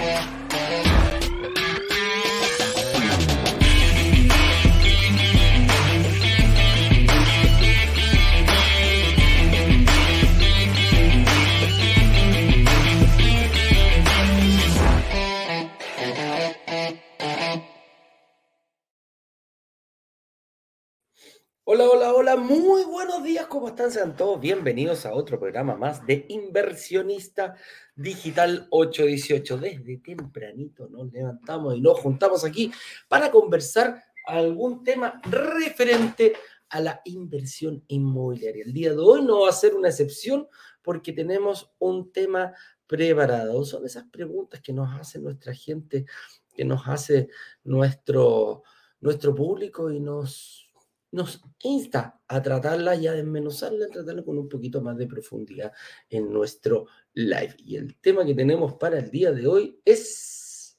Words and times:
Hola, 0.00 0.39
hola, 22.12 22.36
muy 22.36 22.84
buenos 22.84 23.22
días, 23.22 23.46
¿cómo 23.46 23.68
están? 23.68 23.90
Sean 23.90 24.16
todos 24.16 24.40
bienvenidos 24.40 25.06
a 25.06 25.14
otro 25.14 25.38
programa 25.38 25.76
más 25.76 26.04
de 26.06 26.26
Inversionista 26.28 27.54
Digital 27.94 28.66
818. 28.70 29.58
Desde 29.58 29.98
tempranito 29.98 30.88
nos 30.88 31.12
levantamos 31.12 31.76
y 31.76 31.80
nos 31.80 32.00
juntamos 32.00 32.44
aquí 32.44 32.72
para 33.08 33.30
conversar 33.30 34.02
algún 34.26 34.82
tema 34.82 35.20
referente 35.24 36.32
a 36.70 36.80
la 36.80 37.00
inversión 37.04 37.84
inmobiliaria. 37.86 38.64
El 38.64 38.72
día 38.72 38.90
de 38.90 38.98
hoy 38.98 39.22
no 39.22 39.42
va 39.42 39.50
a 39.50 39.52
ser 39.52 39.74
una 39.74 39.88
excepción 39.88 40.48
porque 40.82 41.12
tenemos 41.12 41.70
un 41.78 42.10
tema 42.10 42.52
preparado. 42.88 43.64
Son 43.64 43.84
esas 43.86 44.04
preguntas 44.04 44.60
que 44.60 44.72
nos 44.72 44.98
hace 44.98 45.20
nuestra 45.20 45.54
gente, 45.54 46.06
que 46.56 46.64
nos 46.64 46.88
hace 46.88 47.28
nuestro, 47.62 48.64
nuestro 49.00 49.32
público 49.32 49.92
y 49.92 50.00
nos 50.00 50.59
nos 51.12 51.42
insta 51.62 52.20
a 52.28 52.42
tratarla 52.42 52.94
y 52.94 53.06
a 53.06 53.12
desmenuzarla, 53.12 53.86
a 53.86 53.88
tratarla 53.88 54.22
con 54.22 54.38
un 54.38 54.48
poquito 54.48 54.80
más 54.80 54.96
de 54.96 55.06
profundidad 55.06 55.72
en 56.08 56.32
nuestro 56.32 56.86
live. 57.14 57.56
Y 57.58 57.76
el 57.76 57.96
tema 57.96 58.24
que 58.24 58.34
tenemos 58.34 58.74
para 58.74 58.98
el 58.98 59.10
día 59.10 59.32
de 59.32 59.46
hoy 59.46 59.80
es 59.84 60.78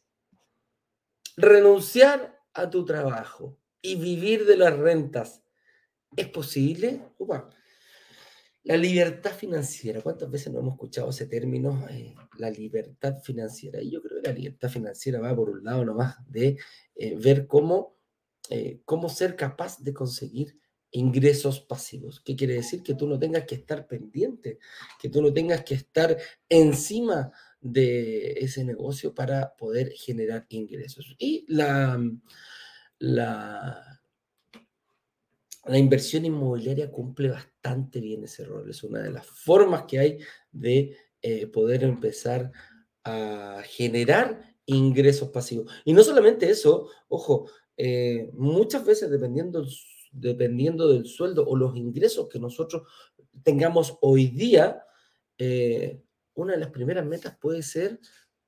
renunciar 1.36 2.40
a 2.54 2.70
tu 2.70 2.86
trabajo 2.86 3.58
y 3.82 3.96
vivir 3.96 4.46
de 4.46 4.58
las 4.58 4.78
rentas. 4.78 5.44
¿Es 6.16 6.28
posible? 6.28 7.02
La 8.64 8.78
libertad 8.78 9.32
financiera. 9.32 10.02
¿Cuántas 10.02 10.30
veces 10.30 10.54
no 10.54 10.60
hemos 10.60 10.74
escuchado 10.74 11.10
ese 11.10 11.26
término? 11.26 11.88
Eh, 11.90 12.14
la 12.38 12.50
libertad 12.50 13.18
financiera. 13.22 13.82
Y 13.82 13.92
yo 13.92 14.02
creo 14.02 14.22
que 14.22 14.30
la 14.30 14.36
libertad 14.36 14.70
financiera 14.70 15.20
va 15.20 15.36
por 15.36 15.50
un 15.50 15.64
lado 15.64 15.84
nomás 15.84 16.18
de 16.30 16.58
eh, 16.96 17.16
ver 17.18 17.48
cómo 17.48 18.01
eh, 18.52 18.82
cómo 18.84 19.08
ser 19.08 19.38
capaz 19.38 19.80
de 19.80 19.94
conseguir 19.94 20.60
ingresos 20.92 21.62
pasivos. 21.62 22.20
¿Qué 22.20 22.36
quiere 22.36 22.56
decir? 22.56 22.84
Que 22.84 22.96
tú 22.96 23.08
no 23.08 23.18
tengas 23.18 23.46
que 23.46 23.56
estar 23.56 23.88
pendiente, 23.88 24.60
que 25.02 25.08
tú 25.08 25.22
no 25.22 25.32
tengas 25.32 25.64
que 25.64 25.76
estar 25.76 26.18
encima 26.50 27.32
de 27.62 28.34
ese 28.34 28.66
negocio 28.66 29.16
para 29.16 29.56
poder 29.56 29.94
generar 29.94 30.48
ingresos. 30.50 31.16
Y 31.18 31.46
la, 31.48 31.98
la, 33.00 34.02
la 35.64 35.78
inversión 35.78 36.26
inmobiliaria 36.26 36.92
cumple 36.92 37.30
bastante 37.30 38.02
bien 38.02 38.26
ese 38.26 38.44
rol. 38.44 38.70
Es 38.70 38.84
una 38.84 39.00
de 39.00 39.12
las 39.12 39.26
formas 39.26 39.86
que 39.88 39.98
hay 39.98 40.18
de 40.52 40.98
eh, 41.22 41.48
poder 41.48 41.86
empezar 41.86 42.52
a 43.06 43.64
generar 43.66 44.56
ingresos 44.66 45.30
pasivos. 45.30 45.72
Y 45.86 45.94
no 45.94 46.04
solamente 46.04 46.50
eso, 46.50 46.90
ojo, 47.08 47.50
eh, 47.78 48.30
muchas 48.34 48.86
veces 48.86 49.10
dependiendo, 49.10 49.66
dependiendo 50.12 50.92
del 50.92 51.06
sueldo 51.06 51.46
o 51.48 51.56
los 51.56 51.76
ingresos 51.76 52.28
que 52.30 52.40
nosotros 52.40 52.84
tengamos 53.44 53.98
hoy 54.02 54.28
día, 54.28 54.84
eh, 55.38 56.02
una 56.36 56.54
de 56.54 56.60
las 56.60 56.70
primeras 56.70 57.06
metas 57.06 57.38
puede 57.40 57.64
ser 57.64 58.00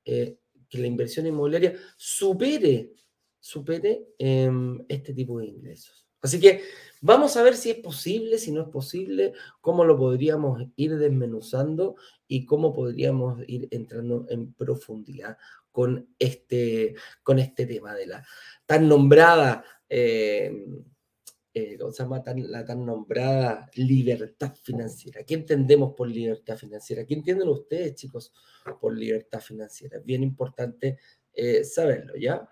eh, 0.04 0.38
que 0.68 0.78
la 0.78 0.86
inversión 0.86 1.26
inmobiliaria 1.26 1.74
supere, 1.96 2.92
supere 3.40 4.08
em, 4.18 4.84
este 4.88 5.14
tipo 5.14 5.38
de 5.38 5.46
ingresos. 5.46 6.06
Así 6.20 6.40
que 6.40 6.62
vamos 7.02 7.36
a 7.36 7.42
ver 7.42 7.54
si 7.54 7.70
es 7.70 7.76
posible, 7.76 8.38
si 8.38 8.50
no 8.50 8.62
es 8.62 8.68
posible, 8.68 9.34
cómo 9.60 9.84
lo 9.84 9.98
podríamos 9.98 10.62
ir 10.76 10.96
desmenuzando 10.96 11.96
y 12.26 12.46
cómo 12.46 12.72
podríamos 12.72 13.42
ir 13.46 13.68
entrando 13.70 14.26
en 14.30 14.54
profundidad 14.54 15.36
con 15.74 16.14
este, 16.20 16.94
con 17.24 17.40
este 17.40 17.66
tema 17.66 17.96
de 17.96 18.06
la 18.06 18.24
tan 18.64 18.86
nombrada, 18.86 19.64
eh, 19.88 20.52
eh, 21.52 21.76
¿cómo 21.76 21.90
se 21.90 22.04
llama? 22.04 22.22
la 22.24 22.64
tan 22.64 22.86
nombrada 22.86 23.68
libertad 23.74 24.54
financiera. 24.54 25.24
¿Qué 25.24 25.34
entendemos 25.34 25.94
por 25.96 26.06
libertad 26.06 26.56
financiera? 26.56 27.04
¿Qué 27.04 27.14
entienden 27.14 27.48
ustedes, 27.48 27.96
chicos, 27.96 28.32
por 28.80 28.96
libertad 28.96 29.40
financiera? 29.40 29.98
Bien 29.98 30.22
importante 30.22 31.00
eh, 31.32 31.64
saberlo, 31.64 32.14
¿ya? 32.14 32.48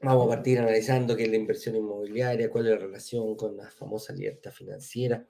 Vamos 0.00 0.26
a 0.26 0.30
partir 0.30 0.58
analizando 0.58 1.16
qué 1.16 1.22
es 1.22 1.30
la 1.30 1.36
inversión 1.36 1.76
inmobiliaria, 1.76 2.50
cuál 2.50 2.66
es 2.66 2.72
la 2.72 2.78
relación 2.78 3.36
con 3.36 3.56
la 3.56 3.70
famosa 3.70 4.12
libertad 4.12 4.50
financiera, 4.50 5.24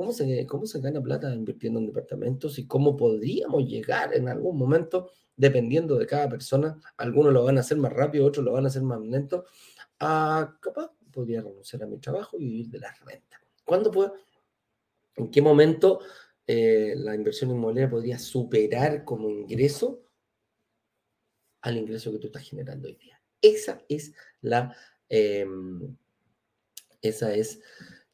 cómo 0.00 0.14
se, 0.14 0.46
cómo 0.46 0.64
se 0.64 0.80
gana 0.80 1.02
plata 1.02 1.34
invirtiendo 1.34 1.78
en 1.78 1.84
departamentos 1.84 2.58
y 2.58 2.66
cómo 2.66 2.96
podríamos 2.96 3.66
llegar 3.68 4.16
en 4.16 4.30
algún 4.30 4.56
momento, 4.56 5.10
dependiendo 5.36 5.98
de 5.98 6.06
cada 6.06 6.26
persona, 6.26 6.80
algunos 6.96 7.34
lo 7.34 7.44
van 7.44 7.58
a 7.58 7.60
hacer 7.60 7.76
más 7.76 7.92
rápido, 7.92 8.24
otros 8.24 8.42
lo 8.42 8.52
van 8.52 8.64
a 8.64 8.68
hacer 8.68 8.80
más 8.80 8.98
lento, 8.98 9.44
a 9.98 10.56
capaz 10.62 10.90
podría 11.12 11.42
renunciar 11.42 11.82
a 11.82 11.86
mi 11.86 11.98
trabajo 11.98 12.38
y 12.38 12.46
vivir 12.46 12.68
de 12.70 12.78
la 12.78 12.94
renta. 13.04 13.42
¿Cuándo 13.62 13.90
puedo? 13.90 14.14
¿En 15.16 15.30
qué 15.30 15.42
momento 15.42 16.00
eh, 16.46 16.94
la 16.96 17.14
inversión 17.14 17.50
inmobiliaria 17.50 17.90
podría 17.90 18.18
superar 18.18 19.04
como 19.04 19.28
ingreso 19.28 20.02
al 21.60 21.76
ingreso 21.76 22.10
que 22.10 22.20
tú 22.20 22.28
estás 22.28 22.48
generando 22.48 22.88
hoy 22.88 22.96
día? 22.96 23.20
Esa 23.42 23.82
es 23.86 24.14
la... 24.40 24.74
Em, 25.10 25.94
esa 27.02 27.34
es 27.34 27.60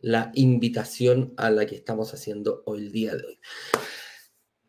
la 0.01 0.31
invitación 0.35 1.35
a 1.37 1.51
la 1.51 1.67
que 1.67 1.75
estamos 1.75 2.13
haciendo 2.15 2.63
hoy 2.67 2.81
el 2.81 2.93
día 2.93 3.15
de 3.15 3.25
hoy. 3.25 3.39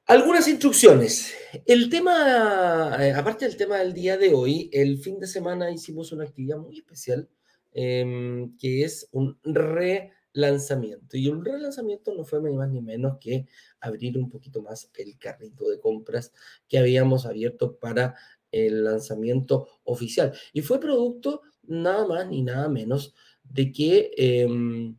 Algunas 0.05 0.47
instrucciones. 0.47 1.33
El 1.65 1.89
tema, 1.89 2.95
eh, 2.99 3.11
aparte 3.11 3.45
del 3.45 3.57
tema 3.57 3.77
del 3.79 3.93
día 3.93 4.17
de 4.17 4.33
hoy, 4.33 4.69
el 4.71 4.99
fin 4.99 5.19
de 5.19 5.27
semana 5.27 5.69
hicimos 5.69 6.13
una 6.13 6.23
actividad 6.23 6.57
muy 6.57 6.77
especial 6.77 7.27
em, 7.73 8.55
que 8.57 8.85
es 8.85 9.09
un 9.11 9.37
relanzamiento. 9.43 11.17
Y 11.17 11.27
un 11.27 11.43
relanzamiento 11.43 12.13
no 12.15 12.23
fue 12.23 12.41
ni 12.41 12.55
más 12.55 12.69
ni 12.69 12.81
menos 12.81 13.17
que 13.19 13.47
abrir 13.81 14.17
un 14.17 14.29
poquito 14.29 14.61
más 14.61 14.89
el 14.97 15.17
carrito 15.17 15.67
de 15.67 15.79
compras 15.79 16.31
que 16.69 16.77
habíamos 16.77 17.25
abierto 17.25 17.77
para 17.77 18.15
el 18.49 18.85
lanzamiento 18.85 19.67
oficial. 19.83 20.31
Y 20.53 20.61
fue 20.61 20.79
producto 20.79 21.41
nada 21.63 22.07
más 22.07 22.29
ni 22.29 22.43
nada 22.43 22.69
menos 22.69 23.13
de 23.43 23.73
que... 23.73 24.11
Em, 24.15 24.95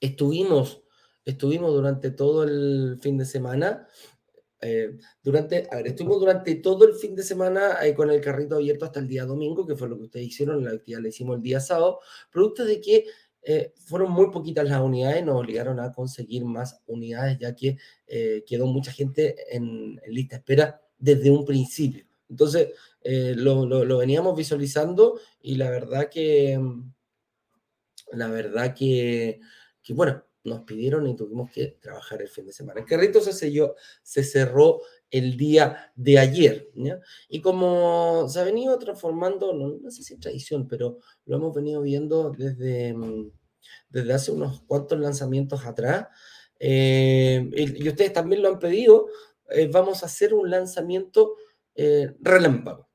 Estuvimos, 0.00 0.82
estuvimos 1.24 1.72
durante 1.72 2.10
todo 2.10 2.44
el 2.44 2.98
fin 3.00 3.18
de 3.18 3.24
semana, 3.24 3.86
eh, 4.60 4.98
durante, 5.22 5.68
estuvimos 5.84 6.18
durante 6.18 6.56
todo 6.56 6.84
el 6.84 6.94
fin 6.94 7.14
de 7.14 7.22
semana 7.22 7.84
eh, 7.84 7.94
con 7.94 8.10
el 8.10 8.20
carrito 8.20 8.56
abierto 8.56 8.84
hasta 8.84 8.98
el 8.98 9.06
día 9.06 9.24
domingo, 9.24 9.66
que 9.66 9.76
fue 9.76 9.88
lo 9.88 9.96
que 9.96 10.04
ustedes 10.04 10.26
hicieron, 10.26 10.64
la 10.64 10.72
actividad 10.72 11.00
la 11.00 11.08
hicimos 11.08 11.36
el 11.36 11.42
día 11.42 11.60
sábado, 11.60 12.00
producto 12.30 12.64
de 12.64 12.80
que 12.80 13.06
eh, 13.42 13.72
fueron 13.76 14.10
muy 14.10 14.30
poquitas 14.30 14.68
las 14.68 14.80
unidades, 14.80 15.24
nos 15.24 15.36
obligaron 15.40 15.78
a 15.78 15.92
conseguir 15.92 16.44
más 16.44 16.82
unidades, 16.86 17.38
ya 17.38 17.54
que 17.54 17.78
quedó 18.46 18.66
mucha 18.66 18.90
gente 18.90 19.36
en, 19.54 20.00
lista 20.08 20.36
de 20.36 20.40
espera 20.40 20.82
desde 20.98 21.30
un 21.30 21.44
principio. 21.44 22.04
Entonces, 22.28 22.68
lo, 23.02 23.64
lo, 23.64 23.84
lo, 23.84 23.98
veníamos 23.98 24.36
visualizando 24.36 25.18
y 25.40 25.54
la 25.54 25.70
verdad 25.70 26.10
que, 26.10 26.60
la 28.12 28.28
verdad 28.28 28.74
que 28.74 29.40
que 29.88 29.94
bueno, 29.94 30.22
nos 30.44 30.64
pidieron 30.64 31.06
y 31.06 31.16
tuvimos 31.16 31.50
que 31.50 31.78
trabajar 31.80 32.20
el 32.20 32.28
fin 32.28 32.44
de 32.44 32.52
semana. 32.52 32.80
El 32.80 32.86
carrito 32.86 33.22
se 33.22 33.32
se 33.32 34.22
cerró 34.22 34.82
el 35.10 35.38
día 35.38 35.90
de 35.96 36.18
ayer, 36.18 36.70
Y 37.30 37.40
como 37.40 38.28
se 38.28 38.38
ha 38.38 38.44
venido 38.44 38.78
transformando, 38.78 39.54
no, 39.54 39.90
sé 39.90 40.02
si 40.02 40.12
es 40.12 40.20
tradición, 40.20 40.68
pero 40.68 40.98
lo 41.24 41.36
hemos 41.36 41.54
venido 41.54 41.80
viendo 41.80 42.30
desde, 42.36 42.92
mm, 42.92 43.30
desde 43.88 44.12
hace 44.12 44.30
unos 44.30 44.60
cuantos 44.66 45.00
lanzamientos 45.00 45.64
atrás, 45.64 46.08
eh, 46.60 47.48
y, 47.56 47.88
ustedes 47.88 48.12
también 48.12 48.42
lo 48.42 48.48
han 48.48 48.58
pedido, 48.58 49.06
eh, 49.48 49.70
vamos 49.72 50.02
a 50.02 50.06
hacer 50.06 50.34
un 50.34 50.50
lanzamiento 50.50 51.36
eh, 51.74 52.14
relámpago. 52.20 52.90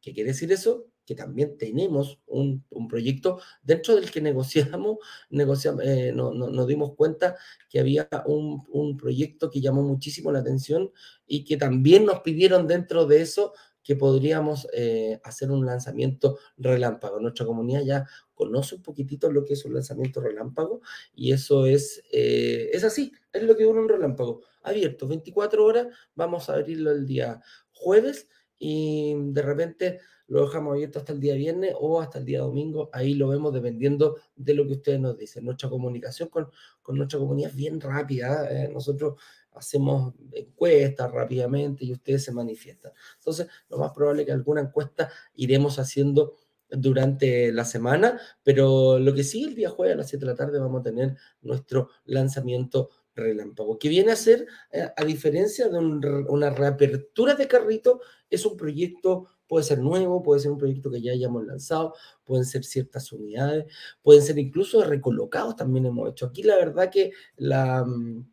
¿Qué 0.00 0.14
quiere 0.14 0.30
decir 0.30 0.50
eso? 0.50 0.86
Que 1.08 1.14
también 1.14 1.56
tenemos 1.56 2.20
un, 2.26 2.62
proyecto 2.86 3.40
dentro 3.62 3.96
del 3.96 4.10
que 4.10 4.20
negociamos, 4.20 4.98
negociamos 5.30 5.82
eh, 5.82 6.12
no, 6.14 6.34
nos 6.34 6.66
dimos 6.66 6.94
cuenta 6.96 7.34
que 7.70 7.80
había 7.80 8.06
un, 8.26 8.94
proyecto 8.98 9.50
que 9.50 9.62
llamó 9.62 9.82
muchísimo 9.82 10.30
la 10.30 10.40
atención 10.40 10.92
y 11.26 11.44
que 11.44 11.56
también 11.56 12.04
nos 12.04 12.20
pidieron 12.20 12.66
dentro 12.66 13.06
de 13.06 13.22
eso 13.22 13.54
que 13.82 13.96
podríamos 13.96 14.68
eh, 14.74 15.18
hacer 15.24 15.50
un 15.50 15.64
lanzamiento 15.64 16.38
relámpago. 16.58 17.20
Nuestra 17.20 17.46
comunidad 17.46 17.84
ya 17.84 18.06
conoce 18.34 18.74
un 18.74 18.82
poquitito 18.82 19.32
lo 19.32 19.46
que 19.46 19.54
es 19.54 19.64
un 19.64 19.72
lanzamiento 19.72 20.20
relámpago 20.20 20.82
y 21.14 21.32
eso 21.32 21.64
es, 21.64 22.02
eh, 22.12 22.68
es 22.70 22.84
así, 22.84 23.12
es 23.32 23.42
lo 23.44 23.56
que 23.56 23.64
dura 23.64 23.80
un 23.80 23.88
relámpago. 23.88 24.42
Abierto, 24.62 25.08
24 25.08 25.64
horas, 25.64 25.86
vamos 26.14 26.50
a 26.50 26.54
abrirlo 26.56 26.90
el 26.90 27.06
día 27.06 27.40
jueves 27.72 28.28
y 28.58 29.14
de 29.16 29.40
repente 29.40 30.00
lo 30.28 30.42
dejamos 30.42 30.74
abierto 30.74 30.98
hasta 30.98 31.12
el 31.12 31.20
día 31.20 31.34
viernes 31.34 31.74
o 31.78 32.00
hasta 32.00 32.18
el 32.18 32.24
día 32.24 32.40
domingo, 32.40 32.90
ahí 32.92 33.14
lo 33.14 33.28
vemos 33.28 33.52
dependiendo 33.52 34.16
de 34.36 34.54
lo 34.54 34.66
que 34.66 34.74
ustedes 34.74 35.00
nos 35.00 35.16
dicen. 35.16 35.44
Nuestra 35.44 35.68
comunicación 35.68 36.28
con, 36.28 36.48
con 36.82 36.96
nuestra 36.96 37.18
comunidad 37.18 37.50
es 37.50 37.56
bien 37.56 37.80
rápida, 37.80 38.48
¿eh? 38.50 38.68
nosotros 38.72 39.20
hacemos 39.52 40.14
encuestas 40.32 41.10
rápidamente 41.10 41.84
y 41.84 41.92
ustedes 41.92 42.24
se 42.24 42.32
manifiestan. 42.32 42.92
Entonces, 43.16 43.48
lo 43.68 43.78
más 43.78 43.92
probable 43.92 44.22
es 44.22 44.26
que 44.26 44.32
alguna 44.32 44.60
encuesta 44.60 45.10
iremos 45.34 45.78
haciendo 45.78 46.36
durante 46.70 47.50
la 47.52 47.64
semana, 47.64 48.20
pero 48.42 48.98
lo 48.98 49.14
que 49.14 49.24
sí, 49.24 49.44
el 49.44 49.54
día 49.54 49.70
jueves 49.70 49.94
a 49.94 49.98
las 49.98 50.08
7 50.08 50.24
de 50.24 50.30
la 50.30 50.36
tarde 50.36 50.58
vamos 50.58 50.80
a 50.80 50.84
tener 50.84 51.16
nuestro 51.40 51.88
lanzamiento 52.04 52.90
relámpago, 53.14 53.78
que 53.78 53.88
viene 53.88 54.12
a 54.12 54.16
ser, 54.16 54.46
eh, 54.70 54.88
a 54.96 55.04
diferencia 55.04 55.68
de 55.68 55.78
una 55.78 56.50
reapertura 56.50 57.34
de 57.34 57.48
carrito, 57.48 58.00
es 58.30 58.46
un 58.46 58.56
proyecto, 58.56 59.26
puede 59.48 59.64
ser 59.64 59.78
nuevo, 59.80 60.22
puede 60.22 60.40
ser 60.40 60.52
un 60.52 60.58
proyecto 60.58 60.90
que 60.90 61.00
ya 61.00 61.12
hayamos 61.12 61.44
lanzado, 61.44 61.94
pueden 62.24 62.44
ser 62.44 62.64
ciertas 62.64 63.12
unidades, 63.12 63.66
pueden 64.02 64.22
ser 64.22 64.38
incluso 64.38 64.84
recolocados, 64.84 65.56
también 65.56 65.86
hemos 65.86 66.10
hecho. 66.10 66.26
Aquí 66.26 66.42
la 66.42 66.56
verdad 66.56 66.90
que 66.90 67.12
la... 67.36 67.84
Mm, 67.84 68.28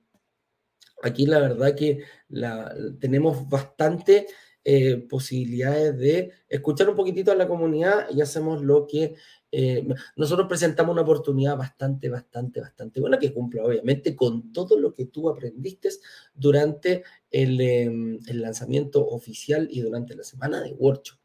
aquí 1.02 1.26
la 1.26 1.40
verdad 1.40 1.76
que 1.76 2.04
la, 2.30 2.74
tenemos 3.00 3.48
bastante 3.48 4.28
eh, 4.64 4.98
posibilidades 5.08 5.96
de 5.98 6.32
escuchar 6.50 6.90
un 6.90 6.96
poquitito 6.96 7.32
a 7.32 7.36
la 7.36 7.48
comunidad 7.48 8.08
y 8.10 8.22
hacemos 8.22 8.64
lo 8.64 8.88
que 8.88 9.14
eh, 9.52 9.88
nosotros 10.16 10.48
presentamos 10.48 10.92
una 10.92 11.04
oportunidad 11.04 11.56
bastante, 11.56 12.10
bastante, 12.10 12.60
bastante 12.60 13.00
buena 13.00 13.20
que 13.20 13.32
cumple 13.32 13.62
obviamente 13.62 14.16
con 14.16 14.52
todo 14.52 14.78
lo 14.80 14.94
que 14.94 15.06
tú 15.06 15.30
aprendiste 15.30 15.90
durante 16.34 17.04
el, 17.36 17.60
em, 17.60 18.20
el 18.28 18.42
lanzamiento 18.42 19.06
oficial 19.06 19.68
y 19.70 19.82
durante 19.82 20.16
la 20.16 20.24
semana 20.24 20.62
de 20.62 20.74
workshop. 20.74 21.20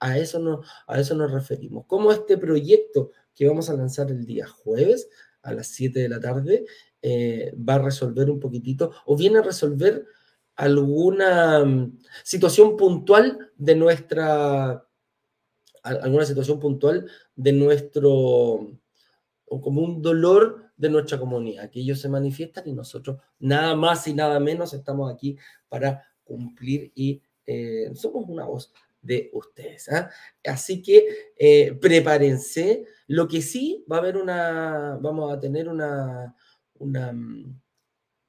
A 0.00 0.18
eso, 0.18 0.38
no, 0.38 0.62
a 0.86 0.98
eso 0.98 1.14
nos 1.14 1.30
referimos. 1.30 1.84
Como 1.86 2.10
este 2.10 2.38
proyecto 2.38 3.10
que 3.34 3.46
vamos 3.46 3.68
a 3.68 3.74
lanzar 3.74 4.10
el 4.10 4.24
día 4.24 4.46
jueves 4.46 5.08
a 5.42 5.52
las 5.52 5.68
7 5.68 6.00
de 6.00 6.08
la 6.08 6.20
tarde 6.20 6.64
eh, 7.02 7.54
va 7.56 7.74
a 7.74 7.82
resolver 7.82 8.30
un 8.30 8.40
poquitito 8.40 8.92
o 9.04 9.16
viene 9.16 9.40
a 9.40 9.42
resolver 9.42 10.06
alguna 10.56 11.64
mm, 11.64 11.98
situación 12.24 12.76
puntual 12.76 13.50
de 13.56 13.74
nuestra 13.74 14.86
alguna 15.82 16.24
situación 16.24 16.60
puntual 16.60 17.10
de 17.34 17.52
nuestro, 17.52 18.12
o 18.12 19.60
como 19.60 19.82
un 19.82 20.00
dolor 20.00 20.61
de 20.76 20.90
nuestra 20.90 21.18
comunidad, 21.18 21.70
que 21.70 21.80
ellos 21.80 22.00
se 22.00 22.08
manifiestan 22.08 22.68
y 22.68 22.72
nosotros 22.72 23.18
nada 23.38 23.76
más 23.76 24.06
y 24.08 24.14
nada 24.14 24.40
menos 24.40 24.74
estamos 24.74 25.12
aquí 25.12 25.36
para 25.68 26.04
cumplir 26.24 26.92
y 26.94 27.22
eh, 27.46 27.90
somos 27.94 28.28
una 28.28 28.44
voz 28.44 28.72
de 29.02 29.30
ustedes. 29.32 29.88
¿ah? 29.90 30.10
Así 30.44 30.80
que 30.80 31.32
eh, 31.36 31.76
prepárense. 31.80 32.86
Lo 33.08 33.28
que 33.28 33.42
sí 33.42 33.84
va 33.90 33.96
a 33.96 33.98
haber 34.00 34.16
una, 34.16 34.98
vamos 35.00 35.32
a 35.32 35.40
tener 35.40 35.68
una, 35.68 36.34
una, 36.74 37.12
mm, 37.12 37.60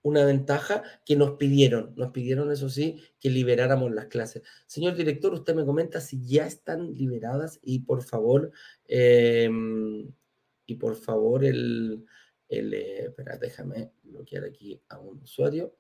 una 0.02 0.26
ventaja 0.26 0.84
que 1.06 1.16
nos 1.16 1.38
pidieron, 1.38 1.94
nos 1.96 2.12
pidieron 2.12 2.52
eso 2.52 2.70
sí, 2.70 3.02
que 3.20 3.30
liberáramos 3.30 3.92
las 3.94 4.08
clases. 4.08 4.44
Señor 4.68 4.96
director, 4.96 5.34
usted 5.34 5.56
me 5.56 5.66
comenta 5.66 6.02
si 6.02 6.26
ya 6.26 6.46
están 6.46 6.94
liberadas 6.94 7.60
y 7.64 7.80
por 7.80 8.04
favor, 8.04 8.52
em, 8.86 10.12
y 10.66 10.76
por 10.76 10.96
favor 10.96 11.46
el, 11.46 12.06
el 12.60 12.74
eh, 12.74 13.06
espera, 13.06 13.38
déjame 13.38 13.92
bloquear 14.04 14.46
aquí 14.46 14.82
a 14.90 15.00
un 15.00 15.22
usuario, 15.22 15.76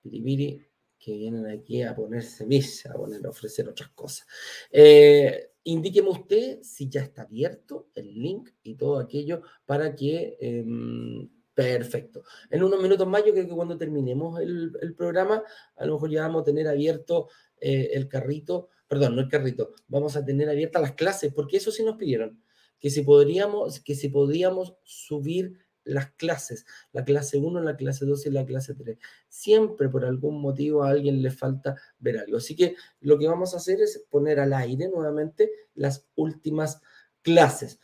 piribiri, 0.00 0.64
que 0.98 1.16
vienen 1.16 1.46
aquí 1.46 1.82
a 1.82 1.94
ponerse 1.94 2.44
mis, 2.46 2.84
a 2.86 2.94
poner, 2.94 3.24
a 3.24 3.30
ofrecer 3.30 3.68
otras 3.68 3.90
cosas. 3.90 4.26
Eh, 4.70 5.52
indíqueme 5.64 6.08
usted 6.08 6.62
si 6.62 6.88
ya 6.88 7.02
está 7.02 7.22
abierto 7.22 7.90
el 7.94 8.14
link 8.14 8.50
y 8.62 8.74
todo 8.74 8.98
aquello 8.98 9.42
para 9.64 9.94
que 9.94 10.36
em, 10.40 11.28
Perfecto. 11.58 12.22
En 12.50 12.62
unos 12.62 12.80
minutos 12.80 13.04
más, 13.08 13.24
yo 13.26 13.32
creo 13.32 13.48
que 13.48 13.52
cuando 13.52 13.76
terminemos 13.76 14.38
el, 14.38 14.94
programa, 14.96 15.42
a 15.74 15.86
lo 15.86 15.94
mejor 15.94 16.08
ya 16.08 16.22
vamos 16.22 16.42
a 16.42 16.44
tener 16.44 16.68
abierto 16.68 17.30
eh, 17.60 17.90
el 17.94 18.06
carrito, 18.06 18.68
perdón, 18.86 19.16
no 19.16 19.22
el 19.22 19.28
carrito, 19.28 19.72
vamos 19.88 20.14
a 20.14 20.24
tener 20.24 20.48
abiertas 20.48 20.80
las 20.80 20.92
clases, 20.92 21.34
porque 21.34 21.56
eso 21.56 21.72
sí 21.72 21.82
nos 21.82 21.96
pidieron, 21.96 22.40
que 22.78 22.90
si 22.90 23.02
podríamos, 23.02 23.80
que 23.80 23.96
si 23.96 24.08
podíamos 24.08 24.76
subir 24.84 25.58
las 25.88 26.12
clases, 26.12 26.66
la 26.92 27.04
clase 27.04 27.38
1, 27.38 27.60
la 27.60 27.76
clase 27.76 28.04
2 28.04 28.26
y 28.26 28.30
la 28.30 28.44
clase 28.44 28.74
3. 28.74 28.98
Siempre 29.28 29.88
por 29.88 30.04
algún 30.04 30.40
motivo 30.40 30.82
a 30.82 30.90
alguien 30.90 31.22
le 31.22 31.30
falta 31.30 31.76
ver 31.98 32.18
algo. 32.18 32.38
Así 32.38 32.54
que 32.54 32.76
lo 33.00 33.18
que 33.18 33.26
vamos 33.26 33.54
a 33.54 33.58
hacer 33.58 33.80
es 33.80 34.04
poner 34.10 34.40
al 34.40 34.52
aire 34.52 34.88
nuevamente 34.88 35.50
las 35.74 36.06
últimas 36.14 36.80
clases. 37.22 37.80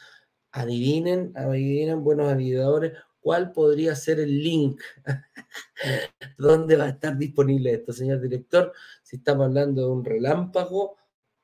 Adivinen, 0.52 1.32
adivinen, 1.34 2.04
buenos 2.04 2.32
adivinadores, 2.32 2.92
¿Cuál 3.24 3.52
podría 3.52 3.96
ser 3.96 4.20
el 4.20 4.42
link? 4.42 4.82
¿Dónde 6.36 6.76
va 6.76 6.84
a 6.84 6.88
estar 6.90 7.16
disponible 7.16 7.72
esto, 7.72 7.90
señor 7.90 8.20
director? 8.20 8.70
Si 9.02 9.16
estamos 9.16 9.46
hablando 9.46 9.80
de 9.80 9.90
un 9.90 10.04
relámpago, 10.04 10.98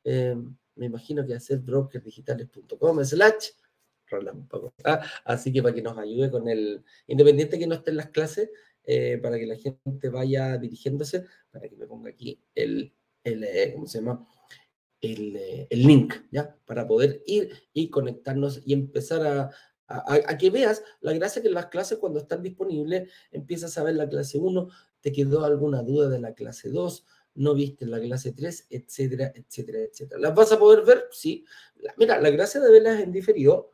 eh, 0.05 0.37
me 0.75 0.85
imagino 0.85 1.25
que 1.25 1.33
va 1.33 1.39
a 1.39 1.41
ser 1.41 1.61
brokersdigitales.com 1.61 3.03
slash 3.03 3.53
relámpago. 4.11 4.75
¿ah? 4.85 5.01
Así 5.25 5.53
que 5.53 5.63
para 5.63 5.75
que 5.75 5.83
nos 5.83 5.97
ayude 5.99 6.31
con 6.31 6.49
el, 6.49 6.83
independiente 7.07 7.59
que 7.59 7.67
no 7.67 7.75
esté 7.75 7.91
en 7.91 7.97
las 7.97 8.11
clases, 8.11 8.51
eh, 8.85 9.19
para 9.23 9.39
que 9.39 9.47
la 9.47 9.57
gente 9.57 10.09
vaya 10.09 10.59
dirigiéndose, 10.59 11.27
para 11.51 11.69
que 11.69 11.77
me 11.77 11.87
ponga 11.87 12.11
aquí 12.11 12.43
el, 12.55 12.93
el 13.25 13.45
eh, 13.45 13.73
¿cómo 13.75 13.87
se 13.87 13.99
llama? 13.99 14.27
El, 15.01 15.37
el, 15.71 15.83
link, 15.87 16.15
¿ya? 16.31 16.57
Para 16.67 16.87
poder 16.87 17.23
ir 17.27 17.51
y 17.73 17.89
conectarnos 17.89 18.61
y 18.67 18.75
empezar 18.75 19.27
a, 19.27 19.51
a, 19.91 20.39
que 20.39 20.51
veas 20.51 20.83
la 21.01 21.13
gracia 21.13 21.43
que 21.43 21.49
en 21.49 21.55
las 21.55 21.67
clases 21.67 21.99
cuando 21.99 22.21
están 22.21 22.43
disponibles 22.43 23.11
empiezas 23.31 23.77
a 23.77 23.83
ver 23.83 23.97
la 23.97 24.09
clase 24.09 24.39
1, 24.39 24.69
te 25.01 25.13
quedó 25.13 25.45
alguna 25.45 25.83
duda 25.83 26.09
de 26.09 26.21
la 26.21 26.35
clase 26.35 26.71
2, 26.71 27.05
no 27.35 27.55
viste 27.55 27.87
la 27.87 28.01
clase 28.01 28.33
3, 28.33 28.67
etcétera, 28.71 29.33
etcétera, 29.35 29.81
etcétera. 29.81 30.21
¿Las 30.21 30.35
vas 30.35 30.53
a 30.53 30.59
poder 30.59 30.85
ver? 30.85 31.05
Sí. 31.11 31.45
mira, 31.97 32.21
la 32.21 32.31
gracia 32.31 32.61
de 32.61 32.71
verlas 32.71 33.01
en 33.01 33.13
diferido 33.13 33.73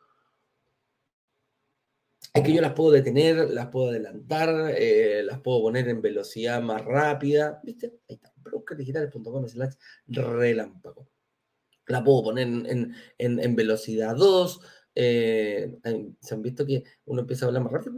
es 2.37 2.43
que 2.43 2.53
yo 2.53 2.61
las 2.61 2.73
puedo 2.75 2.91
detener, 2.91 3.51
las 3.51 3.69
puedo 3.69 3.89
adelantar, 3.89 4.75
eh, 4.77 5.23
las 5.25 5.41
puedo 5.41 5.63
poner 5.63 5.89
en 5.89 6.03
velocidad 6.03 6.61
más 6.61 6.85
rápida, 6.85 7.61
¿viste? 7.65 7.95
Ahí 8.09 8.17
está, 8.17 8.33
brokerdigitales.com 8.37 9.49
slash 9.49 9.75
relámpago. 10.09 11.09
La 11.87 12.05
puedo 12.05 12.25
poner 12.25 12.47
en, 12.47 12.95
en, 13.19 13.41
en 13.41 13.57
velocidad 13.57 14.15
2, 14.17 14.61
eh, 14.95 15.77
se 16.21 16.35
han 16.35 16.43
visto 16.43 16.67
que 16.67 16.85
uno 17.05 17.21
empieza 17.21 17.45
a 17.45 17.49
hablar 17.49 17.63
más 17.63 17.73
rápido. 17.73 17.95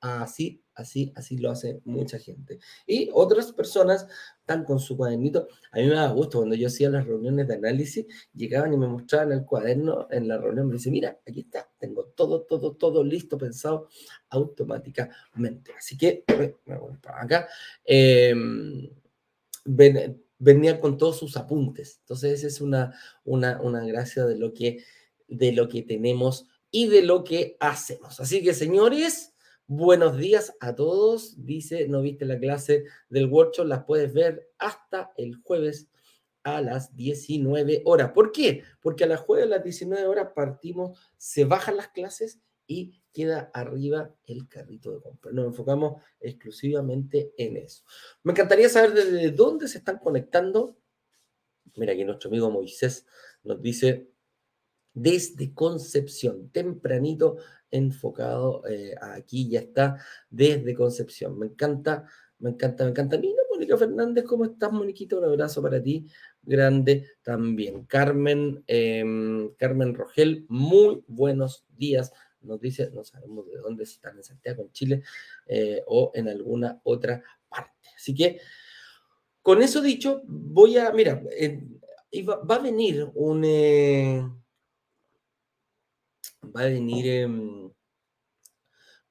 Así, 0.00 0.62
así, 0.74 1.12
así 1.14 1.36
lo 1.36 1.50
hace 1.50 1.80
mucha 1.84 2.18
gente. 2.18 2.58
Y 2.86 3.10
otras 3.12 3.52
personas 3.52 4.06
están 4.40 4.64
con 4.64 4.80
su 4.80 4.96
cuadernito. 4.96 5.48
A 5.72 5.78
mí 5.78 5.86
me 5.86 5.94
da 5.94 6.08
gusto 6.10 6.38
cuando 6.38 6.54
yo 6.54 6.68
hacía 6.68 6.88
las 6.88 7.06
reuniones 7.06 7.46
de 7.48 7.54
análisis, 7.54 8.06
llegaban 8.34 8.72
y 8.72 8.76
me 8.76 8.88
mostraban 8.88 9.32
el 9.32 9.44
cuaderno 9.44 10.08
en 10.10 10.28
la 10.28 10.38
reunión. 10.38 10.68
Me 10.68 10.74
dicen, 10.74 10.92
mira, 10.92 11.18
aquí 11.26 11.40
está, 11.40 11.68
tengo 11.78 12.04
todo, 12.16 12.42
todo, 12.42 12.74
todo 12.76 13.04
listo, 13.04 13.36
pensado 13.36 13.88
automáticamente. 14.30 15.72
Así 15.76 15.98
que, 15.98 16.24
me 16.64 16.76
voy 16.78 16.96
para 16.96 17.22
acá. 17.22 17.48
Eh, 17.84 18.34
venía 19.64 20.80
con 20.80 20.96
todos 20.96 21.18
sus 21.18 21.36
apuntes. 21.36 21.98
Entonces, 22.00 22.32
esa 22.32 22.46
es 22.46 22.60
una, 22.60 22.94
una, 23.24 23.60
una 23.60 23.84
gracia 23.84 24.24
de 24.24 24.36
lo 24.36 24.54
que 24.54 24.82
de 25.30 25.52
lo 25.52 25.68
que 25.68 25.82
tenemos 25.82 26.46
y 26.70 26.88
de 26.88 27.02
lo 27.02 27.24
que 27.24 27.56
hacemos. 27.60 28.20
Así 28.20 28.42
que, 28.42 28.52
señores, 28.52 29.32
buenos 29.70 30.16
días 30.16 30.52
a 30.58 30.74
todos. 30.74 31.44
Dice, 31.46 31.86
no 31.86 32.02
viste 32.02 32.24
la 32.24 32.40
clase 32.40 32.86
del 33.08 33.26
workshop, 33.26 33.66
las 33.66 33.84
puedes 33.84 34.12
ver 34.12 34.50
hasta 34.58 35.12
el 35.16 35.36
jueves 35.36 35.88
a 36.42 36.60
las 36.60 36.96
19 36.96 37.82
horas. 37.84 38.10
¿Por 38.10 38.32
qué? 38.32 38.64
Porque 38.80 39.04
a 39.04 39.06
las 39.06 39.20
jueves 39.20 39.46
a 39.46 39.48
las 39.48 39.62
19 39.62 40.06
horas 40.06 40.32
partimos, 40.34 40.98
se 41.16 41.44
bajan 41.44 41.76
las 41.76 41.86
clases 41.88 42.40
y 42.66 43.00
queda 43.12 43.48
arriba 43.54 44.12
el 44.24 44.48
carrito 44.48 44.90
de 44.90 45.02
compra. 45.02 45.30
Nos 45.30 45.46
enfocamos 45.46 46.02
exclusivamente 46.18 47.32
en 47.36 47.56
eso. 47.56 47.84
Me 48.24 48.32
encantaría 48.32 48.68
saber 48.68 48.92
desde 48.92 49.30
dónde 49.30 49.68
se 49.68 49.78
están 49.78 49.98
conectando. 49.98 50.78
Mira, 51.76 51.92
aquí 51.92 52.04
nuestro 52.04 52.28
amigo 52.28 52.50
Moisés 52.50 53.06
nos 53.44 53.62
dice, 53.62 54.10
desde 54.92 55.54
Concepción, 55.54 56.50
tempranito 56.50 57.36
enfocado 57.70 58.62
eh, 58.68 58.94
aquí, 59.00 59.48
ya 59.48 59.60
está 59.60 59.96
desde 60.28 60.74
Concepción. 60.74 61.38
Me 61.38 61.46
encanta, 61.46 62.04
me 62.38 62.50
encanta, 62.50 62.84
me 62.84 62.90
encanta. 62.90 63.18
Mira, 63.18 63.42
Mónica 63.50 63.76
Fernández, 63.76 64.24
¿cómo 64.24 64.44
estás, 64.44 64.72
Moniquita? 64.72 65.16
Un 65.16 65.24
abrazo 65.24 65.62
para 65.62 65.82
ti. 65.82 66.06
grande 66.42 67.06
también. 67.22 67.84
Carmen, 67.84 68.64
em, 68.66 69.50
Carmen 69.56 69.94
Rogel, 69.94 70.46
muy 70.48 71.04
buenos 71.06 71.66
días. 71.76 72.12
Nos 72.40 72.60
dice, 72.60 72.90
no 72.94 73.04
sabemos 73.04 73.46
de 73.46 73.58
dónde 73.58 73.84
están, 73.84 74.16
en 74.16 74.24
Santiago, 74.24 74.62
en 74.62 74.72
Chile, 74.72 75.02
eh, 75.46 75.82
o 75.86 76.10
en 76.14 76.28
alguna 76.28 76.80
otra 76.84 77.22
parte. 77.50 77.90
Así 77.94 78.14
que, 78.14 78.40
con 79.42 79.60
eso 79.60 79.82
dicho, 79.82 80.22
voy 80.24 80.78
a, 80.78 80.90
mira, 80.92 81.22
va, 82.28 82.54
a 82.54 82.58
venir 82.58 83.10
un, 83.14 83.42
eh, 83.44 84.22
va 86.44 86.62
a 86.62 86.68
venir, 86.68 87.06
em, 87.08 87.68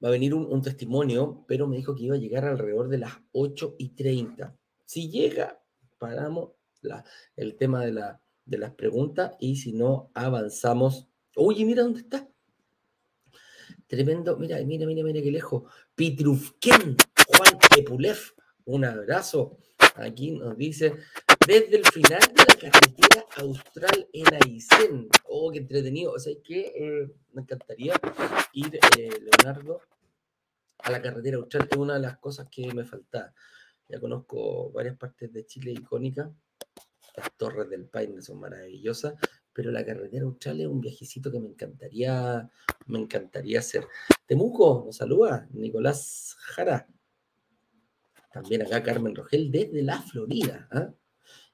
va 0.02 0.08
a 0.08 0.10
venir 0.10 0.34
un, 0.34 0.62
testimonio, 0.62 1.44
pero 1.46 1.66
me 1.66 1.76
dijo 1.76 1.94
que 1.94 2.04
iba 2.04 2.16
a 2.16 2.18
llegar 2.18 2.44
alrededor 2.44 2.88
de 2.88 2.98
las 2.98 3.12
8 3.32 3.76
y 3.78 3.90
30. 3.90 4.56
Si 4.84 5.10
llega, 5.10 5.62
paramos 5.98 6.52
el 7.36 7.56
tema 7.56 7.84
de, 7.84 7.92
la, 7.92 8.20
de 8.44 8.58
las 8.58 8.74
preguntas 8.74 9.36
y 9.38 9.56
si 9.56 9.72
no, 9.72 10.10
avanzamos. 10.14 11.08
Oye, 11.36 11.64
mira 11.64 11.82
dónde 11.82 12.00
está. 12.00 12.28
Tremendo, 13.86 14.36
mira, 14.36 14.62
mira, 14.64 14.86
mira, 14.86 15.02
mira 15.02 15.20
qué 15.20 15.30
lejos. 15.30 15.64
Pitrufken, 15.94 16.96
Juan 17.26 17.58
Epulev, 17.76 18.18
un 18.64 18.84
abrazo. 18.84 19.58
Aquí 19.96 20.30
nos 20.32 20.56
dice, 20.56 20.94
desde 21.46 21.76
el 21.76 21.86
final 21.86 22.20
de 22.20 22.44
la 22.48 22.70
carretera 22.70 23.26
austral 23.36 24.08
en 24.12 24.34
Aysén. 24.34 25.08
Oh, 25.24 25.50
qué 25.50 25.58
entretenido. 25.58 26.12
O 26.12 26.18
sea, 26.18 26.34
que 26.42 26.72
eh, 26.74 27.10
me 27.32 27.42
encantaría 27.42 27.94
ir, 28.52 28.78
eh, 28.98 29.10
Leonardo, 29.20 29.80
a 30.78 30.90
la 30.90 31.02
carretera 31.02 31.38
austral. 31.38 31.68
Es 31.70 31.76
una 31.76 31.94
de 31.94 32.00
las 32.00 32.18
cosas 32.18 32.48
que 32.50 32.72
me 32.74 32.84
falta. 32.84 33.34
Ya 33.88 33.98
conozco 33.98 34.70
varias 34.70 34.96
partes 34.96 35.32
de 35.32 35.46
Chile 35.46 35.72
icónicas. 35.72 36.30
Las 37.16 37.36
torres 37.36 37.68
del 37.68 37.86
Paine 37.86 38.22
son 38.22 38.38
maravillosas, 38.38 39.14
pero 39.52 39.72
la 39.72 39.84
carretera 39.84 40.24
austral 40.24 40.60
es 40.60 40.68
un 40.68 40.80
viajecito 40.80 41.30
que 41.32 41.40
me 41.40 41.48
encantaría, 41.48 42.48
me 42.86 43.00
encantaría 43.00 43.58
hacer. 43.58 43.86
Temuco, 44.26 44.84
nos 44.86 44.96
saluda 44.96 45.48
Nicolás 45.50 46.36
Jara. 46.38 46.86
También 48.32 48.62
acá 48.62 48.80
Carmen 48.82 49.16
Rogel 49.16 49.50
desde 49.50 49.82
la 49.82 50.00
Florida. 50.00 50.68
¿ah? 50.70 50.94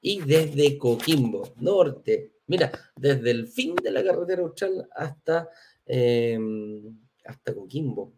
Y 0.07 0.21
desde 0.21 0.77
Coquimbo, 0.77 1.53
norte. 1.57 2.35
Mira, 2.45 2.71
desde 2.95 3.29
el 3.29 3.45
fin 3.45 3.75
de 3.75 3.91
la 3.91 4.01
carretera 4.01 4.41
austral 4.41 4.87
hasta, 4.95 5.49
em, 5.85 6.97
hasta 7.25 7.53
Coquimbo, 7.53 8.13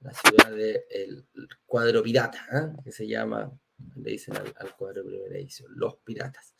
la 0.00 0.14
ciudad 0.14 0.50
del 0.50 1.26
cuadro 1.66 2.02
pirata, 2.02 2.46
¿ah? 2.50 2.72
que 2.82 2.90
se 2.90 3.06
llama, 3.06 3.52
le 3.96 4.12
dicen 4.12 4.34
al, 4.34 4.74
cuadro 4.74 5.04
primera 5.04 5.36
edición, 5.36 5.70
los 5.76 5.96
piratas. 5.96 6.54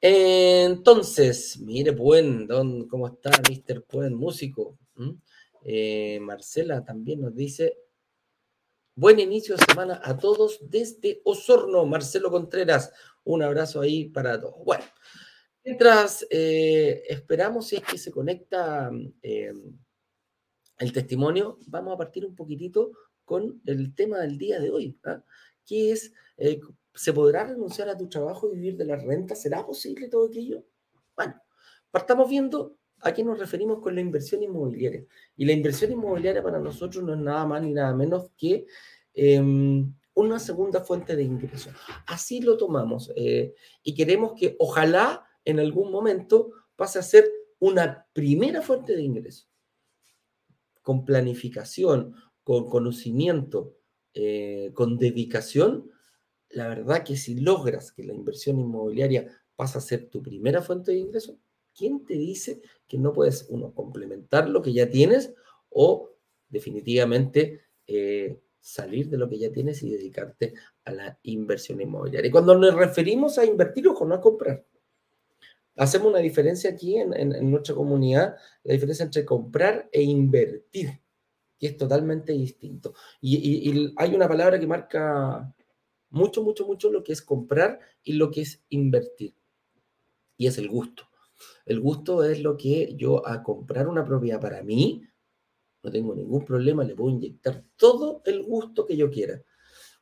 Entonces, 0.00 1.58
mire, 1.58 1.92
Puen, 1.92 2.46
¿cómo 2.86 3.08
está 3.08 3.30
Mr. 3.30 3.82
Puen, 3.82 4.14
músico? 4.14 4.78
¿Mm? 4.94 5.10
Eh, 5.64 6.20
Marcela 6.20 6.84
también 6.84 7.22
nos 7.22 7.34
dice, 7.34 7.78
buen 8.94 9.18
inicio 9.18 9.56
de 9.56 9.64
semana 9.64 10.00
a 10.04 10.16
todos 10.16 10.60
desde 10.70 11.20
Osorno, 11.24 11.84
Marcelo 11.84 12.30
Contreras, 12.30 12.92
un 13.24 13.42
abrazo 13.42 13.80
ahí 13.80 14.06
para 14.06 14.40
todos. 14.40 14.64
Bueno, 14.64 14.84
mientras 15.64 16.26
eh, 16.30 17.02
esperamos 17.08 17.68
si 17.68 17.76
es 17.76 17.82
que 17.82 17.98
se 17.98 18.10
conecta 18.10 18.90
eh, 19.22 19.52
el 20.78 20.92
testimonio, 20.92 21.58
vamos 21.66 21.94
a 21.94 21.98
partir 21.98 22.24
un 22.24 22.34
poquitito 22.34 22.92
con 23.24 23.60
el 23.66 23.94
tema 23.94 24.18
del 24.18 24.38
día 24.38 24.60
de 24.60 24.70
hoy, 24.70 24.98
¿ah? 25.04 25.22
que 25.64 25.92
es 25.92 26.12
¿Se 26.94 27.12
podrá 27.12 27.44
renunciar 27.44 27.88
a 27.88 27.96
tu 27.96 28.08
trabajo 28.08 28.48
y 28.48 28.54
vivir 28.54 28.76
de 28.76 28.84
la 28.84 28.96
renta? 28.96 29.34
¿Será 29.34 29.66
posible 29.66 30.08
todo 30.08 30.28
aquello? 30.28 30.64
Bueno, 31.16 31.34
partamos 31.90 32.30
viendo 32.30 32.78
a 33.00 33.12
qué 33.12 33.24
nos 33.24 33.38
referimos 33.38 33.80
con 33.80 33.96
la 33.96 34.00
inversión 34.00 34.44
inmobiliaria. 34.44 35.04
Y 35.36 35.44
la 35.44 35.52
inversión 35.52 35.90
inmobiliaria 35.90 36.42
para 36.42 36.60
nosotros 36.60 37.02
no 37.02 37.14
es 37.14 37.20
nada 37.20 37.44
más 37.46 37.62
ni 37.62 37.72
nada 37.72 37.92
menos 37.94 38.30
que 38.36 38.66
em, 39.12 39.92
una 40.14 40.38
segunda 40.38 40.80
fuente 40.80 41.16
de 41.16 41.24
ingreso. 41.24 41.70
Así 42.06 42.40
lo 42.40 42.56
tomamos 42.56 43.12
eh, 43.16 43.54
y 43.82 43.94
queremos 43.94 44.32
que 44.38 44.56
ojalá 44.58 45.26
en 45.44 45.58
algún 45.60 45.90
momento 45.90 46.52
pase 46.76 46.98
a 46.98 47.02
ser 47.02 47.30
una 47.58 48.06
primera 48.12 48.62
fuente 48.62 48.94
de 48.94 49.02
ingreso. 49.02 49.46
Con 50.82 51.04
planificación, 51.04 52.14
con 52.42 52.68
conocimiento, 52.68 53.76
eh, 54.12 54.70
con 54.74 54.98
dedicación, 54.98 55.90
la 56.50 56.68
verdad 56.68 57.02
que 57.02 57.16
si 57.16 57.40
logras 57.40 57.90
que 57.90 58.04
la 58.04 58.14
inversión 58.14 58.60
inmobiliaria 58.60 59.26
pase 59.56 59.78
a 59.78 59.80
ser 59.80 60.08
tu 60.08 60.22
primera 60.22 60.62
fuente 60.62 60.92
de 60.92 60.98
ingreso, 60.98 61.38
¿quién 61.76 62.04
te 62.04 62.14
dice 62.14 62.60
que 62.86 62.98
no 62.98 63.12
puedes, 63.12 63.46
uno, 63.48 63.74
complementar 63.74 64.48
lo 64.48 64.62
que 64.62 64.72
ya 64.72 64.88
tienes 64.88 65.34
o 65.70 66.10
definitivamente 66.48 67.62
eh, 67.86 68.40
salir 68.64 69.08
de 69.10 69.18
lo 69.18 69.28
que 69.28 69.38
ya 69.38 69.52
tienes 69.52 69.82
y 69.82 69.90
dedicarte 69.90 70.54
a 70.84 70.92
la 70.92 71.18
inversión 71.22 71.80
inmobiliaria? 71.80 72.28
Y 72.28 72.32
cuando 72.32 72.56
nos 72.56 72.74
referimos 72.74 73.38
a 73.38 73.44
invertir, 73.44 73.88
ojo, 73.88 74.06
no 74.06 74.14
a 74.14 74.20
comprar. 74.20 74.64
Hacemos 75.76 76.08
una 76.08 76.20
diferencia 76.20 76.70
aquí 76.70 76.96
en, 76.96 77.50
nuestra 77.50 77.74
comunidad, 77.74 78.36
la 78.62 78.72
diferencia 78.72 79.04
entre 79.04 79.24
comprar 79.24 79.88
e 79.92 80.02
invertir, 80.02 81.00
que 81.58 81.66
es 81.66 81.76
totalmente 81.76 82.32
distinto. 82.32 82.94
y 83.20 83.92
hay 83.96 84.14
una 84.14 84.28
palabra 84.28 84.58
que 84.58 84.66
marca 84.66 85.52
mucho, 86.10 86.42
mucho, 86.42 86.64
mucho 86.66 86.90
lo 86.90 87.02
que 87.02 87.12
es 87.12 87.22
comprar 87.22 87.80
y 88.02 88.12
lo 88.12 88.30
que 88.30 88.42
es 88.42 88.62
invertir. 88.68 89.34
Y 90.36 90.46
es 90.46 90.58
el 90.58 90.68
gusto. 90.68 91.08
El 91.66 91.80
gusto 91.80 92.24
es 92.24 92.40
lo 92.40 92.56
que 92.56 92.94
yo 92.96 93.26
a 93.26 93.42
comprar 93.42 93.88
una 93.88 94.04
propiedad 94.04 94.40
para 94.40 94.62
mí, 94.62 95.02
no 95.84 95.90
tengo 95.90 96.14
ningún 96.14 96.44
problema, 96.44 96.82
le 96.82 96.94
puedo 96.94 97.10
inyectar 97.10 97.62
todo 97.76 98.22
el 98.24 98.42
gusto 98.42 98.86
que 98.86 98.96
yo 98.96 99.10
quiera. 99.10 99.40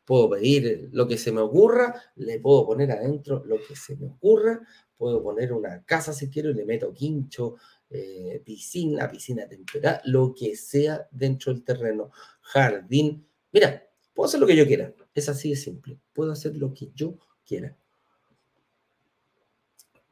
Puedo 0.04 0.30
pedir 0.30 0.88
lo 0.92 1.06
que 1.08 1.18
se 1.18 1.32
me 1.32 1.40
ocurra, 1.40 1.94
le 2.16 2.38
puedo 2.38 2.66
poner 2.66 2.92
adentro 2.92 3.44
lo 3.44 3.56
que 3.56 3.74
se 3.74 3.96
me 3.96 4.06
ocurra, 4.06 4.60
puedo 4.96 5.22
poner 5.22 5.52
una 5.52 5.84
casa 5.84 6.12
si 6.12 6.30
quiero 6.30 6.50
y 6.50 6.54
le 6.54 6.64
meto 6.64 6.92
quincho, 6.92 7.56
eh, 7.90 8.40
piscina, 8.44 9.10
piscina 9.10 9.48
temperada, 9.48 10.00
lo 10.04 10.32
que 10.32 10.54
sea 10.56 11.08
dentro 11.10 11.52
del 11.52 11.64
terreno, 11.64 12.10
jardín. 12.40 13.26
Mira, 13.50 13.82
puedo 14.14 14.28
hacer 14.28 14.40
lo 14.40 14.46
que 14.46 14.56
yo 14.56 14.66
quiera. 14.66 14.94
Es 15.14 15.28
así 15.28 15.50
de 15.50 15.56
simple. 15.56 15.98
Puedo 16.12 16.30
hacer 16.30 16.56
lo 16.56 16.72
que 16.72 16.90
yo 16.94 17.18
quiera. 17.44 17.76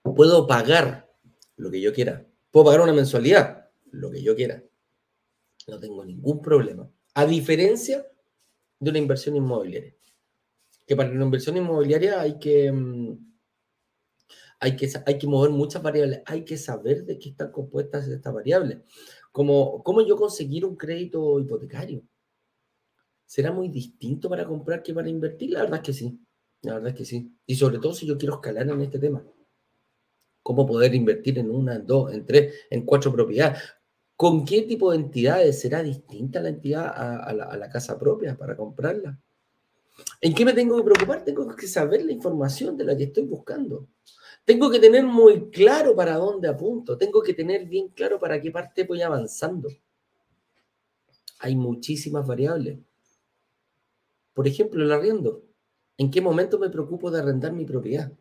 Puedo 0.03 0.47
pagar 0.47 1.13
lo 1.57 1.71
que 1.71 1.81
yo 1.81 1.93
quiera. 1.93 2.27
Puedo 2.51 2.67
pagar 2.67 2.81
una 2.81 2.93
mensualidad, 2.93 3.71
lo 3.93 4.11
que 4.11 4.23
yo 4.23 4.35
quiera. 4.35 4.63
No 5.69 5.79
tengo 5.79 6.05
ningún 6.05 6.41
problema. 6.41 6.91
A 7.15 7.27
diferencia 7.27 8.07
de 8.79 8.91
una 8.91 8.99
inversión 8.99 9.37
inmobiliaria. 9.37 9.95
Que 10.87 10.97
para 10.97 11.11
una 11.11 11.25
inversión 11.25 11.57
inmobiliaria 11.57 12.21
hay 12.21 12.39
que, 12.39 12.73
mm, 12.73 13.33
hay 14.61 14.77
que, 14.77 14.91
hay 15.07 15.19
que 15.19 15.27
mover 15.27 15.51
muchas 15.51 15.83
variables. 15.83 16.23
Hay 16.27 16.45
que 16.45 16.57
saber 16.57 17.05
de 17.05 17.19
qué 17.19 17.31
están 17.31 17.53
compuestas 17.53 18.09
estas 18.09 18.35
variables. 18.35 18.79
Como, 19.33 19.83
¿Cómo 19.83 20.03
yo 20.03 20.17
conseguir 20.17 20.65
un 20.65 20.77
crédito 20.77 21.39
hipotecario? 21.39 22.03
¿Será 23.27 23.53
muy 23.53 23.69
distinto 23.69 24.29
para 24.29 24.45
comprar 24.45 24.83
que 24.83 24.93
para 24.93 25.09
invertir? 25.09 25.51
La 25.51 25.61
verdad 25.61 25.77
es 25.77 25.83
que 25.85 25.93
sí. 25.93 26.21
La 26.63 26.75
verdad 26.75 26.91
es 26.91 26.97
que 26.97 27.05
sí. 27.05 27.33
Y 27.47 27.55
sobre 27.55 27.79
todo 27.79 27.93
si 27.95 28.07
yo 28.07 28.19
quiero 28.19 28.35
escalar 28.35 28.69
en 28.69 28.81
este 28.81 28.99
tema. 28.99 29.25
¿Cómo 30.43 30.67
poder 30.67 30.95
invertir 30.95 31.39
en 31.39 31.51
una, 31.51 31.77
en 31.77 31.87
dos, 31.87 32.13
en 32.13 32.27
tres, 32.27 32.55
en 32.71 32.85
cuatro 32.85 33.13
propiedades? 33.13 33.61
¿Con 34.21 34.45
qué 34.45 34.61
tipo 34.61 34.91
de 34.91 34.99
entidades 34.99 35.59
será 35.63 35.83
distinta 35.83 36.43
la 36.43 36.51
entidad 36.51 36.93
a, 36.95 37.33
la, 37.33 37.57
la 37.57 37.71
casa 37.71 37.99
propia 37.99 38.37
para 38.37 38.55
comprarla? 38.55 39.19
¿En 40.21 40.35
qué 40.35 40.45
me 40.45 40.53
tengo 40.53 40.77
que 40.77 40.83
preocupar? 40.83 41.25
Tengo 41.25 41.57
que 41.57 41.67
saber 41.67 42.05
la 42.05 42.13
información 42.13 42.77
de 42.77 42.85
la 42.85 42.95
que 42.95 43.05
estoy 43.05 43.23
buscando. 43.25 43.89
Tengo 44.45 44.71
que 44.71 44.79
tener 44.79 45.07
muy 45.07 45.49
claro 45.49 45.97
para 45.97 46.17
dónde 46.19 46.49
apunto. 46.49 46.99
Tengo 46.99 47.23
que 47.23 47.33
tener 47.33 47.65
bien 47.65 47.89
claro 47.89 48.21
para 48.21 48.39
qué 48.39 48.51
parte 48.51 48.85
voy 48.85 49.01
avanzando. 49.01 49.71
Hay 51.39 51.57
muchísimas 51.57 52.27
variables. 52.27 52.79
Por 54.35 54.47
ejemplo, 54.47 54.85
el 54.85 54.93
arriendo. 54.93 55.45
¿En 55.97 56.11
qué 56.11 56.21
momento 56.21 56.59
me 56.59 56.69
preocupo 56.69 57.11
de 57.11 57.21
arrendar 57.21 57.55
mi 57.55 57.65
propiedad? 57.65 58.13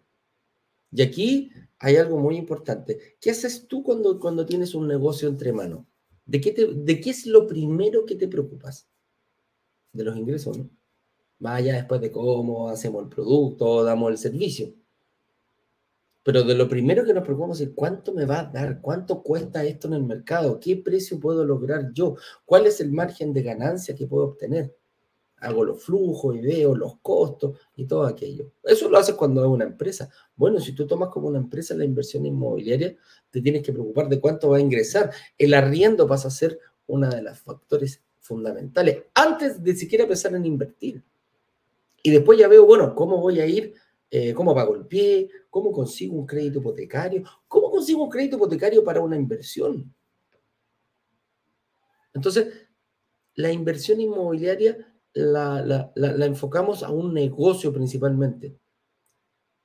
Y 0.93 1.01
aquí 1.01 1.51
hay 1.77 1.97
algo 1.97 2.17
muy 2.17 2.37
importante. 2.37 3.17
¿Qué 3.19 3.31
haces 3.31 3.67
tú 3.67 3.83
cuando, 3.83 4.17
cuando 4.17 4.45
tienes 4.45 4.73
un 4.73 4.87
negocio 4.87 5.27
entre 5.27 5.51
manos? 5.51 5.88
¿De 6.29 6.39
qué, 6.39 6.53
¿De 6.53 7.01
qué 7.01 7.09
es 7.09 7.25
lo 7.25 7.47
primero 7.47 8.05
que 8.05 8.15
te 8.15 8.27
preocupas? 8.27 8.87
De 9.91 10.03
los 10.03 10.15
ingresos, 10.15 10.59
¿no? 10.59 10.69
Vaya 11.39 11.73
después 11.73 12.01
de 12.01 12.11
cómo 12.11 12.69
hacemos 12.69 13.01
el 13.01 13.09
producto, 13.09 13.83
damos 13.83 14.11
el 14.11 14.19
servicio. 14.19 14.75
Pero 16.21 16.43
de 16.43 16.53
lo 16.53 16.69
primero 16.69 17.03
que 17.03 17.15
nos 17.15 17.23
preocupamos 17.23 17.59
es 17.61 17.71
cuánto 17.73 18.13
me 18.13 18.25
va 18.25 18.41
a 18.41 18.45
dar, 18.45 18.79
cuánto 18.79 19.23
cuesta 19.23 19.63
esto 19.63 19.87
en 19.87 19.95
el 19.95 20.03
mercado, 20.03 20.59
qué 20.59 20.75
precio 20.77 21.19
puedo 21.19 21.43
lograr 21.43 21.91
yo, 21.93 22.15
cuál 22.45 22.67
es 22.67 22.79
el 22.79 22.91
margen 22.91 23.33
de 23.33 23.41
ganancia 23.41 23.95
que 23.95 24.05
puedo 24.05 24.25
obtener. 24.25 24.77
Hago 25.41 25.63
los 25.63 25.83
flujos 25.83 26.35
y 26.35 26.39
veo 26.41 26.75
los 26.75 26.97
costos 27.01 27.57
y 27.75 27.85
todo 27.85 28.05
aquello. 28.05 28.51
Eso 28.63 28.89
lo 28.89 28.97
haces 28.97 29.15
cuando 29.15 29.41
es 29.43 29.47
una 29.49 29.65
empresa. 29.65 30.09
Bueno, 30.35 30.59
si 30.59 30.73
tú 30.73 30.85
tomas 30.85 31.09
como 31.09 31.27
una 31.27 31.39
empresa 31.39 31.75
la 31.75 31.85
inversión 31.85 32.25
inmobiliaria, 32.25 32.95
te 33.29 33.41
tienes 33.41 33.63
que 33.63 33.71
preocupar 33.71 34.09
de 34.09 34.19
cuánto 34.19 34.49
va 34.49 34.57
a 34.57 34.61
ingresar. 34.61 35.11
El 35.37 35.53
arriendo 35.53 36.07
pasa 36.07 36.27
a 36.27 36.31
ser 36.31 36.59
uno 36.87 37.09
de 37.09 37.21
los 37.21 37.39
factores 37.39 38.01
fundamentales 38.19 39.03
antes 39.13 39.63
de 39.63 39.75
siquiera 39.75 40.07
pensar 40.07 40.35
en 40.35 40.45
invertir. 40.45 41.03
Y 42.01 42.11
después 42.11 42.37
ya 42.39 42.47
veo, 42.47 42.65
bueno, 42.65 42.95
cómo 42.95 43.17
voy 43.17 43.39
a 43.39 43.45
ir, 43.45 43.73
eh, 44.09 44.33
cómo 44.33 44.55
pago 44.55 44.75
el 44.75 44.85
pie, 44.85 45.29
cómo 45.49 45.71
consigo 45.71 46.15
un 46.15 46.25
crédito 46.25 46.59
hipotecario, 46.59 47.23
cómo 47.47 47.69
consigo 47.69 48.03
un 48.03 48.09
crédito 48.09 48.37
hipotecario 48.37 48.83
para 48.83 49.01
una 49.01 49.15
inversión. 49.15 49.93
Entonces, 52.13 52.47
la 53.35 53.51
inversión 53.51 54.01
inmobiliaria 54.01 54.88
la, 55.13 55.91
enfocamos 56.25 56.83
a 56.83 56.91
un 56.91 57.13
negocio 57.13 57.73
principalmente. 57.73 58.57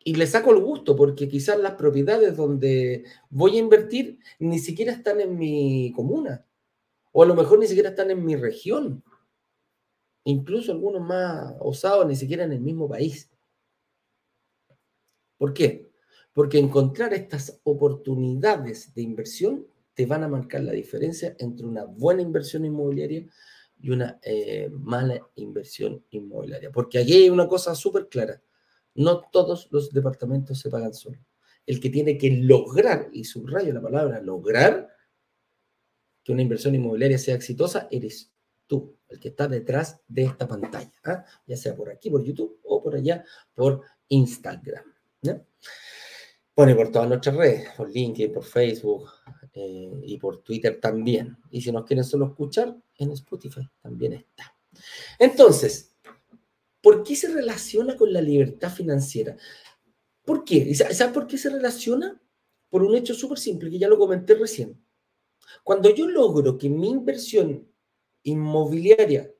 Y 0.06 0.16
le 0.16 0.26
saco 0.26 0.50
el 0.52 0.60
gusto 0.60 0.94
porque 0.96 1.28
quizás 1.28 1.58
las 1.58 1.74
propiedades 1.74 2.36
donde 2.36 3.04
voy 3.30 3.56
a 3.56 3.60
invertir 3.60 4.18
ni 4.38 4.58
siquiera 4.58 4.92
están 4.92 5.20
en 5.20 5.38
mi 5.38 5.92
comuna. 5.96 6.46
O 7.12 7.22
a 7.22 7.26
lo 7.26 7.34
mejor 7.34 7.58
ni 7.58 7.66
siquiera 7.66 7.90
están 7.90 8.10
en 8.10 8.24
mi 8.24 8.36
región. 8.36 9.02
Incluso 10.24 10.72
algunos 10.72 11.02
más 11.02 11.54
osados 11.60 12.06
ni 12.06 12.16
siquiera 12.16 12.44
en 12.44 12.52
el 12.52 12.60
mismo 12.60 12.88
país. 12.88 13.30
¿Por 15.38 15.54
qué? 15.54 15.90
Porque 16.32 16.58
encontrar 16.58 17.14
estas 17.14 17.60
oportunidades 17.64 18.94
de 18.94 19.02
inversión 19.02 19.66
te 19.94 20.06
van 20.06 20.22
a 20.24 20.28
marcar 20.28 20.62
la 20.62 20.72
diferencia 20.72 21.36
entre 21.38 21.66
una 21.66 21.84
buena 21.84 22.22
inversión 22.22 22.64
inmobiliaria 22.64 23.26
y 23.80 23.90
una 23.90 24.18
eh, 24.22 24.68
mala 24.72 25.20
inversión 25.36 26.04
inmobiliaria. 26.10 26.70
Porque 26.70 26.98
aquí 26.98 27.14
hay 27.14 27.30
una 27.30 27.48
cosa 27.48 27.74
súper 27.74 28.08
clara. 28.08 28.42
No 28.94 29.22
todos 29.30 29.68
los 29.70 29.92
departamentos 29.92 30.60
se 30.60 30.70
pagan 30.70 30.94
solos. 30.94 31.20
El 31.66 31.80
que 31.80 31.90
tiene 31.90 32.16
que 32.18 32.30
lograr, 32.30 33.08
y 33.12 33.24
subrayo 33.24 33.72
la 33.72 33.80
palabra 33.80 34.20
lograr, 34.20 34.88
que 36.22 36.32
una 36.32 36.42
inversión 36.42 36.74
inmobiliaria 36.74 37.18
sea 37.18 37.34
exitosa, 37.34 37.88
eres 37.90 38.32
tú, 38.66 38.96
el 39.08 39.20
que 39.20 39.28
está 39.28 39.48
detrás 39.48 40.00
de 40.08 40.24
esta 40.24 40.48
pantalla, 40.48 40.92
¿ah? 41.04 41.24
ya 41.46 41.56
sea 41.56 41.74
por 41.76 41.90
aquí, 41.90 42.10
por 42.10 42.22
YouTube, 42.24 42.58
o 42.62 42.82
por 42.82 42.94
allá, 42.94 43.24
por 43.54 43.82
Instagram. 44.08 44.84
Bueno, 46.56 46.76
por 46.76 46.92
todas 46.92 47.08
nuestras 47.08 47.34
redes, 47.34 47.68
por 47.76 47.90
LinkedIn, 47.90 48.32
por 48.32 48.44
Facebook 48.44 49.10
eh, 49.52 50.00
y 50.04 50.18
por 50.18 50.42
Twitter 50.42 50.78
también. 50.80 51.36
Y 51.50 51.60
si 51.60 51.72
nos 51.72 51.84
quieren 51.84 52.04
solo 52.04 52.26
escuchar, 52.26 52.76
en 52.98 53.12
Spotify 53.12 53.68
también 53.80 54.14
está. 54.14 54.56
Entonces, 55.18 55.96
¿por 56.80 57.02
qué 57.02 57.16
se 57.16 57.28
relaciona 57.28 57.96
con 57.96 58.12
la 58.12 58.20
libertad 58.20 58.70
financiera? 58.70 59.36
¿Por 60.24 60.44
qué? 60.44 60.74
¿Sabes 60.74 61.02
por 61.12 61.26
qué 61.26 61.38
se 61.38 61.50
relaciona? 61.50 62.20
Por 62.68 62.82
un 62.82 62.94
hecho 62.94 63.14
súper 63.14 63.38
simple 63.38 63.70
que 63.70 63.78
ya 63.78 63.88
lo 63.88 63.98
comenté 63.98 64.34
recién. 64.34 64.82
Cuando 65.62 65.90
yo 65.90 66.08
logro 66.08 66.58
que 66.58 66.68
mi 66.68 66.90
inversión 66.90 67.68
inmobiliaria 68.22 69.30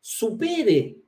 supere 0.00 1.02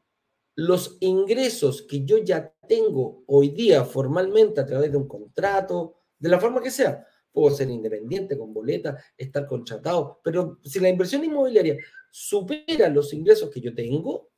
los 0.55 0.97
ingresos 1.01 1.83
que 1.83 2.05
yo 2.05 2.19
ya 2.19 2.53
tengo 2.67 3.23
hoy 3.27 3.51
día 3.51 3.85
formalmente 3.85 4.61
a 4.61 4.67
través 4.67 4.91
de 4.91 4.97
un 4.97 5.07
contrato, 5.07 6.01
de 6.19 6.31
la 6.31 6.41
forma 6.41 6.63
que 6.63 6.71
sea, 6.71 7.07
puedo 7.31 7.55
ser 7.55 7.69
independiente, 7.69 8.39
con 8.39 8.55
boleta, 8.55 8.97
estar 9.19 9.47
contratado, 9.47 10.21
pero 10.25 10.59
si 10.65 10.81
la 10.81 10.89
inversión 10.89 11.23
inmobiliaria 11.23 11.77
supera 12.11 12.89
los 12.89 13.13
ingresos 13.13 13.51
que 13.51 13.61
yo 13.61 13.75
tengo, 13.75 14.31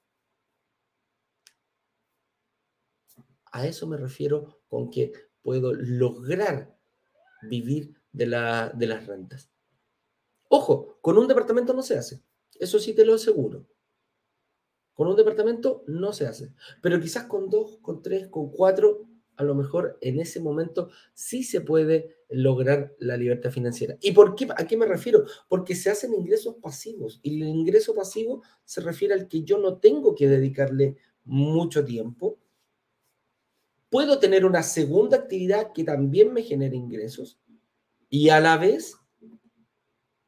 a 3.52 3.66
eso 3.66 3.86
me 3.86 3.96
refiero 3.96 4.60
con 4.68 4.90
que 4.90 5.12
puedo 5.42 5.72
lograr 5.74 6.76
vivir 7.42 7.94
de, 8.12 8.26
la, 8.26 8.70
de 8.70 8.86
las 8.86 9.06
rentas. 9.06 9.50
Ojo, 10.48 10.98
con 11.00 11.18
un 11.18 11.28
departamento 11.28 11.72
no 11.72 11.82
se 11.82 11.96
hace, 11.96 12.22
eso 12.58 12.78
sí 12.78 12.94
te 12.94 13.04
lo 13.04 13.14
aseguro. 13.14 13.66
Con 14.94 15.06
un 15.06 15.16
departamento 15.16 15.84
no 15.86 16.12
se 16.12 16.26
hace, 16.26 16.52
pero 16.82 17.00
quizás 17.00 17.24
con 17.24 17.48
dos, 17.48 17.78
con 17.78 18.02
tres, 18.02 18.28
con 18.28 18.50
cuatro, 18.50 19.07
a 19.38 19.44
lo 19.44 19.54
mejor 19.54 19.96
en 20.00 20.18
ese 20.18 20.40
momento 20.40 20.90
sí 21.14 21.44
se 21.44 21.60
puede 21.60 22.16
lograr 22.28 22.94
la 22.98 23.16
libertad 23.16 23.50
financiera. 23.50 23.96
¿Y 24.00 24.10
por 24.10 24.34
qué? 24.34 24.48
¿A 24.50 24.66
qué 24.66 24.76
me 24.76 24.84
refiero? 24.84 25.24
Porque 25.48 25.76
se 25.76 25.90
hacen 25.90 26.12
ingresos 26.12 26.56
pasivos 26.56 27.20
y 27.22 27.40
el 27.40 27.48
ingreso 27.48 27.94
pasivo 27.94 28.42
se 28.64 28.80
refiere 28.80 29.14
al 29.14 29.28
que 29.28 29.44
yo 29.44 29.58
no 29.58 29.78
tengo 29.78 30.16
que 30.16 30.28
dedicarle 30.28 30.96
mucho 31.24 31.84
tiempo. 31.84 32.36
Puedo 33.88 34.18
tener 34.18 34.44
una 34.44 34.64
segunda 34.64 35.18
actividad 35.18 35.72
que 35.72 35.84
también 35.84 36.32
me 36.32 36.42
genere 36.42 36.76
ingresos 36.76 37.38
y 38.10 38.30
a 38.30 38.40
la 38.40 38.58
vez 38.58 38.96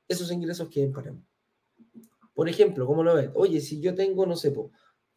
esos 0.07 0.31
ingresos 0.31 0.69
queden 0.69 0.93
para 0.93 1.11
mí. 1.11 1.21
Por 2.33 2.49
ejemplo, 2.49 2.87
¿cómo 2.87 3.03
lo 3.03 3.17
ves? 3.17 3.31
Oye, 3.35 3.61
si 3.61 3.81
yo 3.81 3.93
tengo, 3.93 4.25
no 4.25 4.37
sé, 4.37 4.55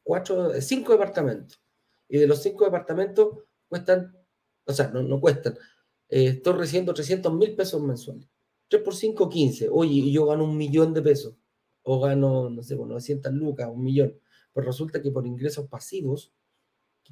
cuatro, 0.02 0.60
cinco 0.62 0.94
departamentos, 0.94 1.62
y 2.10 2.18
de 2.18 2.28
los 2.28 2.42
cinco 2.42 2.66
departamentos 2.66 3.30
cuestan, 3.74 4.16
o 4.66 4.74
sea, 4.74 4.90
no, 4.90 5.04
no 5.04 5.20
cuestan, 5.20 5.58
eh, 6.10 6.28
estoy 6.28 6.54
recibiendo 6.54 6.94
300 6.94 7.34
mil 7.34 7.56
pesos 7.56 7.82
mensuales. 7.82 8.28
3 8.70 8.82
por 8.84 8.96
5, 8.96 9.30
15. 9.30 9.70
Oye, 9.72 10.12
yo 10.12 10.26
gano 10.26 10.46
un 10.46 10.58
millón 10.58 10.94
de 10.94 11.02
pesos, 11.02 11.36
o 11.84 12.00
gano, 12.00 12.50
no 12.50 12.64
sé, 12.64 12.76
900 12.76 13.34
lucas, 13.34 13.70
un 13.72 13.84
millón. 13.84 14.18
Pues 14.54 14.66
resulta 14.66 15.02
que 15.02 15.12
por 15.12 15.28
ingresos 15.28 15.68
pasivos, 15.68 16.32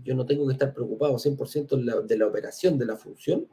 yo 0.03 0.15
no 0.15 0.25
tengo 0.25 0.47
que 0.47 0.53
estar 0.53 0.73
preocupado 0.73 1.17
100% 1.17 2.05
de 2.05 2.17
la 2.17 2.27
operación, 2.27 2.77
de 2.77 2.85
la 2.85 2.95
función, 2.95 3.47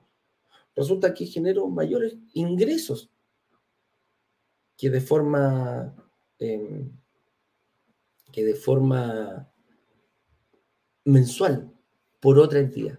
resulta 0.75 1.13
que 1.13 1.27
genero 1.27 1.67
mayores 1.69 2.17
ingresos 2.35 3.11
que 4.77 4.91
de 4.91 5.01
forma 5.01 5.97
Em, 6.39 6.93
que 8.31 8.45
de 8.45 8.55
forma 8.55 9.51
mensual 11.05 11.73
por 12.21 12.39
otra 12.39 12.59
entidad. 12.61 12.99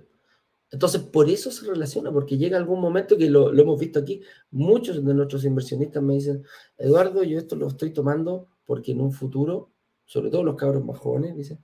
Entonces, 0.72 1.02
por 1.02 1.30
eso 1.30 1.52
se 1.52 1.66
relaciona, 1.66 2.12
porque 2.12 2.38
llega 2.38 2.58
algún 2.58 2.80
momento 2.80 3.18
que 3.18 3.30
lo, 3.30 3.52
hemos 3.52 3.80
visto 3.80 4.00
aquí, 4.00 4.22
muchos 4.52 5.04
de 5.04 5.14
nuestros 5.14 5.44
inversionistas 5.44 6.04
me 6.04 6.16
dicen, 6.16 6.44
Eduardo, 6.78 7.24
yo 7.24 7.40
esto 7.40 7.56
lo 7.56 7.68
estoy 7.68 7.92
tomando 7.92 8.48
porque 8.66 8.92
en 8.92 9.02
un 9.02 9.12
futuro, 9.12 9.72
sobre 10.06 10.30
todo 10.30 10.44
los 10.44 10.56
cabros 10.56 10.86
más 10.86 11.00
jóvenes, 11.00 11.36
dicen, 11.36 11.60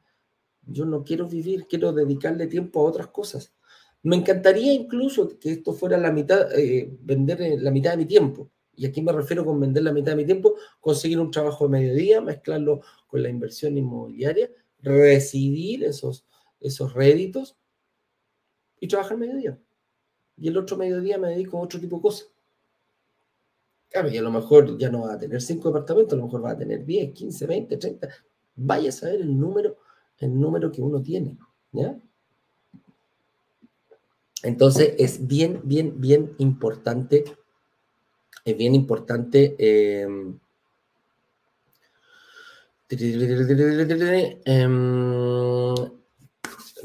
yo 0.63 0.85
no 0.85 1.03
quiero 1.03 1.27
vivir, 1.27 1.67
quiero 1.67 1.93
dedicarle 1.93 2.47
tiempo 2.47 2.79
a 2.79 2.89
otras 2.89 3.07
cosas. 3.07 3.53
Me 4.01 4.15
encantaría 4.15 4.73
incluso 4.73 5.37
que 5.39 5.51
esto 5.51 5.73
fuera 5.73 5.97
la 5.97 6.11
mitad, 6.11 6.51
eh, 6.57 6.97
vender 7.01 7.41
eh, 7.41 7.57
la 7.59 7.71
mitad 7.71 7.91
de 7.91 7.97
mi 7.97 8.05
tiempo 8.05 8.49
y 8.77 8.85
aquí 8.85 9.01
me 9.01 9.11
refiero 9.11 9.45
con 9.45 9.59
vender 9.59 9.83
la 9.83 9.93
mitad 9.93 10.11
de 10.11 10.17
mi 10.17 10.25
tiempo, 10.25 10.55
conseguir 10.79 11.19
un 11.19 11.31
trabajo 11.31 11.65
de 11.65 11.71
mediodía, 11.71 12.21
mezclarlo 12.21 12.81
con 13.07 13.23
la 13.23 13.29
inversión 13.29 13.77
inmobiliaria, 13.77 14.49
recibir 14.81 15.83
esos, 15.83 16.25
esos 16.59 16.93
réditos 16.93 17.55
y 18.79 18.87
trabajar 18.87 19.17
mediodía. 19.17 19.59
Y 20.37 20.47
el 20.47 20.57
otro 20.57 20.77
mediodía 20.77 21.17
me 21.17 21.29
dedico 21.29 21.57
a 21.57 21.61
otro 21.61 21.79
tipo 21.79 21.97
de 21.97 22.01
cosas. 22.01 22.29
Claro, 23.89 24.09
y 24.09 24.17
a 24.17 24.21
lo 24.21 24.31
mejor 24.31 24.77
ya 24.77 24.89
no 24.89 25.03
va 25.03 25.13
a 25.13 25.19
tener 25.19 25.41
cinco 25.41 25.69
departamentos, 25.69 26.13
a 26.13 26.17
lo 26.17 26.25
mejor 26.25 26.43
va 26.43 26.51
a 26.51 26.57
tener 26.57 26.85
10, 26.85 27.13
15, 27.13 27.45
20, 27.45 27.77
30. 27.77 28.09
Vaya 28.55 28.89
a 28.89 28.91
saber 28.91 29.21
el 29.21 29.39
número, 29.39 29.77
el 30.17 30.37
número 30.37 30.71
que 30.71 30.81
uno 30.81 31.01
tiene. 31.01 31.37
¿ya? 31.71 31.97
Entonces 34.43 34.95
es 34.97 35.25
bien, 35.25 35.61
bien, 35.63 35.99
bien 36.01 36.35
importante 36.39 37.23
es 38.45 38.55
bien 38.55 38.75
importante. 38.75 39.55
Em, 39.57 40.39
em, 44.45 45.75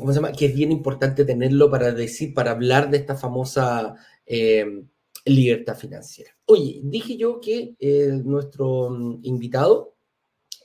¿Cómo 0.00 0.12
se 0.12 0.16
llama? 0.16 0.32
Que 0.32 0.46
es 0.46 0.54
bien 0.54 0.72
importante 0.72 1.26
tenerlo 1.26 1.70
para 1.70 1.92
decir, 1.92 2.32
para 2.32 2.52
hablar 2.52 2.90
de 2.90 2.96
esta 2.96 3.16
famosa 3.16 3.94
em, 4.24 4.88
libertad 5.26 5.76
financiera. 5.76 6.34
Oye, 6.46 6.80
dije 6.82 7.18
yo 7.18 7.38
que 7.38 7.76
eh, 7.78 8.20
nuestro 8.24 8.88
mm, 8.90 9.20
invitado 9.24 9.94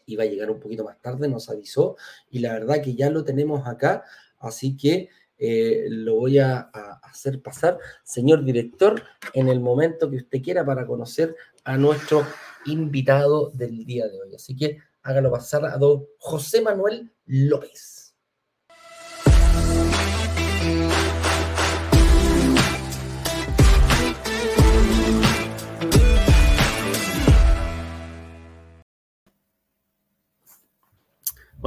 iba 0.06 0.24
a 0.24 0.28
llegar 0.28 0.50
un 0.50 0.60
poquito 0.60 0.86
más 0.86 1.02
tarde, 1.02 1.28
nos 1.28 1.50
avisó, 1.50 1.98
y 2.30 2.40
la 2.40 2.54
verdad 2.54 2.82
que 2.82 2.96
ya 2.96 3.10
lo 3.10 3.26
tenemos 3.26 3.68
acá, 3.68 4.04
así 4.40 4.78
que 4.78 5.10
eh, 5.38 5.88
lo 5.90 6.16
voy 6.16 6.38
a, 6.38 6.70
hacer 7.04 7.42
pasar, 7.42 7.78
señor 8.04 8.46
director, 8.46 9.02
en 9.34 9.50
el 9.50 9.60
momento 9.60 10.10
que 10.10 10.18
usted 10.18 10.42
quiera 10.42 10.66
para 10.66 10.86
conocer 10.86 11.36
a 11.64 11.78
nuestro 11.78 12.26
invitado 12.66 13.50
del 13.50 13.84
día 13.86 14.08
de 14.08 14.22
hoy. 14.22 14.36
Así 14.36 14.56
que 14.56 14.78
hágalo 15.04 15.32
pasar 15.32 15.66
a 15.66 15.78
don 15.78 16.06
José 16.20 16.62
Manuel 16.62 17.12
López. 17.26 18.05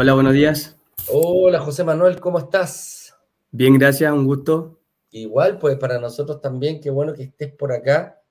Hola, 0.01 0.15
buenos 0.15 0.33
días. 0.33 0.79
Hola, 1.09 1.59
José 1.59 1.83
Manuel, 1.83 2.21
¿cómo 2.21 2.39
estás? 2.39 3.17
Bien, 3.51 3.77
gracias, 3.77 4.13
un 4.13 4.27
gusto. 4.27 4.81
Igual, 5.11 5.59
pues 5.59 5.77
para 5.77 5.99
nosotros 5.99 6.41
también, 6.41 6.81
qué 6.81 6.89
bueno 6.89 7.15
que 7.15 7.25
estés 7.25 7.53
por 7.53 7.73
acá. 7.73 8.23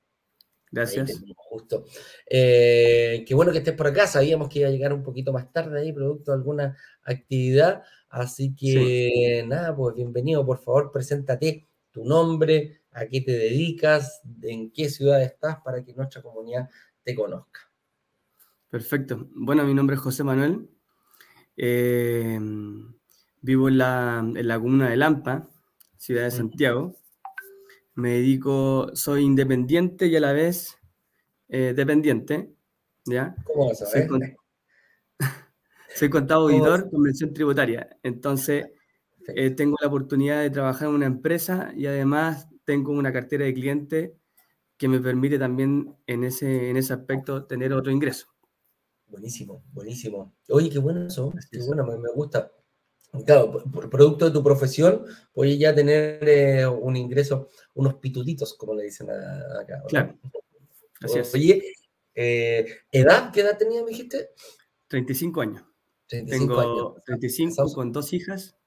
Gracias. 0.72 1.22
Justo. 1.36 1.84
Eh, 2.26 3.26
qué 3.28 3.36
bueno 3.36 3.52
que 3.52 3.58
estés 3.58 3.74
por 3.74 3.88
acá. 3.88 4.08
Sabíamos 4.08 4.48
que 4.48 4.60
iba 4.60 4.70
a 4.70 4.72
llegar 4.72 4.94
un 4.94 5.04
poquito 5.04 5.34
más 5.34 5.52
tarde 5.52 5.82
ahí, 5.82 5.92
producto 5.92 6.32
de 6.32 6.38
alguna 6.38 6.78
actividad. 7.04 7.84
Así 8.08 8.56
que 8.56 9.44
nada, 9.46 9.76
pues 9.76 9.94
bienvenido. 9.94 10.46
Por 10.46 10.60
favor, 10.60 10.90
preséntate 10.94 11.68
tu 11.92 12.06
nombre, 12.06 12.80
a 12.92 13.08
qué 13.08 13.20
te 13.20 13.34
dedicas, 13.34 14.22
en 14.42 14.72
qué 14.72 14.88
ciudad 14.88 15.22
estás 15.22 15.58
para 15.66 15.84
que 15.84 15.94
nuestra 15.94 16.22
comunidad 16.22 16.70
te 17.04 17.14
conozca. 17.14 17.60
Perfecto. 18.70 19.28
Bueno, 19.32 19.66
mi 19.66 19.74
nombre 19.74 19.98
es 19.98 20.02
José 20.02 20.24
Manuel. 20.24 20.70
Eh, 21.58 22.40
vivo 23.42 23.68
en 23.68 23.78
la, 23.78 24.20
en 24.20 24.48
la 24.48 24.60
comuna 24.60 24.90
de 24.90 24.98
Lampa, 24.98 25.50
ciudad 25.98 26.24
de 26.24 26.32
Santiago. 26.32 26.96
Me 27.96 28.12
dedico, 28.12 28.92
soy 28.94 29.24
independiente 29.24 30.08
y 30.08 30.16
a 30.16 30.20
la 30.20 30.34
vez 30.34 30.78
eh, 31.50 31.74
dependiente. 31.76 32.54
¿ya? 33.06 33.36
¿Cómo 33.46 33.70
vas 33.70 33.82
a? 33.82 33.86
Soy, 33.88 34.08
soy 35.96 36.10
contado 36.10 36.48
auditor, 36.48 36.90
convención 36.90 37.34
tributaria. 37.34 37.98
Entonces, 38.04 38.68
eh, 39.28 39.50
tengo 39.52 39.78
la 39.82 39.88
oportunidad 39.88 40.42
de 40.42 40.50
trabajar 40.50 40.90
en 40.90 40.96
una 40.96 41.06
empresa 41.06 41.72
y 41.76 41.86
además 41.88 42.48
tengo 42.66 42.92
una 42.92 43.12
cartera 43.12 43.46
de 43.46 43.54
clientes 43.54 44.12
que 44.78 44.88
me 44.88 45.00
permite 45.00 45.40
también 45.40 45.96
en 46.06 46.24
ese, 46.24 46.70
en 46.70 46.78
ese 46.78 46.94
aspecto 46.94 47.46
tener 47.46 47.74
otro 47.74 47.92
ingreso. 47.92 48.28
Buenísimo, 49.08 49.64
buenísimo. 49.72 50.36
Oye, 50.50 50.70
qué 50.70 50.80
bueno 50.80 51.08
eso, 51.08 51.34
qué 51.52 51.60
bueno, 51.60 51.86
me, 51.86 51.98
me 51.98 52.12
gusta. 52.14 52.52
Claro, 53.26 53.64
por 53.72 53.90
producto 53.90 54.26
de 54.26 54.32
tu 54.32 54.44
profesión, 54.44 55.06
puedes 55.34 55.58
ya 55.58 55.74
tener 55.74 56.20
eh, 56.28 56.68
un 56.68 56.96
ingreso, 56.96 57.50
unos 57.74 57.96
pitulitos, 57.96 58.56
como 58.56 58.76
le 58.76 58.84
dicen 58.84 59.10
acá. 59.10 59.82
Claro. 59.88 60.18
Así 61.02 61.20
es. 61.20 61.34
Oye, 61.34 61.64
eh, 62.14 62.66
¿edad? 62.92 63.32
¿Qué 63.32 63.42
edad 63.42 63.58
tenía, 63.58 63.82
me 63.84 63.90
dijiste? 63.90 64.32
35 64.88 65.42
años. 65.42 65.64
35 66.08 66.48
Tengo 66.48 66.60
años. 66.60 67.04
35 67.06 67.74
con 67.74 67.92
dos 67.92 68.14
hijas. 68.14 68.58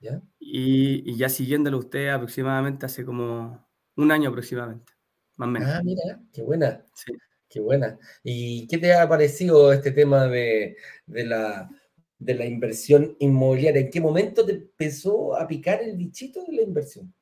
¿Ya? 0.00 0.20
Y, 0.38 1.10
y, 1.10 1.16
ya 1.16 1.30
siguiéndolo 1.30 1.78
usted 1.78 2.08
aproximadamente 2.08 2.84
hace 2.84 3.04
como 3.04 3.66
un 3.96 4.12
año 4.12 4.28
aproximadamente, 4.28 4.92
más 5.36 5.48
o 5.48 5.50
menos. 5.50 5.68
Ah, 5.72 5.80
mira, 5.82 6.20
qué 6.34 6.42
buena. 6.42 6.84
Sí. 6.94 7.12
Qué 7.56 7.62
buena. 7.62 7.98
¿Y 8.22 8.66
qué 8.66 8.76
te 8.76 8.92
ha 8.92 9.08
parecido 9.08 9.72
este 9.72 9.92
tema 9.92 10.26
de, 10.26 10.76
de 11.06 11.24
la 11.24 11.70
de 12.18 12.34
la 12.34 12.46
inversión 12.46 13.16
inmobiliaria. 13.18 13.82
¿En 13.82 13.90
qué 13.90 14.00
momento 14.00 14.44
te 14.44 14.52
empezó 14.52 15.36
a 15.36 15.46
picar 15.46 15.82
el 15.82 15.96
bichito 15.96 16.44
de 16.44 16.52
la 16.52 16.62
inversión? 16.62 17.12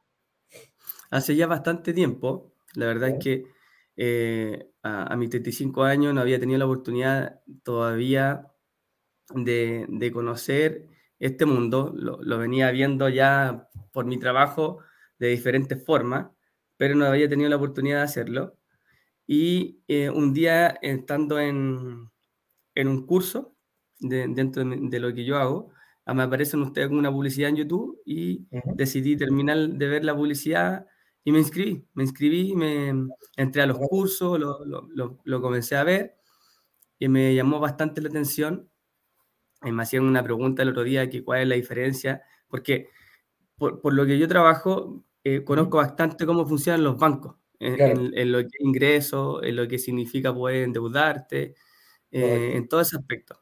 Hace 1.10 1.36
ya 1.36 1.46
bastante 1.46 1.92
tiempo. 1.92 2.52
La 2.74 2.86
verdad 2.86 3.10
es 3.10 3.16
que 3.22 3.44
eh, 3.96 4.70
a, 4.82 5.16
mis 5.16 5.30
35 5.30 5.84
años 5.84 6.14
no 6.14 6.20
había 6.20 6.40
tenido 6.40 6.58
la 6.58 6.66
oportunidad 6.66 7.40
todavía 7.62 8.50
de, 9.34 10.10
conocer 10.12 10.88
este 11.18 11.46
mundo. 11.46 11.92
Lo, 11.94 12.38
venía 12.38 12.70
viendo 12.70 13.08
ya 13.08 13.68
por 13.92 14.06
mi 14.06 14.18
trabajo 14.18 14.78
de 15.18 15.28
diferentes 15.28 15.84
formas, 15.84 16.28
pero 16.76 16.94
no 16.94 17.06
había 17.06 17.28
tenido 17.28 17.48
la 17.48 17.56
oportunidad 17.56 17.98
de 17.98 18.04
hacerlo. 18.04 18.56
Y 19.26 19.82
eh, 19.88 20.10
un 20.10 20.34
día, 20.34 20.78
estando 20.82 21.38
en, 21.40 22.10
en 22.74 22.88
un 22.88 23.06
curso, 23.06 23.56
dentro 24.00 24.64
de, 24.64 25.00
lo 25.00 25.14
que 25.14 25.24
yo 25.24 25.38
hago, 25.38 25.70
me 26.06 26.22
aparecen 26.22 26.60
ustedes 26.62 26.88
con 26.88 26.98
una 26.98 27.10
publicidad 27.10 27.48
en 27.50 27.56
YouTube 27.56 28.00
y 28.04 28.46
decidí 28.74 29.16
terminar 29.16 29.56
de 29.56 29.88
ver 29.88 30.04
la 30.04 30.14
publicidad 30.14 30.86
y 31.24 31.32
me 31.32 31.38
inscribí. 31.38 31.86
Me 31.94 32.02
inscribí, 32.04 32.54
me 32.54 32.92
entré 33.36 33.62
a 33.62 33.66
los 33.66 33.78
cursos, 33.78 34.38
lo, 34.38 34.64
lo, 34.64 35.18
lo, 35.24 35.42
comencé 35.42 35.76
a 35.76 35.84
ver 35.84 36.16
y 36.98 37.08
me 37.08 37.34
llamó 37.34 37.60
bastante 37.60 38.02
la 38.02 38.08
atención. 38.10 38.70
Y 39.62 39.72
me 39.72 39.82
hacían 39.82 40.04
una 40.04 40.22
pregunta 40.22 40.62
el 40.62 40.70
otro 40.70 40.84
día, 40.84 41.08
que 41.08 41.24
cuál 41.24 41.42
es 41.42 41.48
la 41.48 41.54
diferencia, 41.54 42.22
porque 42.48 42.90
por, 43.56 43.80
por 43.80 43.94
lo 43.94 44.04
que 44.04 44.18
yo 44.18 44.28
trabajo, 44.28 45.04
eh, 45.24 45.42
conozco 45.44 45.78
bastante 45.78 46.26
cómo 46.26 46.46
funcionan 46.46 46.84
los 46.84 46.98
bancos, 46.98 47.36
en, 47.60 48.32
lo 48.32 48.42
que 48.42 48.58
ingreso, 48.60 49.42
en 49.42 49.56
lo 49.56 49.68
que 49.68 49.78
significa 49.78 50.34
poder 50.34 50.64
endeudarte, 50.64 51.54
eh, 52.10 52.52
en 52.54 52.68
todo 52.68 52.80
ese 52.80 52.96
aspecto. 52.96 53.40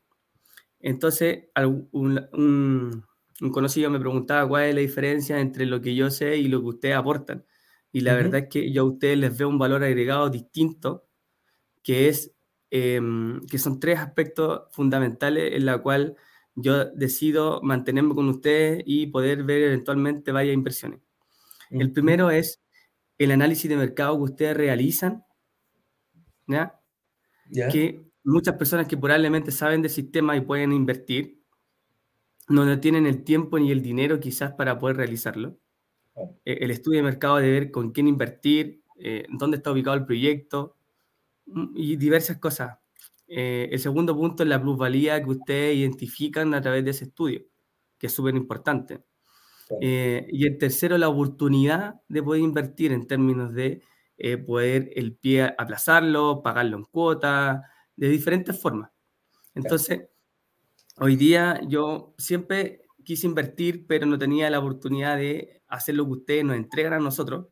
Entonces, 0.81 1.45
un, 1.93 3.05
conocido 3.53 3.91
me 3.91 4.01
preguntaba 4.01 4.49
cuál 4.49 4.65
es 4.65 4.75
la 4.75 4.81
diferencia 4.81 5.41
entre 5.41 5.67
lo 5.67 5.81
que 5.81 5.95
yo 5.95 6.11
sé 6.11 6.37
y 6.37 6.49
lo 6.49 6.61
que 6.61 6.69
ustedes 6.69 6.97
aportan. 6.97 7.45
Y 7.93 8.01
la 8.01 8.15
verdad 8.15 8.43
es 8.43 8.49
que 8.49 8.73
yo 8.73 8.83
a 8.83 8.87
ustedes 8.87 9.19
les 9.19 9.37
veo 9.37 9.49
un 9.49 9.59
valor 9.59 9.85
agregado 9.85 10.31
distinto, 10.31 11.07
que 11.83 12.09
es 12.09 12.35
em, 12.71 13.41
que 13.47 13.59
son 13.59 13.81
tres 13.81 13.99
aspectos 13.99 14.63
fundamentales 14.73 15.55
en 15.55 15.67
la 15.67 15.79
cual 15.83 16.17
yo 16.55 16.87
decido 16.87 17.61
mantenerme 17.63 18.15
con 18.15 18.29
ustedes 18.29 18.83
y 18.87 19.07
poder 19.09 19.45
ver 19.45 19.63
eventualmente 19.63 20.33
varias 20.33 20.55
impresiones. 20.55 21.01
El 21.71 21.93
primero 21.93 22.31
es 22.31 22.62
el 23.25 23.33
análisis 23.33 23.69
de 23.69 23.77
mercado 23.77 24.17
que 24.17 24.23
ustedes 24.23 24.57
realizan, 24.57 25.25
¿ya? 26.47 26.81
que 27.71 28.03
muchas 28.25 28.57
personas 28.57 28.87
que 28.89 28.97
probablemente 28.97 29.51
saben 29.51 29.83
del 29.83 29.91
sistema 29.91 30.37
y 30.37 30.41
pueden 30.41 30.73
invertir, 30.73 31.43
no, 32.49 32.81
tienen 32.81 33.07
el 33.07 33.25
tiempo 33.25 33.59
ni 33.59 33.71
el 33.71 33.83
dinero 33.83 34.21
quizás 34.21 34.53
para 34.53 34.79
poder 34.79 34.97
realizarlo. 34.97 35.59
Oh. 36.15 36.39
El 36.45 36.71
estudio 36.71 36.99
de 36.99 37.05
mercado 37.05 37.37
de 37.37 37.51
ver 37.51 37.71
con 37.71 37.93
quién 37.93 38.09
invertir, 38.09 38.83
eh, 38.99 39.27
dónde 39.31 39.57
está 39.57 39.73
ubicado 39.73 39.97
el 39.97 40.05
proyecto 40.05 40.77
mm, 41.47 41.73
y 41.75 41.97
diversas 41.97 42.39
cosas. 42.39 42.79
Eh, 43.29 43.69
el 43.73 43.79
segundo 43.79 44.15
punto 44.17 44.43
es 44.43 44.49
la 44.49 44.61
plusvalía 44.61 45.23
que 45.23 45.31
ustedes 45.31 45.77
identifican 45.77 46.53
a 46.55 46.61
través 46.61 46.85
de 46.85 46.91
ese 46.91 47.05
estudio, 47.05 47.43
que 47.99 48.09
es 48.09 48.13
súper 48.13 48.35
importante. 48.35 49.03
Y 49.81 50.47
el 50.47 50.59
tercero, 50.59 50.99
la 50.99 51.09
oportunidad 51.09 52.01
de 52.09 52.23
poder 52.23 52.43
invertir 52.43 52.93
en 52.93 53.07
términos 53.07 53.55
de 53.55 53.83
poder 54.47 54.91
el 54.95 55.17
pie 55.17 55.55
aplazarlo, 55.59 56.43
pagarlo 56.43 56.77
en 56.77 56.85
cuotas, 56.85 57.63
de 57.97 58.09
diferentes 58.09 58.61
formas. 58.61 58.91
Entonces, 59.55 60.09
hoy 60.99 61.17
día 61.17 61.61
yo 61.67 62.15
siempre 62.19 62.83
quise 63.05 63.27
invertir, 63.27 63.87
pero 63.87 64.07
no 64.07 64.19
tenía 64.19 64.49
la 64.51 64.61
oportunidad 64.61 65.17
de 65.17 65.63
hacer 65.67 65.95
lo 65.97 66.05
que 66.05 66.13
ustedes 66.13 66.45
nos 66.45 66.57
entregan 66.57 66.93
a 66.93 66.99
nosotros, 67.01 67.49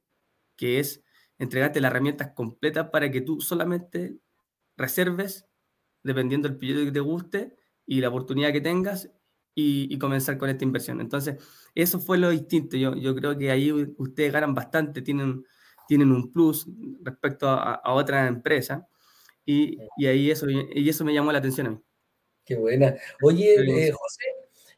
que 0.56 0.78
es 0.78 1.02
entregarte 1.38 1.80
las 1.80 1.90
herramientas 1.90 2.32
completas 2.34 2.90
para 2.90 3.10
que 3.10 3.20
tú 3.20 3.40
solamente 3.40 4.18
reserves, 4.76 5.46
dependiendo 6.02 6.48
del 6.48 6.58
proyecto 6.58 6.84
que 6.84 6.92
te 6.92 7.00
guste 7.00 7.56
y 7.86 8.00
la 8.00 8.08
oportunidad 8.08 8.52
que 8.52 8.60
tengas, 8.60 9.10
y, 9.54 9.98
comenzar 9.98 10.38
con 10.38 10.48
esta 10.48 10.64
inversión. 10.64 11.00
Entonces, 11.00 11.36
eso 11.74 12.00
fue 12.00 12.18
lo 12.18 12.30
distinto. 12.30 12.76
Yo, 12.76 12.94
yo 12.96 13.14
creo 13.14 13.36
que 13.36 13.50
ahí 13.50 13.72
ustedes 13.98 14.32
ganan 14.32 14.54
bastante, 14.54 15.02
tienen, 15.02 15.44
tienen 15.86 16.12
un 16.12 16.32
plus 16.32 16.66
respecto 17.02 17.48
a, 17.48 17.74
a 17.74 17.92
otras 17.92 18.28
empresas. 18.28 18.82
Y, 19.44 19.78
y, 19.96 20.06
ahí 20.06 20.30
eso, 20.30 20.46
y 20.48 20.88
eso 20.88 21.04
me 21.04 21.12
llamó 21.12 21.32
la 21.32 21.38
atención 21.38 21.66
a 21.66 21.70
mí. 21.70 21.80
Qué 22.44 22.56
buena. 22.56 22.96
Oye, 23.22 23.54
eh, 23.54 23.92
José, 23.92 24.24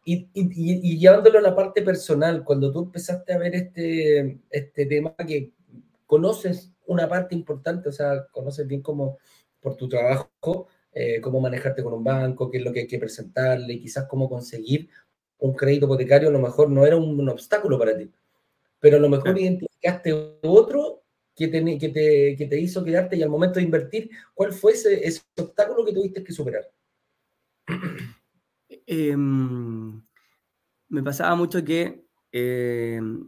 y, 0.04 0.28
y, 0.35 0.50
y, 0.54 0.98
llevándolo 0.98 1.38
a 1.38 1.42
la 1.42 1.54
parte 1.54 1.82
personal, 1.82 2.44
cuando 2.44 2.72
tú 2.72 2.80
empezaste 2.80 3.32
a 3.32 3.38
ver 3.38 3.54
este, 3.54 4.40
este 4.50 4.87
tema 4.87 5.14
que 5.16 5.52
conoces 6.06 6.72
una 6.87 7.08
parte 7.08 7.35
importante, 7.35 7.88
o 7.88 7.92
sea, 7.92 8.26
conoces 8.32 8.66
bien 8.66 8.82
cómo 8.82 9.18
por 9.61 9.76
tu 9.76 9.88
trabajo, 9.88 10.66
eh, 10.92 11.20
cómo 11.20 11.40
manejarte 11.40 11.83
con 11.83 11.94
un 11.94 12.05
banco, 12.05 12.50
qué 12.50 12.59
es 12.59 12.64
lo 12.64 12.72
que 12.72 12.81
hay 12.81 12.87
que 12.87 12.98
presentarle, 12.98 13.78
quizás 13.78 14.07
cómo 14.07 14.28
conseguir 14.28 14.88
un 15.38 15.55
crédito 15.55 15.87
hipotecario, 15.87 16.28
a 16.28 16.33
lo 16.33 16.38
mejor 16.38 16.70
no 16.70 16.87
era 16.87 16.96
un, 16.96 17.28
obstáculo 17.28 17.78
para 17.78 17.96
ti, 17.96 18.11
pero 18.78 18.98
a 18.98 19.00
lo 19.00 19.09
mejor 19.09 19.38
identificaste 19.38 20.12
otro 20.42 21.02
que 21.35 21.48
te, 21.48 21.78
que, 21.78 21.88
te, 21.88 22.37
que 22.37 22.46
te, 22.46 22.61
hizo 22.61 22.85
quedarte 22.85 23.16
y 23.16 23.22
al 23.22 23.31
momento 23.31 23.59
de 23.59 23.64
invertir, 23.64 24.11
¿cuál 24.35 24.52
fue 24.52 24.72
ese, 24.72 25.07
ese 25.07 25.22
obstáculo 25.38 25.85
que 25.85 25.92
tuviste 25.92 26.22
que 26.22 26.33
superar? 26.33 26.70
Em, 28.85 30.02
me 30.88 31.02
pasaba 31.02 31.35
mucho 31.35 31.64
que 31.64 32.05
em, 32.33 33.26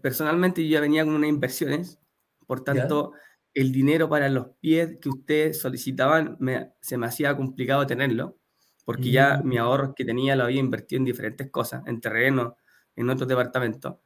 personalmente 0.00 0.62
yo 0.62 0.74
ya 0.74 0.80
venía 0.80 1.04
con 1.04 1.14
unas 1.14 1.30
inversiones, 1.30 1.98
por 2.46 2.62
tanto, 2.62 3.12
el 3.54 3.72
dinero 3.72 4.08
para 4.08 4.28
los 4.28 4.48
pies 4.60 4.98
que 5.00 5.08
ustedes 5.08 5.60
solicitaban 5.60 6.36
me, 6.40 6.72
se 6.80 6.96
me 6.96 7.06
hacía 7.06 7.36
complicado 7.36 7.86
tenerlo, 7.86 8.38
porque 8.84 9.10
ya 9.10 9.40
mi 9.44 9.56
mm. 9.56 9.60
ahorro 9.60 9.94
que 9.94 10.04
tenía 10.04 10.36
lo 10.36 10.44
había 10.44 10.60
invertido 10.60 10.98
en 10.98 11.04
diferentes 11.04 11.50
cosas, 11.50 11.82
en 11.86 12.00
terreno, 12.00 12.56
en 12.96 13.10
otros 13.10 13.28
departamentos. 13.28 13.96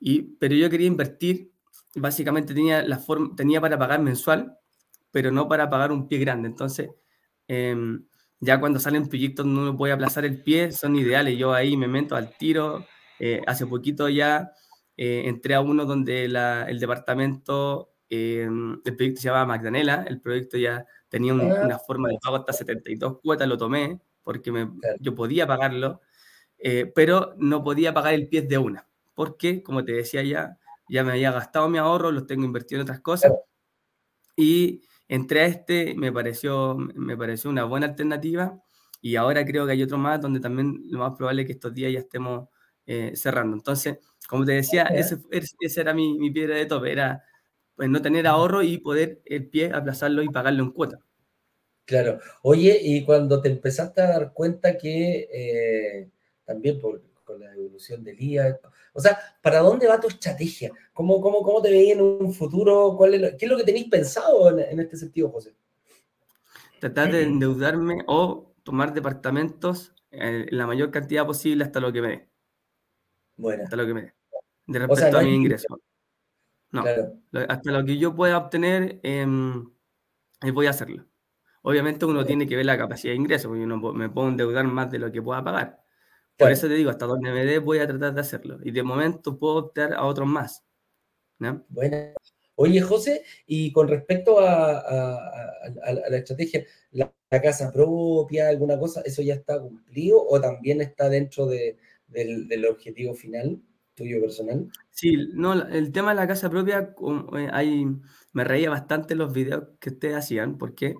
Y, 0.00 0.22
pero 0.36 0.54
yo 0.54 0.70
quería 0.70 0.86
invertir 0.86 1.52
básicamente 1.94 2.54
tenía, 2.54 2.82
la 2.82 2.98
forma, 2.98 3.34
tenía 3.36 3.60
para 3.60 3.78
pagar 3.78 4.00
mensual, 4.00 4.56
pero 5.10 5.30
no 5.30 5.48
para 5.48 5.70
pagar 5.70 5.92
un 5.92 6.08
pie 6.08 6.18
grande. 6.18 6.48
Entonces, 6.48 6.90
em, 7.48 8.06
ya 8.40 8.60
cuando 8.60 8.78
salen 8.80 9.08
proyectos 9.08 9.46
no 9.46 9.62
uno 9.62 9.76
puede 9.76 9.92
aplazar 9.92 10.24
el 10.24 10.42
pie, 10.42 10.72
son 10.72 10.96
ideales. 10.96 11.38
Yo 11.38 11.52
ahí 11.52 11.76
me 11.76 11.88
meto 11.88 12.16
al 12.16 12.36
tiro. 12.36 12.86
Eh, 13.18 13.42
hace 13.46 13.66
poquito 13.66 14.08
ya 14.08 14.52
eh, 14.96 15.24
entré 15.26 15.54
a 15.54 15.60
uno 15.60 15.84
donde 15.86 16.24
el 16.24 16.78
departamento, 16.80 17.94
el 18.08 18.80
proyecto 18.96 19.20
se 19.20 19.28
llamaba 19.28 19.46
Magdalena, 19.46 20.04
el 20.08 20.20
proyecto 20.20 20.56
ya 20.56 20.86
tenía 21.08 21.32
ah. 21.32 21.64
una 21.64 21.78
forma 21.78 22.08
de 22.08 22.18
pago 22.22 22.36
hasta 22.36 22.52
72 22.52 23.20
cuotas, 23.20 23.48
lo 23.48 23.58
tomé 23.58 24.00
porque 24.22 24.68
yo 25.00 25.14
podía 25.14 25.46
pagarlo, 25.46 26.02
pero 26.94 27.34
no 27.38 27.64
podía 27.64 27.94
pagar 27.94 28.12
el 28.12 28.28
pie 28.28 28.42
de 28.42 28.58
una, 28.58 28.86
porque, 29.14 29.62
como 29.62 29.84
te 29.84 29.92
decía 29.92 30.22
ya, 30.22 30.58
ya 30.88 31.04
me 31.04 31.12
había 31.12 31.32
gastado 31.32 31.68
mi 31.68 31.78
ahorro, 31.78 32.10
los 32.10 32.26
tengo 32.26 32.44
invertido 32.44 32.80
en 32.80 32.82
otras 32.82 33.00
cosas. 33.00 33.32
Y 34.36 34.82
entré 35.08 35.40
a 35.40 35.46
este, 35.46 35.94
me 35.94 36.12
pareció, 36.12 36.76
me 36.76 37.16
pareció 37.16 37.50
una 37.50 37.64
buena 37.64 37.86
alternativa. 37.86 38.62
Y 39.00 39.16
ahora 39.16 39.44
creo 39.44 39.66
que 39.66 39.72
hay 39.72 39.82
otro 39.82 39.98
más 39.98 40.20
donde 40.20 40.40
también 40.40 40.82
lo 40.86 41.00
más 41.00 41.16
probable 41.16 41.42
es 41.42 41.46
que 41.46 41.52
estos 41.52 41.74
días 41.74 41.92
ya 41.92 42.00
estemos 42.00 42.48
eh, 42.86 43.12
cerrando. 43.14 43.56
Entonces, 43.56 43.98
como 44.28 44.44
te 44.44 44.52
decía, 44.52 44.84
ese, 44.84 45.18
ese 45.30 45.80
era 45.80 45.94
mi, 45.94 46.18
mi, 46.18 46.30
piedra 46.30 46.56
de 46.56 46.66
tope, 46.66 46.92
era 46.92 47.22
pues, 47.78 47.88
no 47.88 48.02
tener 48.02 48.26
ahorro 48.26 48.62
y 48.62 48.78
poder 48.78 49.22
el 49.24 49.48
pie 49.48 49.70
aplazarlo 49.72 50.22
y 50.22 50.28
pagarlo 50.28 50.64
en 50.64 50.72
cuota. 50.72 50.98
Claro. 51.84 52.18
Oye, 52.42 52.78
y 52.82 53.04
cuando 53.04 53.40
te 53.40 53.48
empezaste 53.48 54.02
a 54.02 54.08
dar 54.08 54.32
cuenta 54.34 54.76
que 54.76 55.28
eh, 55.32 56.10
también 56.44 56.80
por, 56.80 57.00
con 57.22 57.38
la 57.38 57.54
evolución 57.54 58.02
del 58.02 58.20
IA. 58.20 58.58
O 58.94 59.00
sea, 59.00 59.16
¿para 59.40 59.60
dónde 59.60 59.86
va 59.86 60.00
tu 60.00 60.08
estrategia? 60.08 60.72
¿Cómo, 60.92 61.20
cómo, 61.20 61.42
cómo 61.42 61.62
te 61.62 61.70
veis 61.70 61.92
en 61.92 62.00
un 62.00 62.34
futuro? 62.34 62.96
¿Cuál 62.96 63.14
es 63.14 63.36
¿Qué 63.36 63.44
es 63.46 63.50
lo 63.50 63.56
que 63.56 63.64
tenéis 63.64 63.88
pensado 63.88 64.58
en, 64.58 64.80
este 64.80 64.96
sentido, 64.96 65.30
José? 65.30 65.54
Tratar 66.80 67.12
de 67.12 67.22
endeudarme 67.22 68.02
o 68.08 68.52
tomar 68.64 68.92
departamentos 68.92 69.92
en 70.10 70.46
la 70.50 70.66
mayor 70.66 70.90
cantidad 70.90 71.24
posible 71.24 71.62
hasta 71.62 71.78
lo 71.78 71.92
que 71.92 72.02
me 72.02 72.08
dé. 72.08 72.28
Bueno. 73.36 73.62
Hasta 73.62 73.76
lo 73.76 73.86
que 73.86 73.94
me 73.94 74.02
dé. 74.02 74.14
De 74.66 74.78
respecto 74.80 75.18
a 75.18 75.22
mi 75.22 75.34
ingreso. 75.34 75.80
No, 76.70 76.84
hasta 77.48 77.70
lo 77.70 77.84
que 77.84 77.96
yo 77.96 78.14
pueda 78.14 78.38
obtener, 78.38 79.00
eh, 79.02 79.26
voy 80.52 80.66
a 80.66 80.70
hacerlo. 80.70 81.06
Obviamente 81.62 82.06
uno 82.06 82.24
tiene 82.24 82.46
que 82.46 82.56
ver 82.56 82.66
la 82.66 82.78
capacidad 82.78 83.12
de 83.12 83.16
ingreso, 83.16 83.48
porque 83.48 83.64
uno 83.64 83.78
me 83.92 84.08
puedo 84.08 84.28
endeudar 84.28 84.64
más 84.66 84.90
de 84.90 84.98
lo 84.98 85.10
que 85.10 85.22
pueda 85.22 85.42
pagar. 85.42 85.82
Por 86.36 86.52
eso 86.52 86.68
te 86.68 86.74
digo, 86.74 86.90
hasta 86.90 87.06
donde 87.06 87.32
me 87.32 87.44
dé 87.44 87.58
voy 87.58 87.78
a 87.78 87.86
tratar 87.86 88.14
de 88.14 88.20
hacerlo. 88.20 88.58
Y 88.62 88.70
de 88.70 88.82
momento 88.82 89.38
puedo 89.38 89.56
optar 89.56 89.92
a 89.92 90.04
otros 90.04 90.28
más. 90.28 90.64
Bueno. 91.38 92.14
Oye, 92.60 92.80
José, 92.80 93.22
y 93.46 93.70
con 93.70 93.86
respecto 93.86 94.40
a, 94.40 94.82
la 96.10 96.16
estrategia, 96.16 96.64
la, 96.90 97.12
casa 97.30 97.72
propia, 97.72 98.48
alguna 98.48 98.78
cosa, 98.78 99.00
¿eso 99.02 99.22
ya 99.22 99.34
está 99.34 99.60
cumplido 99.60 100.24
o 100.26 100.40
también 100.40 100.80
está 100.80 101.08
dentro 101.08 101.46
del, 101.46 101.76
objetivo 102.68 103.14
final 103.14 103.60
tuyo 103.98 104.20
personal? 104.20 104.70
Sí, 104.90 105.28
no, 105.34 105.52
el 105.52 105.92
tema 105.92 106.10
de 106.10 106.16
la 106.16 106.26
casa 106.26 106.48
propia, 106.48 106.94
hay, 107.52 107.82
eh, 107.82 107.86
me 108.32 108.44
reía 108.44 108.70
bastante 108.70 109.14
los 109.14 109.32
videos 109.32 109.64
que 109.80 109.90
ustedes 109.90 110.16
hacían, 110.16 110.56
porque 110.56 110.94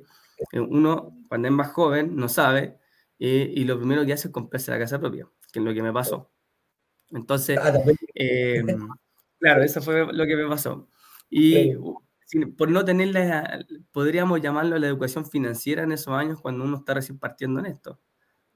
eh, 0.52 0.60
uno, 0.60 1.16
cuando 1.28 1.48
es 1.48 1.54
más 1.54 1.70
joven, 1.72 2.16
no 2.16 2.28
sabe 2.28 2.78
y 3.20 3.64
lo 3.64 3.76
primero 3.78 4.06
que 4.06 4.12
hace 4.12 4.28
es 4.28 4.32
comprarse 4.32 4.70
la 4.70 4.78
casa 4.78 5.00
propia, 5.00 5.28
que 5.52 5.58
es 5.58 5.64
lo 5.64 5.74
que 5.74 5.82
me 5.82 5.92
pasó. 5.92 6.30
Entonces, 7.10 7.58
ah, 7.60 7.72
eh, 8.14 8.62
claro, 9.40 9.62
eso 9.62 9.82
fue 9.82 10.12
lo 10.12 10.26
que 10.26 10.36
me 10.36 10.46
pasó. 10.46 10.88
Y 11.30 11.74
por 12.56 12.70
no 12.70 12.84
tener 12.84 13.08
la, 13.08 13.64
podríamos 13.90 14.40
llamarlo 14.40 14.78
la 14.78 14.86
educación 14.86 15.26
financiera 15.26 15.82
en 15.82 15.92
esos 15.92 16.14
años 16.14 16.40
cuando 16.40 16.64
uno 16.64 16.78
está 16.78 16.94
recién 16.94 17.18
partiendo 17.18 17.60
en 17.60 17.66
esto. 17.66 18.00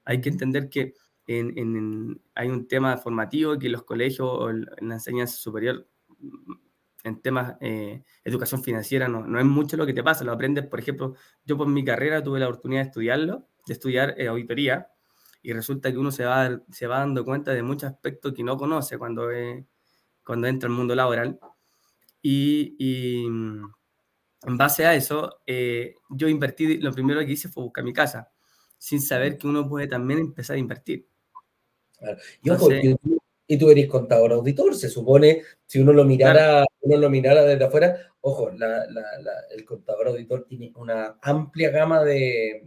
Hay 0.05 0.21
que 0.21 0.29
entender 0.29 0.69
que 0.69 0.93
en, 1.27 2.21
hay 2.35 2.49
un 2.49 2.67
tema 2.67 2.97
formativo 2.97 3.57
que 3.57 3.69
los 3.69 3.83
colegios 3.83 4.27
o 4.29 4.49
en 4.49 4.65
la 4.81 4.95
enseñanza 4.95 5.35
superior 5.35 5.87
en 7.03 7.21
temas 7.21 7.59
de 7.59 7.93
eh, 7.93 8.03
educación 8.23 8.63
financiera 8.63 9.07
no, 9.07 9.25
no 9.25 9.39
es 9.39 9.45
mucho 9.45 9.75
lo 9.77 9.85
que 9.85 9.93
te 9.93 10.03
pasa, 10.03 10.23
lo 10.23 10.31
aprendes, 10.31 10.67
por 10.67 10.79
ejemplo, 10.79 11.15
yo 11.45 11.57
por 11.57 11.67
mi 11.67 11.83
carrera 11.83 12.23
tuve 12.23 12.39
la 12.39 12.47
oportunidad 12.47 12.83
de 12.83 12.87
estudiarlo 12.87 13.47
de 13.65 13.73
estudiar 13.73 14.15
eh, 14.17 14.27
auditoría 14.27 14.87
y 15.41 15.53
resulta 15.53 15.91
que 15.91 15.97
uno 15.97 16.11
se 16.11 16.25
va, 16.25 16.61
se 16.71 16.87
va 16.87 16.99
dando 16.99 17.25
cuenta 17.25 17.51
de 17.51 17.63
muchos 17.63 17.89
aspectos 17.89 18.33
que 18.33 18.43
no 18.43 18.57
conoce 18.57 18.97
cuando, 18.97 19.27
cuando 20.23 20.47
entra 20.47 20.67
al 20.69 20.75
mundo 20.75 20.95
laboral. 20.95 21.37
Y, 22.21 22.75
y 22.79 23.29
mm, 23.29 23.65
en 24.43 24.57
base 24.57 24.85
a 24.85 24.95
eso, 24.95 25.41
eh, 25.45 25.95
yo 26.09 26.29
invertí, 26.29 26.77
lo 26.77 26.93
primero 26.93 27.19
que 27.21 27.33
hice 27.33 27.49
fue 27.49 27.63
buscar 27.63 27.83
mi 27.83 27.93
casa, 27.93 28.31
sin 28.77 29.01
saber 29.01 29.37
que 29.37 29.47
uno 29.47 29.67
puede 29.67 29.87
también 29.87 30.19
empezar 30.19 30.55
a 30.55 30.59
invertir. 30.59 31.07
Y, 33.47 33.57
tú 33.57 33.69
eres 33.69 33.87
contador 33.87 34.33
auditor, 34.33 34.75
se 34.75 34.89
supone, 34.89 35.41
si 35.65 35.79
uno 35.79 35.93
lo 35.93 36.05
mirara, 36.05 36.65
uno 36.81 36.97
lo 36.97 37.09
mirara 37.09 37.43
desde 37.43 37.65
afuera, 37.65 38.13
ojo, 38.21 38.49
la, 38.51 38.85
la, 38.89 39.03
el 39.51 39.65
contador 39.65 40.07
auditor 40.07 40.45
tiene 40.47 40.71
una 40.75 41.17
amplia 41.21 41.69
gama 41.69 42.03
de, 42.03 42.63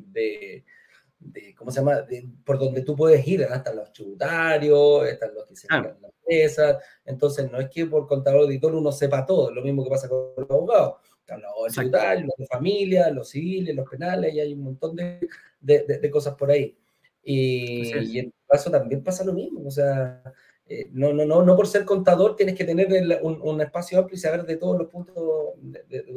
¿cómo 1.57 1.71
se 1.71 1.81
llama? 1.81 2.07
por 2.45 2.59
donde 2.59 2.83
tú 2.83 2.95
puedes 2.95 3.27
ir, 3.27 3.45
hasta 3.45 3.73
los 3.73 3.93
tributarios, 3.93 5.09
están 5.09 5.35
los 5.35 5.47
que 5.47 5.57
se 5.57 5.67
ah. 5.71 5.83
las 5.83 6.13
empresas. 6.13 6.77
Entonces, 7.05 7.51
no 7.51 7.59
es 7.59 7.69
que 7.71 7.87
por 7.87 8.07
contador 8.07 8.43
auditor 8.43 8.75
uno 8.75 8.93
sepa 8.93 9.25
todo, 9.25 9.51
lo 9.51 9.63
mismo 9.63 9.83
que 9.85 9.91
pasa 9.91 10.09
con 10.09 10.33
los 10.37 10.51
abogados. 10.51 10.97
Están 11.21 11.43
los 11.43 11.73
tributarios, 11.73 12.27
los 12.27 12.37
de 12.37 12.47
familia, 12.47 13.11
los 13.11 13.31
civiles, 13.31 13.75
los 13.75 13.89
penales, 13.89 14.35
y 14.35 14.41
hay 14.41 14.53
un 14.53 14.63
montón 14.63 14.95
de, 14.95 15.19
de, 15.61 16.11
cosas 16.11 16.35
por 16.35 16.51
ahí. 16.51 16.77
Y, 17.23 18.23
tu 18.23 18.36
caso 18.47 18.71
también 18.71 19.03
pasa 19.03 19.25
lo 19.25 19.33
mismo, 19.33 19.67
o 19.67 19.71
sea, 19.71 20.23
eh, 20.69 20.89
no, 20.93 21.13
no, 21.13 21.25
no, 21.25 21.43
no 21.43 21.57
por 21.57 21.67
ser 21.67 21.85
contador 21.85 22.37
tienes 22.37 22.57
que 22.57 22.65
tener 22.65 22.89
un, 23.23 23.41
un, 23.41 23.61
espacio 23.61 23.99
amplio 23.99 24.17
y 24.17 24.21
saber 24.21 24.45
de 24.45 24.57
todos 24.57 24.79
los 24.79 24.89
puntos 24.89 25.15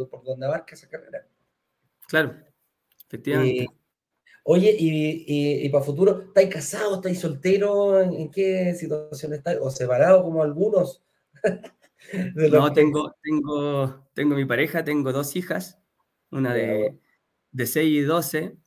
por 0.10 0.24
donde 0.24 0.46
abarca 0.46 0.76
esa 0.76 0.88
carrera. 0.88 1.26
Claro, 2.08 2.36
efectivamente. 3.06 3.68
Oye, 4.44 4.76
y, 4.80 5.66
y, 5.66 5.70
para 5.70 5.84
futuro, 5.84 6.24
¿estáis 6.28 6.50
casados, 6.50 6.96
estáis 6.96 7.20
solteros? 7.20 8.04
¿En, 8.04 8.32
qué 8.32 8.74
situación 8.74 9.34
estáis? 9.34 9.60
¿O 9.62 9.70
separados 9.70 10.24
como 10.24 10.42
algunos? 10.42 11.04
no, 12.52 12.74
tengo, 12.74 13.16
tengo, 13.22 14.08
tengo 14.16 14.36
mi 14.36 14.46
pareja, 14.46 14.84
tengo 14.84 15.12
dos 15.12 15.36
hijas, 15.36 15.80
una 16.32 16.56
de, 16.56 16.98
de 17.52 17.66
6 17.68 17.90
y 17.92 18.02
12. 18.02 18.58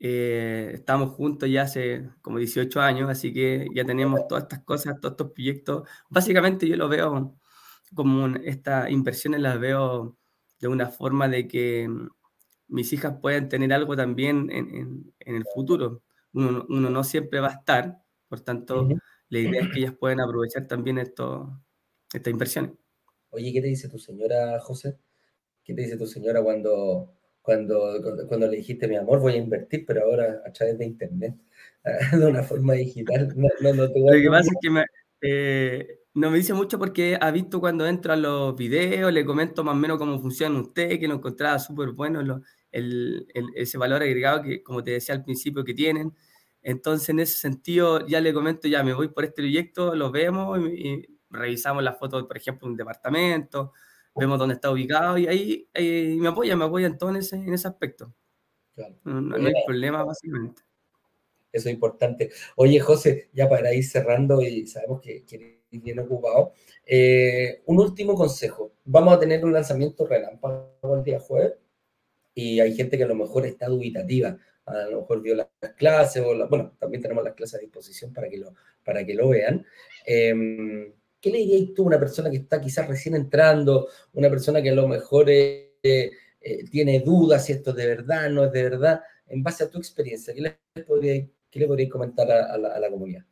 Eh, 0.00 0.70
estamos 0.74 1.10
juntos 1.10 1.50
ya 1.50 1.62
hace 1.62 2.08
como 2.22 2.38
18 2.38 2.80
años, 2.80 3.10
así 3.10 3.32
que 3.32 3.66
ya 3.74 3.84
tenemos 3.84 4.26
todas 4.28 4.44
estas 4.44 4.62
cosas, 4.62 5.00
todos 5.00 5.12
estos 5.12 5.32
proyectos. 5.32 5.88
Básicamente 6.08 6.68
yo 6.68 6.76
lo 6.76 6.88
veo 6.88 7.36
como 7.94 8.26
estas 8.44 8.90
inversiones 8.90 9.40
las 9.40 9.58
veo 9.58 10.16
de 10.60 10.68
una 10.68 10.88
forma 10.88 11.28
de 11.28 11.48
que 11.48 11.88
mis 12.68 12.92
hijas 12.92 13.16
pueden 13.20 13.48
tener 13.48 13.72
algo 13.72 13.96
también 13.96 14.50
en, 14.50 15.14
el 15.18 15.44
futuro. 15.54 16.02
Uno, 16.32 16.64
no 16.68 17.04
siempre 17.04 17.40
va 17.40 17.48
a 17.48 17.52
estar, 17.54 18.02
por 18.28 18.40
tanto, 18.40 18.88
la 19.28 19.38
idea 19.38 19.62
es 19.62 19.68
que 19.72 19.80
ellas 19.80 19.94
pueden 19.98 20.20
aprovechar 20.20 20.66
también 20.66 20.98
esto, 20.98 21.60
estas 22.12 22.30
inversiones. 22.30 22.72
Oye, 23.30 23.52
¿qué 23.52 23.60
te 23.60 23.68
dice 23.68 23.88
tu 23.88 23.98
señora, 23.98 24.60
José? 24.60 24.98
¿Qué 25.64 25.74
te 25.74 25.82
dice 25.82 25.96
tu 25.96 26.06
señora 26.06 26.42
cuando, 26.42 27.17
cuando, 27.42 28.00
cuando, 28.28 28.46
le 28.46 28.58
dijiste, 28.58 28.88
mi 28.88 28.96
amor, 28.96 29.20
voy 29.20 29.34
a 29.34 29.36
invertir, 29.36 29.84
pero 29.86 30.04
ahora 30.04 30.42
a 30.44 30.52
través 30.52 30.78
de 30.78 30.84
Internet, 30.84 31.34
de 32.12 32.26
una 32.26 32.42
forma 32.42 32.74
digital? 32.74 33.32
No, 33.36 33.48
no, 33.60 33.86
Lo 33.86 33.92
que 33.92 34.28
pasa 34.28 34.50
es 34.50 34.58
que 34.60 34.70
me, 34.70 34.84
eh, 35.20 35.98
no 36.14 36.30
me 36.30 36.38
dice 36.38 36.52
mucho 36.52 36.78
porque 36.78 37.16
ha 37.20 37.30
visto 37.30 37.60
cuando 37.60 37.86
entro 37.86 38.12
a 38.12 38.16
los 38.16 38.56
videos, 38.56 39.12
le 39.12 39.24
comento 39.24 39.62
más 39.64 39.74
o 39.74 39.78
menos 39.78 39.98
cómo 39.98 40.18
funciona 40.18 40.60
usted, 40.60 40.98
que 40.98 41.08
lo 41.08 41.14
encontraba 41.14 41.58
súper 41.58 41.90
bueno 41.90 42.42
el, 42.72 43.26
ese 43.54 43.78
valor 43.78 44.02
agregado 44.02 44.42
que, 44.42 44.62
como 44.62 44.82
te 44.82 44.92
decía 44.92 45.14
al 45.14 45.24
principio, 45.24 45.64
que 45.64 45.74
tienen. 45.74 46.12
Entonces, 46.62 47.10
en 47.10 47.20
ese 47.20 47.38
sentido, 47.38 48.06
ya 48.06 48.20
le 48.20 48.34
comento, 48.34 48.68
ya 48.68 48.82
me 48.82 48.94
voy 48.94 49.08
por 49.08 49.24
este 49.24 49.42
proyecto, 49.42 49.94
lo 49.94 50.10
vemos 50.10 50.58
y, 50.60 51.06
revisamos 51.30 51.82
las 51.82 51.98
fotos, 51.98 52.24
por 52.24 52.36
ejemplo, 52.36 52.66
de 52.66 52.72
un 52.72 52.76
departamento, 52.76 53.72
vemos 54.18 54.38
dónde 54.38 54.54
está 54.54 54.70
ubicado 54.70 55.18
y 55.18 55.26
ahí, 55.26 55.68
me 56.18 56.28
apoya, 56.28 56.56
me 56.56 56.64
apoya 56.64 56.86
en 56.86 56.98
todo 56.98 57.10
en 57.10 57.16
ese, 57.16 57.36
en 57.36 57.52
ese 57.52 57.68
aspecto. 57.68 58.12
No, 59.04 59.36
hay 59.36 59.52
problema, 59.66 60.04
básicamente. 60.04 60.62
Eso 61.50 61.68
es 61.68 61.74
importante. 61.74 62.30
Oye, 62.56 62.78
José, 62.80 63.30
ya 63.32 63.48
para 63.48 63.72
ir 63.72 63.84
cerrando 63.84 64.42
y 64.42 64.66
sabemos 64.66 65.00
que, 65.00 65.24
que 65.24 65.62
bien 65.70 65.98
ocupado, 65.98 66.52
eh, 66.86 67.62
un 67.66 67.78
último 67.78 68.14
consejo. 68.14 68.72
Vamos 68.84 69.14
a 69.14 69.20
tener 69.20 69.44
un 69.44 69.52
lanzamiento 69.52 70.06
relámpago 70.06 70.96
el 70.96 71.04
día 71.04 71.20
jueves 71.20 71.54
y 72.34 72.60
hay 72.60 72.74
gente 72.74 72.96
que 72.96 73.04
a 73.04 73.08
lo 73.08 73.14
mejor 73.14 73.46
está 73.46 73.66
dubitativa, 73.66 74.38
a 74.64 74.84
lo 74.84 75.00
mejor 75.00 75.22
vio 75.22 75.34
las 75.34 75.48
clases, 75.76 76.22
o 76.22 76.48
bueno, 76.48 76.76
también 76.78 77.02
tenemos 77.02 77.24
las 77.24 77.34
clases 77.34 77.56
a 77.56 77.62
disposición 77.62 78.12
para 78.12 78.28
que 78.28 78.38
lo, 78.38 78.54
para 78.84 79.04
que 79.04 79.14
lo 79.14 79.28
vean. 79.28 79.66
Em, 80.06 80.92
¿Qué 81.20 81.30
le 81.30 81.38
dirías 81.38 81.74
tú 81.74 81.82
a 81.82 81.86
una 81.86 81.98
persona 81.98 82.30
que 82.30 82.36
está 82.36 82.60
quizás 82.60 82.86
recién 82.86 83.14
entrando, 83.14 83.88
una 84.12 84.30
persona 84.30 84.62
que 84.62 84.70
a 84.70 84.74
lo 84.74 84.86
mejor 84.86 85.28
eh, 85.30 85.72
eh, 85.82 86.64
tiene 86.70 87.00
dudas 87.00 87.46
si 87.46 87.52
esto 87.52 87.70
es 87.70 87.76
de 87.76 87.86
verdad, 87.86 88.30
no 88.30 88.44
es 88.44 88.52
de 88.52 88.62
verdad? 88.62 89.00
en 89.28 89.42
base 89.42 89.64
a 89.64 89.70
tu 89.70 89.78
experiencia, 89.78 90.34
¿qué 90.34 90.40
le 90.40 90.84
podrías, 90.84 91.28
qué 91.50 91.88
comentar 91.88 92.30
a, 92.30 92.56
la, 92.58 92.90
comunidad? 92.90 93.24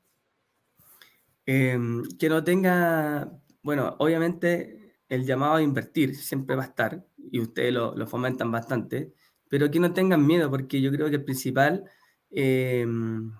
Em, 1.44 2.02
que 2.18 2.28
no 2.28 2.42
tenga, 2.44 3.30
bueno, 3.62 3.96
obviamente 3.98 4.96
el 5.08 5.24
llamado 5.24 5.54
a 5.54 5.62
invertir 5.62 6.16
siempre 6.16 6.56
va 6.56 6.64
a 6.64 6.66
estar 6.66 7.06
y 7.30 7.40
ustedes 7.40 7.72
lo, 7.72 8.06
fomentan 8.06 8.50
bastante, 8.50 9.12
pero 9.48 9.70
que 9.70 9.80
no 9.80 9.92
tengan 9.92 10.26
miedo 10.26 10.50
porque 10.50 10.80
yo 10.80 10.90
creo 10.90 11.08
que 11.08 11.16
el 11.16 11.24
principal, 11.24 11.84
em, 12.30 13.32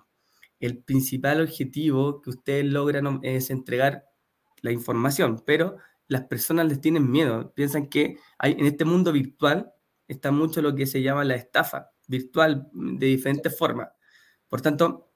el 0.59 0.83
principal 0.83 1.41
objetivo 1.41 2.21
que 2.21 2.31
ustedes 2.31 2.65
logran 2.65 3.19
es 3.23 3.49
entregar 3.49 4.06
la 4.61 4.71
información, 4.71 5.43
pero 5.45 5.77
las 6.07 6.23
personas 6.23 6.67
les 6.67 6.81
tienen 6.81 7.09
miedo, 7.11 7.53
piensan 7.53 7.87
que 7.87 8.17
hay, 8.37 8.53
en 8.53 8.65
este 8.65 8.85
mundo 8.85 9.11
virtual 9.11 9.73
está 10.07 10.31
mucho 10.31 10.61
lo 10.61 10.75
que 10.75 10.85
se 10.85 11.01
llama 11.01 11.25
la 11.25 11.35
estafa 11.35 11.91
virtual 12.07 12.69
de 12.73 13.07
diferentes 13.07 13.57
formas. 13.57 13.89
Por 14.47 14.61
tanto, 14.61 15.11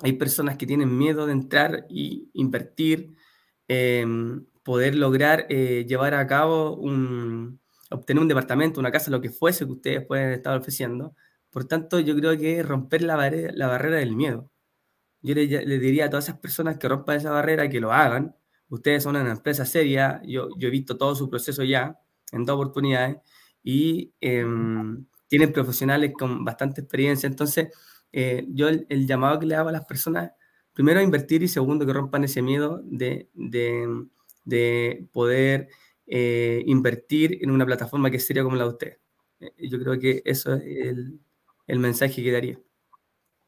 hay 0.00 0.12
personas 0.14 0.56
que 0.56 0.66
tienen 0.66 0.96
miedo 0.96 1.26
de 1.26 1.32
entrar 1.32 1.86
y 1.88 2.30
invertir, 2.34 3.16
em, 3.68 4.46
poder 4.62 4.94
lograr 4.94 5.46
eh, 5.48 5.86
llevar 5.88 6.14
a 6.14 6.26
cabo 6.26 6.76
un, 6.76 7.60
obtener 7.90 8.22
un 8.22 8.28
departamento, 8.28 8.80
una 8.80 8.90
casa, 8.92 9.10
lo 9.10 9.20
que 9.20 9.30
fuese 9.30 9.66
que 9.66 9.72
ustedes 9.72 10.06
pueden 10.06 10.32
estar 10.32 10.56
ofreciendo. 10.56 11.14
Por 11.50 11.64
tanto, 11.64 12.00
yo 12.00 12.14
creo 12.16 12.36
que 12.38 12.62
romper 12.62 13.02
la, 13.02 13.16
barrera, 13.16 13.52
la 13.54 13.66
barrera 13.66 13.96
del 13.96 14.14
miedo. 14.14 14.50
Yo 15.22 15.34
le, 15.34 15.46
diría 15.78 16.06
a 16.06 16.10
todas 16.10 16.26
esas 16.26 16.38
personas 16.40 16.78
que 16.78 16.88
rompan 16.88 17.16
esa 17.16 17.30
barrera 17.30 17.68
que 17.68 17.80
lo 17.80 17.92
hagan. 17.92 18.36
Ustedes 18.68 19.02
son 19.02 19.16
una 19.16 19.30
empresa 19.30 19.64
seria, 19.64 20.20
yo, 20.24 20.48
he 20.60 20.70
visto 20.70 20.96
todo 20.96 21.14
su 21.14 21.30
proceso 21.30 21.64
ya 21.64 21.98
en 22.32 22.44
dos 22.44 22.56
oportunidades 22.56 23.16
y 23.62 24.12
em, 24.20 25.06
tienen 25.26 25.52
profesionales 25.52 26.12
con 26.18 26.44
bastante 26.44 26.82
experiencia. 26.82 27.26
Entonces, 27.26 27.68
eh, 28.12 28.46
yo 28.48 28.68
el, 28.68 29.06
llamado 29.06 29.38
que 29.38 29.46
le 29.46 29.54
hago 29.54 29.68
a 29.70 29.72
las 29.72 29.84
personas, 29.86 30.32
primero 30.72 31.00
a 31.00 31.02
invertir 31.02 31.42
y 31.42 31.48
segundo 31.48 31.86
que 31.86 31.92
rompan 31.92 32.24
ese 32.24 32.42
miedo 32.42 32.82
de, 32.84 33.28
de, 33.34 35.06
poder 35.12 35.68
eh, 36.06 36.62
invertir 36.66 37.38
en 37.42 37.50
una 37.50 37.66
plataforma 37.66 38.10
que 38.10 38.18
sería 38.18 38.42
como 38.42 38.56
la 38.56 38.64
de 38.64 38.70
usted. 38.70 38.98
Eh, 39.40 39.68
yo 39.68 39.78
creo 39.78 39.98
que 39.98 40.22
eso 40.24 40.54
es 40.54 40.62
el, 40.64 41.20
el 41.66 41.78
mensaje 41.78 42.22
que 42.22 42.32
daría. 42.32 42.60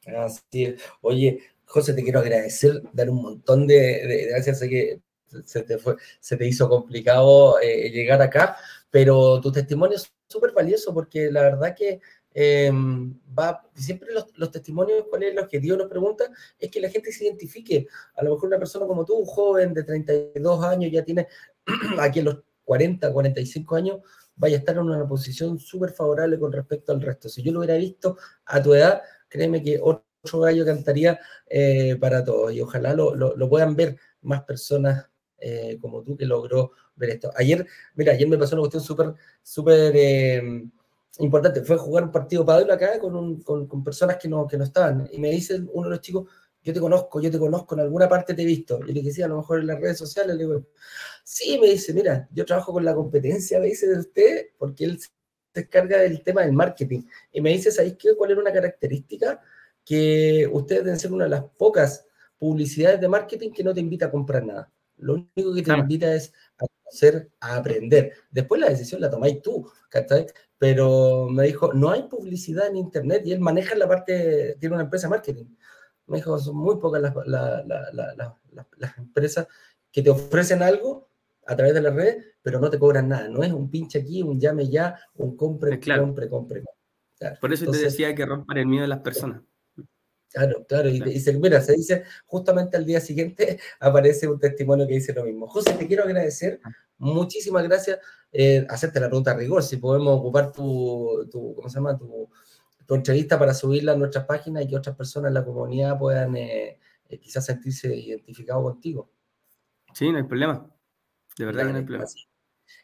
Así 0.06 0.64
es. 0.64 0.82
Oye, 1.02 1.40
José, 1.64 1.94
te 1.94 2.02
quiero 2.02 2.20
agradecer, 2.20 2.82
dar 2.92 3.10
un 3.10 3.22
montón 3.22 3.66
de, 3.66 3.74
de 3.74 4.26
gracias. 4.30 4.58
Sé 4.58 4.68
que 4.68 5.00
se 5.44 5.62
te, 5.62 5.78
fue, 5.78 5.96
se 6.18 6.36
te 6.36 6.46
hizo 6.46 6.68
complicado 6.68 7.58
llegar 7.60 8.20
acá, 8.22 8.56
pero 8.90 9.40
tu 9.40 9.52
testimonio 9.52 9.96
es 9.96 10.12
súper 10.26 10.52
valioso 10.52 10.94
porque 10.94 11.30
la 11.30 11.42
verdad 11.42 11.74
que 11.76 12.00
em, 12.32 13.12
va, 13.36 13.62
siempre 13.74 14.08
los, 14.12 14.50
testimonios, 14.50 15.04
cuál 15.10 15.24
es 15.24 15.34
lo 15.34 15.48
que 15.48 15.60
Dios 15.60 15.76
nos 15.76 15.88
pregunta, 15.88 16.24
es 16.58 16.70
que 16.70 16.80
la 16.80 16.88
gente 16.88 17.12
se 17.12 17.24
identifique. 17.24 17.88
A 18.14 18.24
lo 18.24 18.34
mejor 18.34 18.48
una 18.48 18.58
persona 18.58 18.86
como 18.86 19.04
tú, 19.04 19.14
un 19.16 19.26
joven 19.26 19.74
de 19.74 19.82
32 19.82 20.64
años, 20.64 20.92
ya 20.92 21.04
tiene 21.04 21.26
aquí 21.98 22.20
en 22.20 22.26
los 22.26 22.38
40, 22.64 23.12
45 23.12 23.76
años, 23.76 24.00
vaya 24.36 24.56
a 24.56 24.60
estar 24.60 24.76
en 24.76 24.82
una 24.82 25.06
posición 25.06 25.58
súper 25.58 25.90
favorable 25.90 26.38
con 26.38 26.52
respecto 26.52 26.92
al 26.92 27.02
resto. 27.02 27.28
Si 27.28 27.42
yo 27.42 27.52
lo 27.52 27.58
hubiera 27.58 27.76
visto 27.76 28.16
a 28.46 28.62
tu 28.62 28.74
edad, 28.74 29.02
créeme 29.28 29.62
que 29.62 29.80
otro 29.82 30.40
gallo 30.40 30.64
cantaría 30.64 31.18
eh, 31.46 31.96
para 31.96 32.24
todos 32.24 32.52
y 32.52 32.60
ojalá 32.60 32.94
lo, 32.94 33.14
lo, 33.14 33.48
puedan 33.48 33.74
ver 33.74 33.96
más 34.22 34.42
personas 34.44 35.09
eh, 35.40 35.78
como 35.80 36.02
tú 36.02 36.16
que 36.16 36.26
logró 36.26 36.72
ver 36.96 37.10
esto. 37.10 37.30
Ayer, 37.36 37.66
mira, 37.94 38.12
ayer 38.12 38.28
me 38.28 38.38
pasó 38.38 38.54
una 38.54 38.62
cuestión 38.62 38.82
súper, 38.82 39.14
súper 39.42 39.92
eh, 39.96 40.62
importante. 41.18 41.62
Fue 41.62 41.76
jugar 41.76 42.04
un 42.04 42.12
partido 42.12 42.44
padre 42.44 42.72
acá 42.72 42.98
con, 42.98 43.40
con, 43.42 43.66
con, 43.66 43.84
personas 43.84 44.16
que 44.16 44.28
no, 44.28 44.46
que 44.46 44.58
no 44.58 44.64
estaban. 44.64 45.08
Y 45.12 45.18
me 45.18 45.30
dice 45.30 45.60
uno 45.72 45.88
de 45.88 45.96
los 45.96 46.00
chicos, 46.00 46.28
yo 46.62 46.72
te 46.74 46.80
conozco, 46.80 47.20
yo 47.20 47.30
te 47.30 47.38
conozco, 47.38 47.74
en 47.74 47.80
alguna 47.80 48.08
parte 48.08 48.34
te 48.34 48.42
he 48.42 48.44
visto. 48.44 48.80
Y 48.86 48.92
le 48.92 49.02
decía, 49.02 49.24
a 49.24 49.28
lo 49.28 49.38
mejor 49.38 49.60
en 49.60 49.66
las 49.68 49.80
redes 49.80 49.98
sociales, 49.98 50.36
le 50.36 50.44
digo, 50.44 50.66
sí, 51.24 51.58
me 51.58 51.68
dice, 51.68 51.94
mira, 51.94 52.28
yo 52.32 52.44
trabajo 52.44 52.72
con 52.72 52.84
la 52.84 52.94
competencia, 52.94 53.58
me 53.58 53.66
dice 53.66 53.86
de 53.86 53.98
usted, 53.98 54.46
porque 54.58 54.84
él 54.84 54.98
se 55.00 55.08
encarga 55.60 55.98
del 55.98 56.22
tema 56.22 56.42
del 56.42 56.52
marketing. 56.52 57.02
Y 57.32 57.40
me 57.40 57.50
dice, 57.50 57.70
¿sabéis 57.72 57.96
qué? 57.98 58.14
¿Cuál 58.16 58.32
era 58.32 58.40
una 58.40 58.52
característica? 58.52 59.40
Que 59.84 60.48
ustedes 60.52 60.84
deben 60.84 61.00
ser 61.00 61.12
una 61.12 61.24
de 61.24 61.30
las 61.30 61.44
pocas 61.56 62.06
publicidades 62.38 63.00
de 63.00 63.08
marketing 63.08 63.50
que 63.50 63.64
no 63.64 63.74
te 63.74 63.80
invita 63.80 64.06
a 64.06 64.10
comprar 64.10 64.44
nada. 64.44 64.70
Lo 65.00 65.14
único 65.14 65.54
que 65.54 65.62
te 65.62 65.72
invita 65.72 66.14
es 66.14 66.32
a 66.58 66.66
hacer, 66.88 67.30
a 67.40 67.56
aprender. 67.56 68.12
Después 68.30 68.60
la 68.60 68.68
decisión 68.68 69.00
la 69.00 69.10
tomáis 69.10 69.42
tú, 69.42 69.70
¿cachai? 69.88 70.26
Pero 70.58 71.28
me 71.28 71.44
dijo, 71.44 71.72
no 71.72 71.90
hay 71.90 72.04
publicidad 72.04 72.66
en 72.66 72.76
Internet 72.76 73.22
y 73.24 73.32
él 73.32 73.40
maneja 73.40 73.74
la 73.74 73.88
parte, 73.88 74.56
tiene 74.60 74.74
una 74.74 74.84
empresa 74.84 75.06
de 75.06 75.10
marketing. 75.10 75.46
Me 76.06 76.18
dijo, 76.18 76.38
son 76.38 76.56
muy 76.56 76.76
pocas 76.78 77.00
las, 77.00 77.14
las 78.76 78.98
empresas 78.98 79.46
que 79.92 80.02
te 80.02 80.10
ofrecen 80.10 80.62
algo 80.62 81.08
a 81.46 81.56
través 81.56 81.74
de 81.74 81.82
la 81.82 81.90
red, 81.90 82.18
pero 82.42 82.60
no 82.60 82.70
te 82.70 82.78
cobran 82.78 83.08
nada. 83.08 83.28
No 83.28 83.42
es 83.42 83.52
un 83.52 83.70
pinche 83.70 84.00
aquí, 84.00 84.22
un 84.22 84.40
llame 84.40 84.68
ya, 84.68 84.98
un 85.14 85.36
compre, 85.36 85.80
compre, 85.80 86.28
compre. 86.28 86.64
Por 87.40 87.52
eso 87.52 87.70
te 87.70 87.78
decía 87.78 88.14
que 88.14 88.24
romper 88.24 88.58
el 88.58 88.66
miedo 88.66 88.82
de 88.82 88.88
las 88.88 89.00
personas. 89.00 89.42
Claro, 90.32 90.64
claro, 90.64 90.88
y, 90.88 91.18
se, 91.18 91.32
mira, 91.32 91.60
se 91.60 91.72
dice, 91.72 92.04
justamente 92.26 92.76
al 92.76 92.84
día 92.86 93.00
siguiente 93.00 93.58
aparece 93.80 94.28
un 94.28 94.38
testimonio 94.38 94.86
que 94.86 94.94
dice 94.94 95.12
lo 95.12 95.24
mismo. 95.24 95.48
José, 95.48 95.72
te 95.72 95.88
quiero 95.88 96.04
agradecer, 96.04 96.60
ah. 96.62 96.70
muchísimas 96.98 97.64
gracias, 97.64 97.98
eh, 98.30 98.64
hacerte 98.68 99.00
la 99.00 99.08
pregunta 99.08 99.32
a 99.32 99.36
rigor, 99.36 99.62
si 99.64 99.78
podemos 99.78 100.18
ocupar 100.20 100.52
tu, 100.52 101.28
tu 101.32 101.54
¿cómo 101.56 101.68
se 101.68 101.76
llama? 101.76 101.98
Tu, 101.98 102.30
tu, 102.86 102.94
entrevista 102.94 103.38
para 103.38 103.54
subirla 103.54 103.92
a 103.92 103.96
nuestras 103.96 104.24
páginas 104.24 104.64
y 104.64 104.68
que 104.68 104.76
otras 104.76 104.94
personas 104.94 105.30
en 105.30 105.34
la 105.34 105.44
comunidad 105.44 105.98
puedan 105.98 106.36
eh, 106.36 106.78
eh, 107.08 107.18
quizás 107.18 107.46
sentirse 107.46 107.92
identificados 107.94 108.62
contigo. 108.62 109.10
Sí, 109.94 110.12
no 110.12 110.18
hay 110.18 110.24
problema, 110.24 110.72
de 111.36 111.44
verdad 111.44 111.66
que 111.66 111.72
no 111.72 111.78
hay 111.78 111.84
problema 111.84 112.06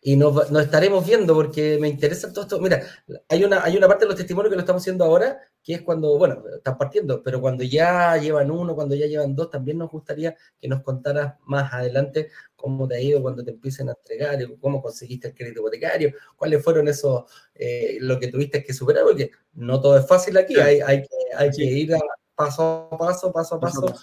y 0.02 0.16
nos, 0.16 0.50
estaremos 0.50 1.04
viendo 1.04 1.34
porque 1.34 1.78
me 1.80 1.88
interesa 1.88 2.32
todo 2.32 2.42
esto. 2.42 2.60
Mira, 2.60 2.82
hay 3.28 3.44
una, 3.44 3.64
hay 3.64 3.76
una 3.76 3.88
parte 3.88 4.04
de 4.04 4.10
los 4.10 4.16
testimonios 4.16 4.50
que 4.50 4.56
lo 4.56 4.60
estamos 4.60 4.82
haciendo 4.82 5.04
ahora, 5.04 5.40
que 5.62 5.74
es 5.74 5.82
cuando, 5.82 6.16
bueno, 6.16 6.44
están 6.54 6.78
partiendo, 6.78 7.22
pero 7.22 7.40
cuando 7.40 7.64
ya 7.64 8.16
llevan 8.16 8.50
uno, 8.50 8.74
cuando 8.74 8.94
ya 8.94 9.06
llevan 9.06 9.34
dos, 9.34 9.50
también 9.50 9.78
nos 9.78 9.90
gustaría 9.90 10.36
que 10.60 10.68
nos 10.68 10.82
contaras 10.82 11.34
más 11.46 11.72
adelante 11.72 12.30
cómo 12.54 12.86
te 12.86 12.96
ha 12.96 13.00
ido 13.00 13.20
cuando 13.20 13.42
te 13.42 13.50
empiecen 13.50 13.88
a 13.88 13.92
entregar, 13.92 14.38
cómo 14.60 14.80
conseguiste 14.80 15.28
el 15.28 15.34
crédito 15.34 15.60
hipotecario, 15.60 16.12
cuáles 16.36 16.62
fueron 16.62 16.88
esos, 16.88 17.24
eh, 17.54 17.98
lo 18.00 18.18
que 18.20 18.28
tuviste 18.28 18.62
que 18.62 18.72
superar, 18.72 19.02
porque 19.04 19.30
no 19.54 19.80
todo 19.80 19.98
es 19.98 20.06
fácil 20.06 20.36
aquí, 20.36 20.54
hay, 20.58 20.80
hay, 20.80 21.02
que, 21.02 21.08
hay 21.36 21.50
que 21.50 21.64
ir 21.64 21.96
paso 22.34 22.88
a 22.92 22.96
paso, 22.96 23.32
paso 23.32 23.54
a 23.56 23.60
paso, 23.60 23.94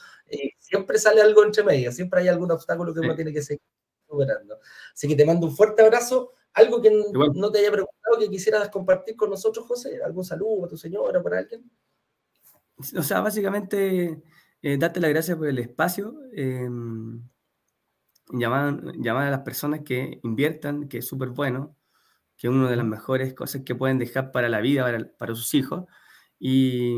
siempre 0.60 0.98
sale 0.98 1.22
algo 1.22 1.46
entre 1.46 1.64
medio, 1.64 1.92
siempre 1.92 2.22
hay 2.22 2.28
algún 2.28 2.52
obstáculo 2.52 2.94
que 2.94 3.00
uno 3.00 3.16
tiene 3.16 3.32
que 3.32 3.42
seguir 3.42 3.62
Así 4.94 5.08
que 5.08 5.16
te 5.16 5.26
mando 5.26 5.48
un 5.48 5.56
fuerte 5.56 5.82
abrazo. 5.82 6.34
Algo 6.54 6.82
que 6.82 6.92
no 6.92 7.52
te 7.52 7.60
haya 7.60 7.72
preguntado 7.72 8.20
que 8.20 8.30
quisieras 8.30 8.70
compartir 8.70 9.16
con 9.16 9.30
nosotros, 9.30 9.66
José, 9.66 10.02
algún 10.04 10.24
saludo 10.24 10.66
a 10.66 10.68
tu 10.68 10.78
señora, 10.78 11.22
para 11.22 11.40
alguien. 11.40 11.70
O 12.98 13.04
sea, 13.04 13.22
básicamente, 13.22 14.22
eh, 14.62 14.78
darte 14.78 15.00
las 15.00 15.10
gracias 15.10 15.38
por 15.38 15.48
el 15.48 15.60
espacio. 15.60 16.16
Em, 16.34 17.22
llamar, 18.32 18.82
llamar 18.98 19.28
a 19.28 19.32
las 19.32 19.42
personas 19.42 19.82
que 19.82 20.20
inviertan, 20.24 20.88
que 20.88 21.00
es 21.00 21.08
súper 21.08 21.30
bueno, 21.30 21.76
que 22.38 22.48
es 22.48 22.54
una 22.54 22.70
de 22.70 22.76
las 22.76 22.86
mejores 22.86 23.34
cosas 23.34 23.64
que 23.64 23.76
pueden 23.76 24.00
dejar 24.00 24.32
para 24.32 24.50
la 24.50 24.62
vida, 24.62 24.86
para, 25.18 25.36
sus 25.36 25.54
hijos. 25.54 25.86
Y, 26.40 26.98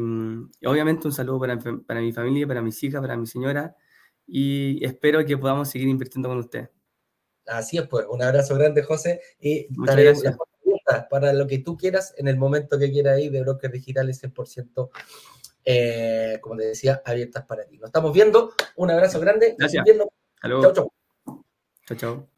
obviamente 0.65 1.07
un 1.07 1.13
saludo 1.13 1.39
para, 1.39 1.59
para, 1.59 2.01
mi 2.01 2.13
familia, 2.13 2.47
para 2.47 2.61
mis 2.61 2.81
hijas, 2.83 3.01
para 3.01 3.17
mi 3.17 3.27
señora. 3.27 3.75
Y 4.27 4.83
espero 4.85 5.25
que 5.25 5.37
podamos 5.37 5.69
seguir 5.69 5.87
invirtiendo 5.87 6.29
con 6.29 6.39
usted. 6.39 6.69
Así 7.47 7.77
es, 7.77 7.87
pues, 7.87 8.05
un 8.09 8.21
abrazo 8.21 8.55
grande, 8.55 8.83
José, 8.83 9.21
y 9.39 9.67
daré 9.85 10.13
para 11.09 11.33
lo 11.33 11.47
que 11.47 11.59
tú 11.59 11.77
quieras 11.77 12.13
en 12.17 12.27
el 12.27 12.37
momento 12.37 12.77
que 12.77 12.91
quieras 12.91 13.19
ir 13.19 13.31
de 13.31 13.41
brokers 13.41 13.73
digitales 13.73 14.21
100%, 14.21 14.89
eh, 15.63 16.37
como 16.41 16.57
te 16.57 16.67
decía, 16.67 17.01
abiertas 17.05 17.45
para 17.45 17.65
ti. 17.65 17.77
Nos 17.77 17.87
estamos 17.87 18.13
viendo, 18.13 18.53
un 18.75 18.91
abrazo 18.91 19.19
grande. 19.19 19.55
Gracias. 19.57 19.85
Chao, 20.61 20.73
chao. 20.73 20.93
Chao, 21.87 21.97
chao. 21.97 22.34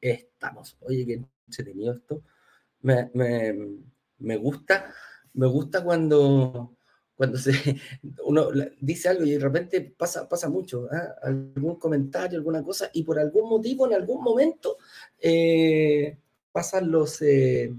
Estamos. 0.00 0.76
Oye, 0.80 1.06
qué 1.06 1.22
entretenido 1.46 1.94
esto. 1.94 2.22
Me, 2.82 3.10
me, 4.18 4.36
gusta, 4.36 4.92
me 5.34 5.46
gusta 5.46 5.84
cuando, 5.84 6.76
cuando 7.14 7.36
se, 7.38 7.52
uno 8.24 8.48
dice 8.80 9.10
algo 9.10 9.24
y 9.24 9.32
de 9.32 9.38
repente 9.38 9.80
pasa, 9.96 10.28
pasa 10.28 10.48
mucho, 10.48 10.88
¿ah? 10.90 11.16
algún 11.22 11.76
comentario, 11.76 12.38
alguna 12.38 12.62
cosa, 12.62 12.90
y 12.94 13.02
por 13.02 13.18
algún 13.18 13.48
motivo, 13.48 13.86
en 13.86 13.94
algún 13.94 14.22
momento, 14.22 14.78
eh, 15.18 16.18
pasan 16.52 16.90
los... 16.90 17.20
Eh, 17.22 17.74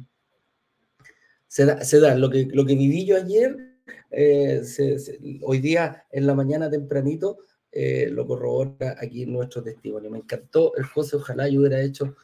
se 1.47 1.65
da, 1.65 1.83
se 1.83 1.99
da. 1.99 2.15
Lo, 2.15 2.29
que, 2.29 2.45
lo 2.45 2.65
que 2.65 2.75
viví 2.75 3.05
yo 3.05 3.17
ayer 3.17 3.71
Eh, 4.11 4.61
hoy 5.41 5.59
día, 5.59 6.05
en 6.11 6.27
la 6.27 6.35
mañana 6.35 6.69
tempranito, 6.69 7.39
eh, 7.71 8.09
lo 8.11 8.27
corrobora 8.27 8.95
aquí 8.99 9.25
nuestro 9.25 9.63
testimonio. 9.63 10.11
Me 10.11 10.19
encantó 10.19 10.75
el 10.75 10.83
José, 10.83 11.15
ojalá 11.15 11.47
yo 11.47 11.59
hubiera 11.59 11.81
hecho 11.81 12.15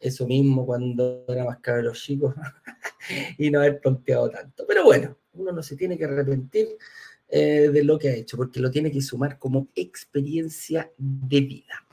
eso 0.00 0.26
mismo 0.26 0.66
cuando 0.66 1.24
era 1.28 1.44
más 1.44 1.58
caro 1.60 1.82
los 1.82 2.02
chicos 2.02 2.34
y 3.38 3.50
no 3.50 3.60
haber 3.60 3.80
tonteado 3.80 4.30
tanto. 4.30 4.64
Pero 4.66 4.84
bueno, 4.84 5.16
uno 5.32 5.52
no 5.52 5.62
se 5.62 5.76
tiene 5.76 5.96
que 5.96 6.04
arrepentir 6.04 6.68
eh, 7.28 7.70
de 7.72 7.84
lo 7.84 7.98
que 7.98 8.08
ha 8.08 8.14
hecho, 8.14 8.36
porque 8.36 8.60
lo 8.60 8.70
tiene 8.70 8.90
que 8.90 9.00
sumar 9.00 9.38
como 9.38 9.68
experiencia 9.74 10.90
de 10.96 11.40
vida. 11.40 11.83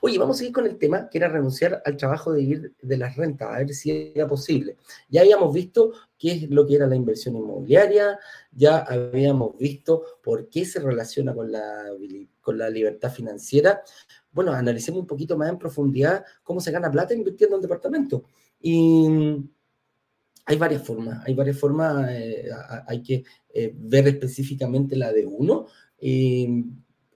Oye, 0.00 0.18
vamos 0.18 0.36
a 0.36 0.38
seguir 0.38 0.52
con 0.52 0.66
el 0.66 0.78
tema, 0.78 1.08
que 1.08 1.18
era 1.18 1.28
renunciar 1.28 1.82
al 1.84 1.96
trabajo 1.96 2.32
de 2.32 2.40
vivir 2.40 2.74
de 2.80 2.96
las 2.96 3.16
rentas, 3.16 3.48
a 3.48 3.58
ver 3.58 3.74
si 3.74 4.12
era 4.14 4.26
posible. 4.26 4.76
Ya 5.08 5.22
habíamos 5.22 5.52
visto 5.52 5.92
qué 6.18 6.32
es 6.32 6.50
lo 6.50 6.66
que 6.66 6.76
era 6.76 6.86
la 6.86 6.96
inversión 6.96 7.36
inmobiliaria, 7.36 8.18
ya 8.52 8.78
habíamos 8.78 9.56
visto 9.56 10.02
por 10.22 10.48
qué 10.48 10.64
se 10.64 10.80
relaciona 10.80 11.34
con 11.34 11.50
la, 11.52 11.84
con 12.40 12.58
la 12.58 12.68
libertad 12.70 13.12
financiera. 13.12 13.82
Bueno, 14.32 14.52
analicemos 14.52 15.00
un 15.00 15.06
poquito 15.06 15.36
más 15.36 15.48
en 15.48 15.58
profundidad 15.58 16.24
cómo 16.42 16.60
se 16.60 16.70
gana 16.70 16.90
plata 16.90 17.14
invirtiendo 17.14 17.56
en 17.56 17.62
departamento. 17.62 18.24
Y 18.60 19.06
hay 20.44 20.56
varias 20.56 20.82
formas, 20.82 21.22
hay 21.26 21.34
varias 21.34 21.58
formas, 21.58 22.10
eh, 22.10 22.48
hay 22.86 23.02
que 23.02 23.24
eh, 23.52 23.72
ver 23.76 24.08
específicamente 24.08 24.96
la 24.96 25.12
de 25.12 25.26
uno. 25.26 25.66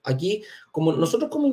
aquí, 0.05 0.43
como 0.71 0.93
nosotros 0.93 1.31
como 1.31 1.47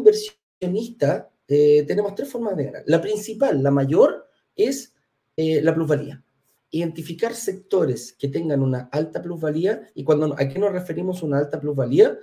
inversionistas 0.59 1.27
eh, 1.47 1.83
tenemos 1.87 2.15
tres 2.15 2.29
formas 2.29 2.55
de 2.55 2.65
ganar. 2.65 2.83
La 2.85 3.01
principal, 3.01 3.63
la 3.63 3.71
mayor, 3.71 4.27
es 4.55 4.93
la 5.35 5.73
plusvalía. 5.73 6.21
Identificar 6.69 7.33
sectores 7.33 8.11
que 8.11 8.27
tengan 8.27 8.61
una 8.61 8.89
alta 8.91 9.21
plusvalía, 9.21 9.89
y 9.95 10.03
cuando 10.03 10.35
a 10.37 10.49
qué 10.49 10.59
nos 10.59 10.73
referimos 10.73 11.23
una 11.23 11.37
alta 11.37 11.61
plusvalía, 11.61 12.17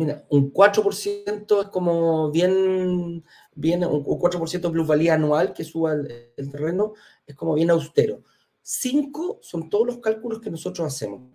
mira, 0.00 0.24
un 0.30 0.52
4% 0.52 1.60
es 1.60 1.68
como 1.68 2.30
bien, 2.30 3.22
bien 3.54 3.84
un 3.84 4.02
4% 4.04 4.60
de 4.60 4.70
plusvalía 4.70 5.14
anual 5.14 5.52
que 5.52 5.62
suba 5.62 5.92
el, 5.92 6.50
terreno, 6.50 6.94
es 7.26 7.36
como 7.36 7.54
bien 7.54 7.70
austero. 7.70 8.22
5 8.62 9.40
son 9.42 9.68
todos 9.68 9.86
los 9.86 9.98
cálculos 9.98 10.40
que 10.40 10.50
nosotros 10.50 10.86
hacemos, 10.86 11.30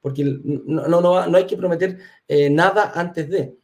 porque 0.00 0.24
no, 0.24 0.88
no, 0.88 1.00
no, 1.00 1.36
hay 1.36 1.46
que 1.46 1.56
prometer 1.56 1.98
eh, 2.26 2.50
nada 2.50 2.92
antes 2.94 3.30
de, 3.30 3.56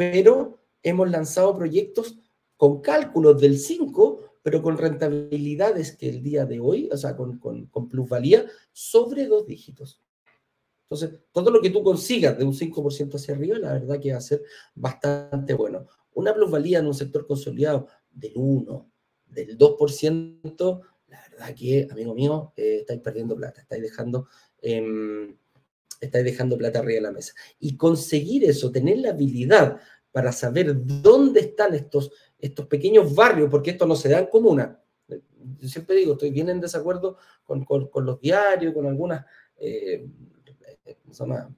pero 0.00 0.58
hemos 0.82 1.10
lanzado 1.10 1.54
proyectos 1.54 2.18
con 2.56 2.80
cálculos 2.80 3.38
del 3.38 3.58
5, 3.58 4.38
pero 4.40 4.62
con 4.62 4.78
rentabilidades 4.78 5.94
que 5.94 6.08
el 6.08 6.22
día 6.22 6.46
de 6.46 6.58
hoy, 6.58 6.88
o 6.90 6.96
sea, 6.96 7.14
con, 7.14 7.36
con, 7.36 7.68
plusvalía 7.86 8.46
sobre 8.72 9.26
dos 9.26 9.46
dígitos. 9.46 10.00
Entonces, 10.84 11.20
todo 11.32 11.50
lo 11.50 11.60
que 11.60 11.68
tú 11.68 11.82
consigas 11.82 12.38
de 12.38 12.44
un 12.44 12.54
5% 12.54 13.14
hacia 13.14 13.34
arriba, 13.34 13.58
la 13.58 13.74
verdad 13.74 14.00
que 14.00 14.12
va 14.12 14.16
a 14.16 14.22
ser 14.22 14.42
bastante 14.74 15.52
bueno. 15.52 15.86
Una 16.14 16.32
plusvalía 16.32 16.78
en 16.78 16.86
un 16.86 16.94
sector 16.94 17.26
consolidado 17.26 17.86
del 18.10 18.32
1, 18.36 18.90
del 19.26 19.58
2%, 19.58 20.80
la 21.08 21.22
verdad 21.30 21.54
que, 21.54 21.86
amigo 21.90 22.14
mío, 22.14 22.54
eh, 22.56 22.78
estáis 22.80 23.00
perdiendo 23.00 23.36
plata, 23.36 23.60
estáis 23.60 23.82
dejando, 23.82 24.28
em, 24.62 25.36
estáis 26.00 26.24
dejando 26.24 26.56
plata 26.56 26.78
arriba 26.78 26.94
de 26.94 27.00
la 27.02 27.12
mesa. 27.12 27.34
Y 27.58 27.76
conseguir 27.76 28.44
eso, 28.44 28.72
tener 28.72 28.98
la 28.98 29.10
habilidad 29.10 29.80
para 30.12 30.32
saber 30.32 30.74
dónde 30.84 31.40
están 31.40 31.74
estos, 31.74 32.10
estos 32.38 32.66
pequeños 32.66 33.14
barrios, 33.14 33.48
porque 33.50 33.70
esto 33.70 33.86
no 33.86 33.94
se 33.94 34.08
da 34.08 34.18
en 34.18 34.26
comuna. 34.26 34.82
Yo 35.08 35.68
siempre 35.68 35.96
digo, 35.96 36.12
estoy 36.12 36.30
bien 36.30 36.48
en 36.48 36.60
desacuerdo 36.60 37.16
con, 37.44 37.66
los 38.04 38.20
diarios, 38.20 38.74
con 38.74 38.86
algunas 38.86 39.24
eh, 39.56 40.06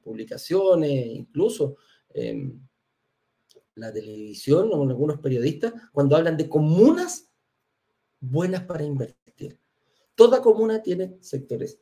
publicaciones, 0.02 1.06
incluso 1.06 1.76
em, 2.10 2.60
la 3.74 3.92
televisión 3.92 4.70
o 4.72 4.82
algunos 4.82 5.18
periodistas, 5.20 5.72
cuando 5.92 6.16
hablan 6.16 6.36
de 6.36 6.48
comunas 6.48 7.30
buenas 8.20 8.62
para 8.64 8.84
invertir. 8.84 9.58
Toda 10.14 10.42
comuna 10.42 10.82
tiene 10.82 11.16
sectores 11.20 11.80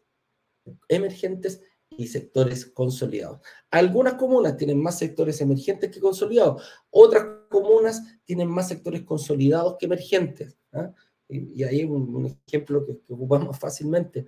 emergentes 0.88 1.62
y 1.96 2.06
sectores 2.06 2.66
consolidados. 2.66 3.40
Algunas 3.70 4.14
comunas 4.14 4.56
tienen 4.56 4.80
más 4.80 4.98
sectores 4.98 5.40
emergentes 5.40 5.90
que 5.90 6.00
consolidados, 6.00 6.62
otras 6.90 7.26
comunas 7.48 8.02
tienen 8.24 8.48
más 8.48 8.68
sectores 8.68 9.02
consolidados 9.02 9.76
que 9.78 9.86
emergentes. 9.86 10.56
¿ah? 10.72 10.92
Y, 11.28 11.62
ahí 11.62 11.84
un, 11.84 12.26
ejemplo 12.46 12.84
que, 12.86 12.98
ocupamos 13.08 13.58
fácilmente. 13.58 14.26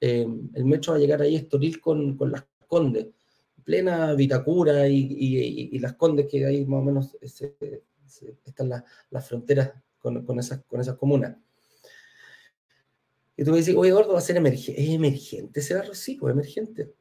Em, 0.00 0.50
el 0.54 0.64
metro 0.64 0.92
va 0.92 0.98
a 0.98 1.00
llegar 1.00 1.22
ahí 1.22 1.36
a 1.36 1.38
Estoril 1.38 1.80
con, 1.80 2.16
con 2.16 2.32
las 2.32 2.44
Condes, 2.66 3.08
plena 3.62 4.14
Vitacura 4.14 4.88
y, 4.88 5.78
las 5.78 5.94
Condes, 5.94 6.26
que 6.26 6.44
ahí 6.44 6.64
más 6.64 6.80
o 6.80 6.84
menos 6.84 7.16
están 7.20 8.84
las 9.10 9.28
fronteras 9.28 9.72
con, 9.98 10.38
esas, 10.38 10.62
con 10.64 10.80
esas 10.80 10.96
comunas. 10.96 11.36
Y 13.36 13.44
tú 13.44 13.50
me 13.50 13.58
dices, 13.58 13.74
oye, 13.76 13.90
Eduardo, 13.90 14.12
va 14.12 14.18
a 14.18 14.22
ser 14.22 14.36
emergente. 14.36 14.80
¿Es 14.80 14.90
emergente 14.90 15.74
barrio? 15.74 15.94
Sí, 15.94 16.16
pues 16.16 16.32
emergente. 16.32 16.92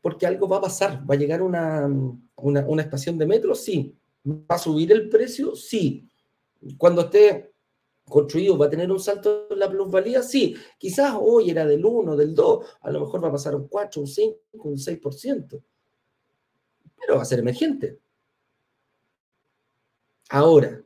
Porque 0.00 0.26
algo 0.26 0.48
va 0.48 0.58
a 0.58 0.62
pasar. 0.62 1.08
¿Va 1.08 1.14
a 1.14 1.18
llegar 1.18 1.42
una, 1.42 1.88
una, 2.36 2.82
estación 2.82 3.18
de 3.18 3.26
metro? 3.26 3.54
Sí. 3.54 3.96
¿Va 4.24 4.56
a 4.56 4.58
subir 4.58 4.92
el 4.92 5.08
precio? 5.08 5.54
Sí. 5.54 6.08
Cuando 6.76 7.02
esté 7.02 7.50
construido 8.10 8.58
va 8.58 8.66
a 8.66 8.70
tener 8.70 8.90
un 8.90 9.00
salto 9.00 9.46
en 9.50 9.58
la 9.58 9.70
plusvalía, 9.70 10.22
sí, 10.22 10.54
quizás 10.76 11.14
hoy 11.18 11.50
era 11.50 11.64
del 11.64 11.84
1, 11.84 12.16
del 12.16 12.34
2, 12.34 12.66
a 12.80 12.90
lo 12.90 13.00
mejor 13.00 13.24
va 13.24 13.28
a 13.28 13.32
pasar 13.32 13.54
un 13.54 13.68
4, 13.68 14.02
un 14.02 14.08
5, 14.08 14.38
un 14.64 14.76
6%, 14.76 15.62
pero 16.98 17.16
va 17.16 17.22
a 17.22 17.24
ser 17.24 17.38
emergente. 17.38 17.98
Ahora, 20.28 20.82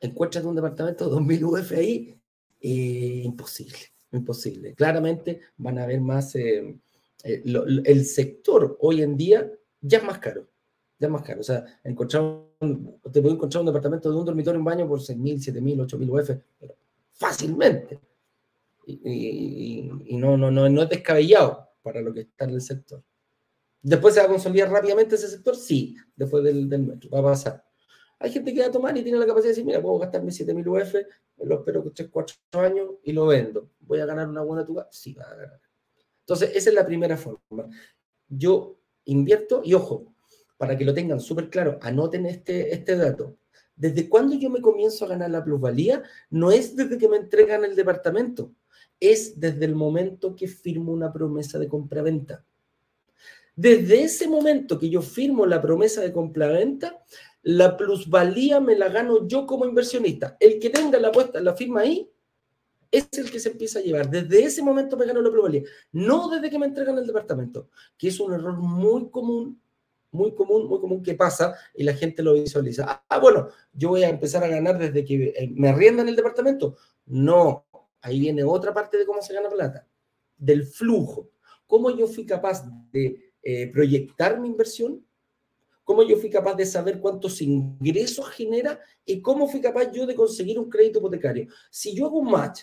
encuentras 0.00 0.44
un 0.44 0.54
departamento 0.54 1.04
de 1.04 1.10
2000 1.10 1.44
UF 1.44 1.72
ahí, 1.72 2.18
imposible, 2.60 3.78
imposible. 4.12 4.74
Claramente 4.74 5.40
van 5.56 5.78
a 5.78 5.84
haber 5.84 6.00
más, 6.00 6.34
eh, 6.36 6.78
eh, 7.24 7.42
el 7.44 8.04
sector 8.04 8.76
hoy 8.80 9.02
en 9.02 9.16
día 9.16 9.50
ya 9.80 9.98
es 9.98 10.04
más 10.04 10.18
caro 10.18 10.46
ya 11.02 11.08
más 11.08 11.22
caro. 11.22 11.40
O 11.40 11.44
sea, 11.44 11.64
encontrar 11.84 12.22
te 12.60 13.20
puedo 13.20 13.34
encontrar 13.34 13.60
un 13.60 13.66
departamento 13.66 14.10
de 14.10 14.16
un 14.16 14.24
dormitorio 14.24 14.58
en 14.58 14.64
baño 14.64 14.88
por 14.88 15.00
6.000, 15.00 15.52
7.000, 15.52 15.86
8.000 15.88 16.10
UF, 16.10 16.30
pero 16.58 16.76
fácilmente. 17.12 18.00
Y, 18.86 19.90
no, 20.12 20.36
no, 20.36 20.50
no, 20.50 20.68
no 20.68 20.82
es 20.82 20.88
descabellado 20.88 21.68
para 21.82 22.00
lo 22.00 22.12
que 22.12 22.20
está 22.20 22.44
en 22.44 22.50
el 22.50 22.60
sector. 22.60 23.02
¿Después 23.82 24.14
se 24.14 24.20
va 24.20 24.26
a 24.26 24.28
consolidar 24.28 24.70
rápidamente 24.70 25.16
ese 25.16 25.28
sector? 25.28 25.56
Sí, 25.56 25.96
después 26.14 26.44
del, 26.44 26.68
del 26.68 26.82
metro, 26.84 27.10
va 27.10 27.18
a 27.18 27.24
pasar. 27.24 27.64
Hay 28.20 28.30
gente 28.30 28.54
que 28.54 28.60
va 28.60 28.66
a 28.66 28.70
tomar 28.70 28.96
y 28.96 29.02
tiene 29.02 29.18
la 29.18 29.26
capacidad 29.26 29.48
de 29.48 29.50
decir, 29.50 29.64
mira, 29.64 29.82
puedo 29.82 29.98
gastarme 29.98 30.30
7.000 30.30 30.66
UF, 30.68 30.94
lo 31.44 31.56
espero 31.56 31.82
que 31.82 31.90
3, 31.90 32.08
4 32.12 32.36
años 32.60 32.90
y 33.02 33.12
lo 33.12 33.26
vendo. 33.26 33.70
¿Voy 33.80 33.98
a 33.98 34.06
ganar 34.06 34.28
una 34.28 34.42
buena 34.42 34.64
tuga? 34.64 34.86
Sí, 34.92 35.14
va 35.14 35.24
a 35.24 35.34
ganar. 35.34 35.60
Entonces, 36.22 36.52
esa 36.54 36.70
es 36.70 36.74
la 36.74 36.86
primera 36.86 37.16
forma. 37.16 37.68
Yo 38.28 38.78
invierto 39.04 39.62
y 39.64 39.74
ojo, 39.74 40.14
para 40.56 40.76
que 40.78 40.84
lo 40.84 40.94
tengan 40.94 41.20
súper 41.20 41.50
claro, 41.50 41.78
anoten 41.82 42.26
este, 42.26 42.72
este 42.72 42.96
dato. 42.96 43.36
¿Desde 43.74 44.08
cuándo 44.08 44.36
yo 44.36 44.48
me 44.48 44.60
comienzo 44.60 45.04
a 45.04 45.08
ganar 45.08 45.30
la 45.30 45.42
plusvalía? 45.42 46.02
No 46.30 46.52
es 46.52 46.76
desde 46.76 46.98
que 46.98 47.08
me 47.08 47.16
entregan 47.16 47.64
el 47.64 47.74
departamento, 47.74 48.52
es 49.00 49.40
desde 49.40 49.64
el 49.64 49.74
momento 49.74 50.36
que 50.36 50.46
firmo 50.46 50.92
una 50.92 51.12
promesa 51.12 51.58
de 51.58 51.68
compraventa. 51.68 52.44
Desde 53.56 54.04
ese 54.04 54.28
momento 54.28 54.78
que 54.78 54.88
yo 54.88 55.02
firmo 55.02 55.44
la 55.46 55.60
promesa 55.60 56.00
de 56.00 56.12
compraventa, 56.12 57.02
la 57.42 57.76
plusvalía 57.76 58.60
me 58.60 58.76
la 58.76 58.88
gano 58.88 59.26
yo 59.26 59.46
como 59.46 59.66
inversionista. 59.66 60.36
El 60.38 60.58
que 60.58 60.70
tenga 60.70 60.98
la, 61.00 61.10
puesta, 61.10 61.40
la 61.40 61.54
firma 61.54 61.80
ahí 61.80 62.08
es 62.92 63.08
el 63.14 63.30
que 63.30 63.40
se 63.40 63.48
empieza 63.48 63.80
a 63.80 63.82
llevar. 63.82 64.08
Desde 64.08 64.44
ese 64.44 64.62
momento 64.62 64.96
me 64.96 65.06
gano 65.06 65.20
la 65.20 65.30
plusvalía, 65.30 65.62
no 65.90 66.28
desde 66.28 66.50
que 66.50 66.58
me 66.58 66.66
entregan 66.66 66.98
el 66.98 67.06
departamento, 67.06 67.70
que 67.98 68.08
es 68.08 68.20
un 68.20 68.34
error 68.34 68.56
muy 68.58 69.10
común 69.10 69.58
muy 70.12 70.34
común, 70.34 70.68
muy 70.68 70.78
común 70.78 71.02
que 71.02 71.14
pasa 71.14 71.56
y 71.74 71.82
la 71.82 71.94
gente 71.94 72.22
lo 72.22 72.34
visualiza. 72.34 73.04
Ah, 73.08 73.18
bueno, 73.18 73.48
yo 73.72 73.88
voy 73.88 74.04
a 74.04 74.10
empezar 74.10 74.44
a 74.44 74.48
ganar 74.48 74.78
desde 74.78 75.04
que 75.04 75.32
eh, 75.36 75.50
me 75.54 75.70
arriendan 75.70 76.08
el 76.08 76.16
departamento. 76.16 76.76
No, 77.06 77.66
ahí 78.02 78.20
viene 78.20 78.44
otra 78.44 78.72
parte 78.72 78.98
de 78.98 79.06
cómo 79.06 79.22
se 79.22 79.34
gana 79.34 79.48
plata, 79.48 79.86
del 80.36 80.64
flujo. 80.64 81.30
¿Cómo 81.66 81.90
yo 81.96 82.06
fui 82.06 82.26
capaz 82.26 82.62
de 82.92 83.32
eh, 83.42 83.68
proyectar 83.72 84.38
mi 84.38 84.48
inversión? 84.48 85.04
¿Cómo 85.82 86.02
yo 86.02 86.16
fui 86.16 86.30
capaz 86.30 86.54
de 86.54 86.66
saber 86.66 87.00
cuántos 87.00 87.40
ingresos 87.40 88.28
genera? 88.30 88.78
¿Y 89.04 89.20
cómo 89.20 89.48
fui 89.48 89.60
capaz 89.60 89.90
yo 89.92 90.06
de 90.06 90.14
conseguir 90.14 90.58
un 90.58 90.68
crédito 90.68 90.98
hipotecario? 90.98 91.48
Si 91.70 91.94
yo 91.94 92.06
hago 92.06 92.18
un 92.18 92.30
match 92.30 92.60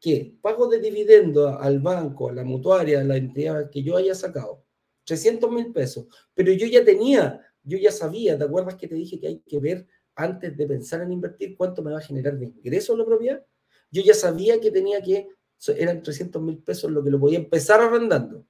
que 0.00 0.36
pago 0.40 0.68
de 0.68 0.80
dividendo 0.80 1.58
al 1.58 1.80
banco, 1.80 2.28
a 2.28 2.32
la 2.32 2.44
mutuaria, 2.44 3.00
a 3.00 3.04
la 3.04 3.16
entidad 3.16 3.70
que 3.70 3.82
yo 3.82 3.96
haya 3.96 4.14
sacado, 4.14 4.64
300 5.04 5.50
mil 5.50 5.72
pesos. 5.72 6.06
Pero 6.34 6.52
yo 6.52 6.66
ya 6.66 6.84
tenía, 6.84 7.40
yo 7.62 7.78
ya 7.78 7.90
sabía, 7.90 8.38
¿te 8.38 8.44
acuerdas 8.44 8.76
que 8.76 8.88
te 8.88 8.94
dije 8.94 9.18
que 9.18 9.26
hay 9.26 9.40
que 9.40 9.58
ver 9.58 9.86
antes 10.14 10.56
de 10.56 10.66
pensar 10.66 11.02
en 11.02 11.12
invertir 11.12 11.56
cuánto 11.56 11.82
me 11.82 11.92
va 11.92 11.98
a 11.98 12.02
generar 12.02 12.38
de 12.38 12.46
ingreso 12.46 12.96
la 12.96 13.04
propiedad? 13.04 13.44
Yo 13.90 14.02
ya 14.02 14.14
sabía 14.14 14.60
que 14.60 14.70
tenía 14.70 15.02
que 15.02 15.28
eran 15.76 16.02
300 16.02 16.40
mil 16.40 16.58
pesos 16.58 16.90
lo 16.90 17.02
que 17.02 17.10
lo 17.10 17.18
podía 17.18 17.38
empezar 17.38 17.80
arrendando. 17.80 18.44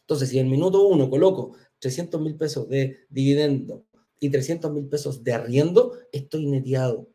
Entonces, 0.00 0.30
si 0.30 0.38
en 0.38 0.50
minuto 0.50 0.86
uno 0.86 1.08
coloco 1.10 1.56
300 1.78 2.20
mil 2.20 2.36
pesos 2.36 2.68
de 2.68 3.06
dividendo 3.08 3.84
y 4.18 4.30
300 4.30 4.72
mil 4.72 4.88
pesos 4.88 5.22
de 5.22 5.32
arriendo, 5.32 5.94
estoy 6.12 6.46
neteado. 6.46 7.08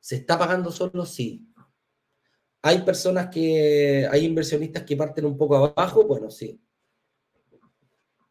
¿Se 0.00 0.16
está 0.16 0.38
pagando 0.38 0.72
solo? 0.72 1.04
Sí. 1.04 1.46
¿Hay 2.62 2.82
personas 2.82 3.28
que, 3.28 4.06
hay 4.10 4.24
inversionistas 4.24 4.82
que 4.84 4.96
parten 4.96 5.24
un 5.26 5.36
poco 5.36 5.56
abajo? 5.56 6.04
Bueno, 6.04 6.30
sí. 6.30 6.60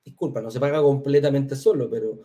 Disculpa, 0.04 0.42
no 0.42 0.52
se 0.52 0.60
paga 0.60 0.82
completamente 0.82 1.56
solo, 1.56 1.90
pero 1.90 2.20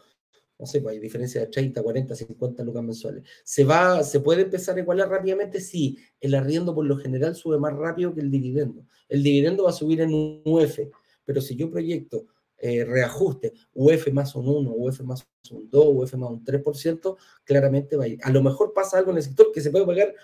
no 0.59 0.67
sé, 0.67 0.81
pues 0.81 0.95
hay 0.95 1.01
diferencia 1.01 1.41
de 1.41 1.49
30, 1.49 1.83
40, 1.83 2.15
50 2.15 2.65
lucas 2.65 2.83
mensuales. 2.83 3.25
¿Se, 3.43 3.65
va, 3.65 4.03
¿Se 4.03 4.21
puede 4.21 4.43
empezar 4.43 4.77
a 4.77 4.81
igualar 4.81 5.09
rápidamente? 5.09 5.61
Sí, 5.61 5.99
el 6.21 6.35
arriendo 6.35 6.75
por 6.75 6.87
lo 6.87 6.97
general 6.97 7.35
sube 7.35 7.59
más 7.59 7.75
rápido 7.75 8.15
que 8.15 8.21
el 8.21 8.31
dividendo. 8.31 8.87
El 9.09 9.23
dividendo 9.23 9.65
va 9.65 9.71
a 9.71 9.75
subir 9.75 10.01
en 10.01 10.15
un 10.15 10.43
UF, 10.45 10.79
pero 11.25 11.41
si 11.41 11.57
yo 11.57 11.71
proyecto 11.71 12.27
eh, 12.59 12.85
reajuste 12.85 13.53
UF 13.75 14.09
más 14.13 14.35
un 14.35 14.49
1, 14.49 14.73
UF 14.75 15.01
más 15.01 15.27
un 15.51 15.69
2, 15.69 15.87
UF 15.89 16.15
más 16.15 16.31
un 16.31 16.45
3%, 16.45 17.17
claramente 17.45 17.97
va 17.97 18.05
a 18.05 18.09
ir. 18.09 18.19
A 18.23 18.31
lo 18.31 18.43
mejor 18.43 18.73
pasa 18.73 18.99
algo 18.99 19.11
en 19.11 19.19
el 19.19 19.23
sector 19.23 19.53
que 19.53 19.61
se 19.61 19.71
puede 19.71 19.87
pagar 19.87 20.15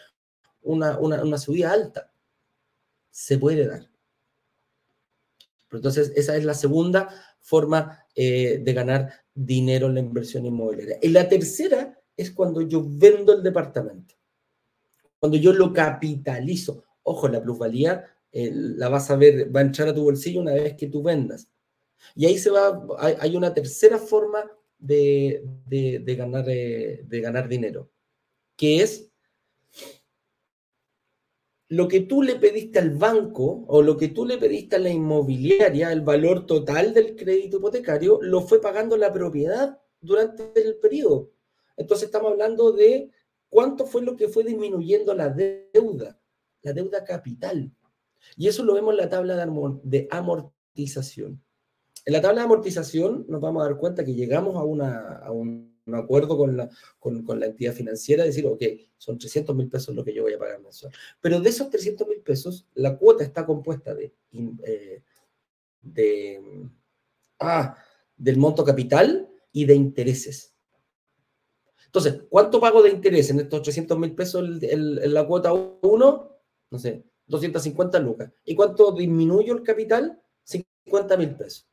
una, 0.63 0.99
una, 0.99 1.23
una 1.23 1.39
subida 1.39 1.73
alta. 1.73 2.13
Se 3.11 3.39
puede 3.39 3.67
dar. 3.67 3.91
Pero 5.69 5.79
entonces, 5.79 6.13
esa 6.17 6.37
es 6.37 6.45
la 6.45 6.55
segunda 6.55 7.09
forma 7.41 8.05
eh, 8.15 8.61
de 8.63 8.73
ganar 8.73 9.13
dinero 9.35 9.87
en 9.87 9.95
la 9.95 10.01
inversión 10.01 10.45
inmobiliaria. 10.45 10.99
Y 11.01 11.09
la 11.09 11.29
tercera 11.29 11.97
es 12.17 12.33
cuando 12.33 12.61
yo 12.63 12.85
vendo 12.85 13.33
el 13.33 13.43
departamento. 13.43 14.15
Cuando 15.19 15.39
yo 15.39 15.53
lo 15.53 15.73
capitalizo. 15.73 16.85
Ojo, 17.03 17.29
la 17.29 17.43
plusvalía 17.43 18.05
eh, 18.33 18.51
la 18.53 18.89
vas 18.89 19.11
a 19.11 19.17
ver, 19.17 19.55
va 19.55 19.61
a 19.61 19.65
entrar 19.65 19.89
a 19.89 19.95
tu 19.95 20.03
bolsillo 20.03 20.41
una 20.41 20.55
vez 20.55 20.75
que 20.77 20.89
tú 20.89 21.03
vendas. 21.03 21.49
Y 22.15 22.27
ahí 22.27 22.39
se 22.39 22.51
va, 22.51 22.87
hay, 22.99 23.37
una 23.37 23.53
tercera 23.55 23.99
forma 23.99 24.51
de, 24.79 25.43
ganar, 26.17 26.45
eh, 26.49 27.03
de 27.05 27.21
ganar 27.21 27.49
dinero, 27.49 27.91
que 28.57 28.83
es 28.83 29.11
lo 31.69 31.87
que 31.87 32.01
tú 32.01 32.23
le 32.23 32.35
pediste 32.35 32.81
al 32.81 32.91
banco 32.91 33.65
o 33.69 33.81
lo 33.81 33.97
que 33.97 34.09
tú 34.09 34.27
le 34.27 34.39
pediste 34.39 34.77
a 34.77 34.81
la 34.81 34.91
inmobiliaria, 34.91 35.93
el 35.93 36.01
valor 36.01 36.45
total 36.45 36.93
del 36.93 37.15
crédito 37.15 37.59
hipotecario, 37.59 38.19
lo 38.23 38.41
fue 38.43 38.61
pagando 38.61 38.97
la 38.97 39.13
propiedad 39.13 39.81
durante 40.01 40.51
el 40.61 40.77
periodo. 40.77 41.31
Entonces 41.77 42.07
estamos 42.07 42.33
hablando 42.33 42.73
de 42.73 43.11
cuánto 43.49 43.87
fue 43.87 44.03
lo 44.03 44.17
que 44.17 44.29
fue 44.29 44.43
disminuyendo 44.43 45.15
la 45.15 45.29
deuda, 45.29 46.21
la 46.63 46.73
deuda 46.73 47.05
capital. 47.05 47.71
Y 48.37 48.49
eso 48.49 48.65
lo 48.65 48.75
vemos 48.75 48.93
en 48.93 48.99
la 48.99 49.09
tabla 49.09 49.47
de 49.85 50.09
amortización. 50.11 51.41
En 52.11 52.15
la 52.15 52.23
tabla 52.23 52.41
de 52.41 52.47
amortización 52.47 53.25
nos 53.29 53.41
vamos 53.41 53.63
a 53.63 53.67
dar 53.67 53.77
cuenta 53.77 54.05
que 54.05 54.13
llegamos 54.13 54.57
a, 54.57 54.65
un 55.31 55.73
acuerdo 55.93 56.37
con 56.37 56.57
la, 56.57 57.47
entidad 57.47 57.73
financiera, 57.73 58.25
decir, 58.25 58.45
ok, 58.49 58.65
son 58.99 59.17
300 59.17 59.55
mil 59.55 59.69
pesos 59.69 59.95
lo 59.95 60.03
que 60.03 60.13
yo 60.13 60.25
voy 60.25 60.33
a 60.33 60.39
pagar 60.41 60.61
mensual. 60.61 60.93
Pero 61.21 61.39
de 61.39 61.49
esos 61.49 61.71
300 61.71 62.09
mil 62.09 62.21
pesos, 62.21 62.67
la 62.75 62.99
cuota 62.99 63.23
está 63.23 63.47
compuesta 63.47 63.95
de, 63.95 64.13
eh, 64.65 65.05
de 65.83 66.43
ah, 67.39 67.77
del 68.17 68.39
monto 68.39 68.65
capital 68.65 69.31
y 69.53 69.67
de 69.67 69.77
intereses. 69.77 70.53
Entonces, 71.87 72.23
¿cuánto 72.29 72.61
pago 72.61 72.83
de 72.83 72.91
interés 72.91 73.31
en 73.31 73.39
estos 73.39 73.63
300 73.63 73.97
mil 73.97 74.17
pesos 74.17 74.45
en 74.63 75.15
la 75.15 75.25
cuota 75.29 75.53
1? 75.53 76.41
No 76.71 76.79
sé, 76.81 77.05
250 77.29 78.01
lucas. 78.01 78.33
¿Y 78.45 78.57
cuánto 78.57 78.91
disminuyo 78.91 79.55
el 79.55 79.63
capital? 79.63 80.21
50 80.43 81.17
mil 81.17 81.37
pesos. 81.37 81.70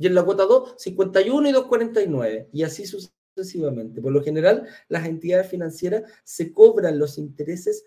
Y 0.00 0.06
en 0.06 0.14
la 0.14 0.22
cuota 0.24 0.46
2, 0.46 0.76
51 0.78 1.50
y 1.50 1.52
249. 1.52 2.48
Y 2.54 2.62
así 2.62 2.86
sucesivamente. 2.86 4.00
Por 4.00 4.12
lo 4.12 4.22
general, 4.22 4.66
las 4.88 5.06
entidades 5.06 5.46
financieras 5.48 6.10
se 6.24 6.54
cobran 6.54 6.98
los 6.98 7.18
intereses 7.18 7.84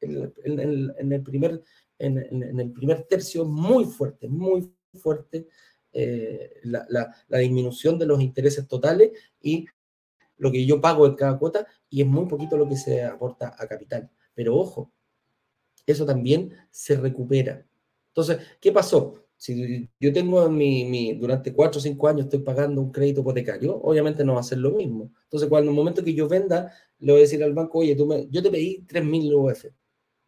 en 0.00 0.32
el, 1.12 1.22
primer, 1.22 1.62
en, 1.98 2.16
el 2.58 2.72
primer 2.72 3.02
tercio 3.02 3.44
muy 3.44 3.84
fuerte, 3.84 4.26
muy 4.26 4.72
fuerte 4.94 5.48
eh, 5.92 6.60
la, 6.62 7.14
disminución 7.28 7.98
de 7.98 8.06
los 8.06 8.22
intereses 8.22 8.66
totales 8.66 9.10
y 9.42 9.66
lo 10.38 10.50
que 10.50 10.64
yo 10.64 10.80
pago 10.80 11.06
en 11.06 11.14
cada 11.14 11.38
cuota 11.38 11.66
y 11.90 12.00
es 12.00 12.06
muy 12.06 12.24
poquito 12.24 12.56
lo 12.56 12.66
que 12.66 12.76
se 12.76 13.04
aporta 13.04 13.54
a 13.58 13.66
capital. 13.66 14.10
Pero 14.32 14.56
ojo, 14.56 14.90
eso 15.84 16.06
también 16.06 16.56
se 16.70 16.96
recupera. 16.96 17.66
Entonces, 18.08 18.38
¿qué 18.62 18.72
pasó? 18.72 19.26
Si 19.40 19.88
yo 19.98 20.12
tengo 20.12 20.50
mi, 20.50 21.14
durante 21.14 21.54
cuatro 21.54 21.78
o 21.78 21.82
cinco 21.82 22.08
años 22.08 22.26
estoy 22.26 22.40
pagando 22.40 22.82
un 22.82 22.92
crédito 22.92 23.22
hipotecario, 23.22 23.74
obviamente 23.74 24.22
no 24.22 24.34
va 24.34 24.40
a 24.40 24.42
ser 24.42 24.58
lo 24.58 24.70
mismo. 24.70 25.14
Entonces, 25.22 25.48
cuando 25.48 25.70
en 25.70 25.74
el 25.74 25.76
momento 25.76 26.04
que 26.04 26.12
yo 26.12 26.28
venda, 26.28 26.70
le 26.98 27.12
voy 27.12 27.22
a 27.22 27.24
decir 27.24 27.42
al 27.42 27.54
banco, 27.54 27.78
oye, 27.78 27.96
tú 27.96 28.04
me, 28.04 28.28
yo 28.28 28.42
te 28.42 28.50
pedí 28.50 28.84
3.000 28.86 29.32
UF. 29.34 29.64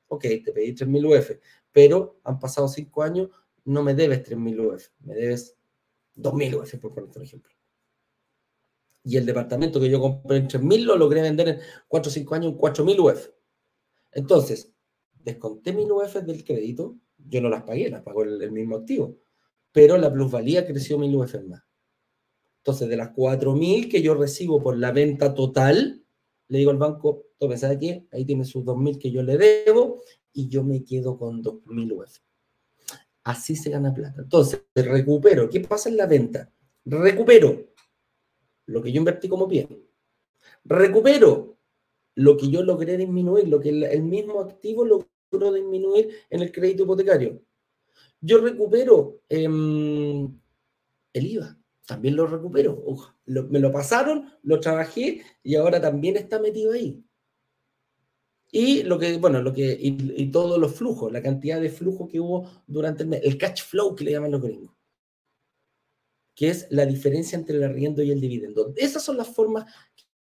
Ok, 0.09 0.23
te 0.23 0.53
pedí 0.55 0.75
3.000 0.75 1.05
UF, 1.05 1.31
pero 1.71 2.21
han 2.25 2.39
pasado 2.39 2.69
cinco 2.69 3.03
años, 3.03 3.29
no 3.67 3.83
me 3.83 3.93
debes 3.95 4.23
3.000 4.23 4.59
UF, 4.59 4.89
me 5.01 5.15
debes 5.15 5.59
2.000 6.17 6.55
UF, 6.63 6.79
por 6.79 6.95
poner 6.95 7.11
un 7.15 7.23
ejemplo. 7.23 7.53
Y 9.05 9.19
el 9.19 9.27
departamento 9.27 9.79
que 9.79 9.91
yo 9.91 10.01
compré 10.01 10.39
en 10.39 10.49
3.000 10.49 10.85
lo 10.87 10.97
logré 10.97 11.21
vender 11.21 11.49
en 11.49 11.59
4 11.87 12.09
o 12.09 12.13
5 12.15 12.35
años 12.35 12.53
en 12.53 12.59
4.000 12.59 12.99
UF. 12.99 13.29
Entonces, 14.13 14.73
desconté 15.23 15.75
1.000 15.75 15.91
UF 15.91 16.15
del 16.23 16.43
crédito, 16.45 16.97
yo 17.29 17.41
no 17.41 17.49
las 17.49 17.63
pagué, 17.63 17.89
las 17.91 18.03
pagó 18.03 18.23
el, 18.23 18.51
mismo 18.53 18.77
activo. 18.77 19.19
Pero 19.73 19.97
la 19.99 20.13
plusvalía 20.13 20.67
creció 20.67 20.99
mil 20.99 21.15
UF 21.17 21.35
más. 21.47 21.63
Entonces, 22.59 22.89
de 22.89 22.97
las 22.97 23.13
4.000 23.13 23.91
que 23.91 24.03
yo 24.03 24.15
recibo 24.15 24.63
por 24.63 24.79
la 24.79 24.93
venta 24.93 25.35
total, 25.35 26.05
le 26.49 26.59
digo 26.59 26.71
al 26.71 26.79
banco, 26.79 27.27
tome, 27.39 27.59
¿sabe 27.59 27.79
qué? 27.79 28.07
Ahí 28.13 28.25
tiene 28.25 28.45
sus 28.45 28.65
2.000 28.65 28.99
que 28.99 29.11
yo 29.11 29.23
le 29.23 29.37
debo 29.37 30.03
y 30.33 30.49
yo 30.49 30.63
me 30.63 30.85
quedo 30.85 31.19
con 31.19 31.43
2.000 31.43 31.93
UF. 31.93 32.19
Así 33.25 33.57
se 33.57 33.71
gana 33.71 33.93
plata. 33.93 34.23
Entonces, 34.23 34.63
recupero. 34.75 35.49
¿Qué 35.49 35.61
pasa 35.61 35.89
en 35.89 35.97
la 35.97 36.07
venta? 36.07 36.53
Recupero 36.85 37.73
lo 38.67 38.83
que 38.83 38.93
yo 38.93 38.99
invertí 38.99 39.29
como 39.29 39.47
bien. 39.47 39.85
Recupero 40.65 41.59
lo 42.15 42.37
que 42.37 42.49
yo 42.49 42.63
logré 42.63 42.97
disminuir, 42.97 43.49
lo 43.49 43.61
que 43.61 43.71
el, 43.71 44.03
mismo 44.03 44.41
activo 44.41 44.85
lo 44.85 45.09
disminuir 45.39 46.11
en 46.31 46.43
el 46.43 46.53
crédito 46.53 46.85
hipotecario. 46.85 47.43
Yo 48.21 48.39
recupero 48.39 49.23
em, 49.29 50.39
el 51.13 51.27
IVA, 51.27 51.59
también 51.87 52.17
lo 52.17 52.27
recupero. 52.27 52.85
me 53.27 53.59
lo 53.59 53.73
pasaron, 53.73 54.31
lo 54.43 54.61
trabajé 54.61 55.23
y 55.43 55.55
ahora 55.57 55.81
también 55.81 56.17
está 56.17 56.39
metido 56.39 56.73
ahí. 56.73 57.05
Y 58.55 58.83
lo 58.83 58.99
que, 58.99 59.17
bueno, 59.17 59.41
lo 59.41 59.53
que, 59.53 59.79
y, 59.81 60.31
todos 60.31 60.59
los 60.59 60.75
flujos, 60.75 61.11
la 61.11 61.23
cantidad 61.23 61.59
de 61.59 61.71
flujo 61.71 62.07
que 62.07 62.21
hubo 62.21 62.51
durante 62.67 63.03
el 63.03 63.09
mes, 63.09 63.21
el 63.25 63.39
cash 63.39 63.63
flow 63.63 63.95
que 63.97 64.05
le 64.05 64.13
llaman 64.13 64.31
los 64.31 64.43
gringos, 64.43 64.77
que 66.35 66.51
es 66.51 66.67
la 66.71 66.85
diferencia 66.85 67.39
entre 67.39 67.57
el 67.57 67.65
arriendo 67.65 68.03
y 68.03 68.11
el 68.11 68.21
dividendo. 68.21 68.75
Esas 68.77 69.03
son 69.03 69.17
las 69.17 69.29
formas 69.29 69.65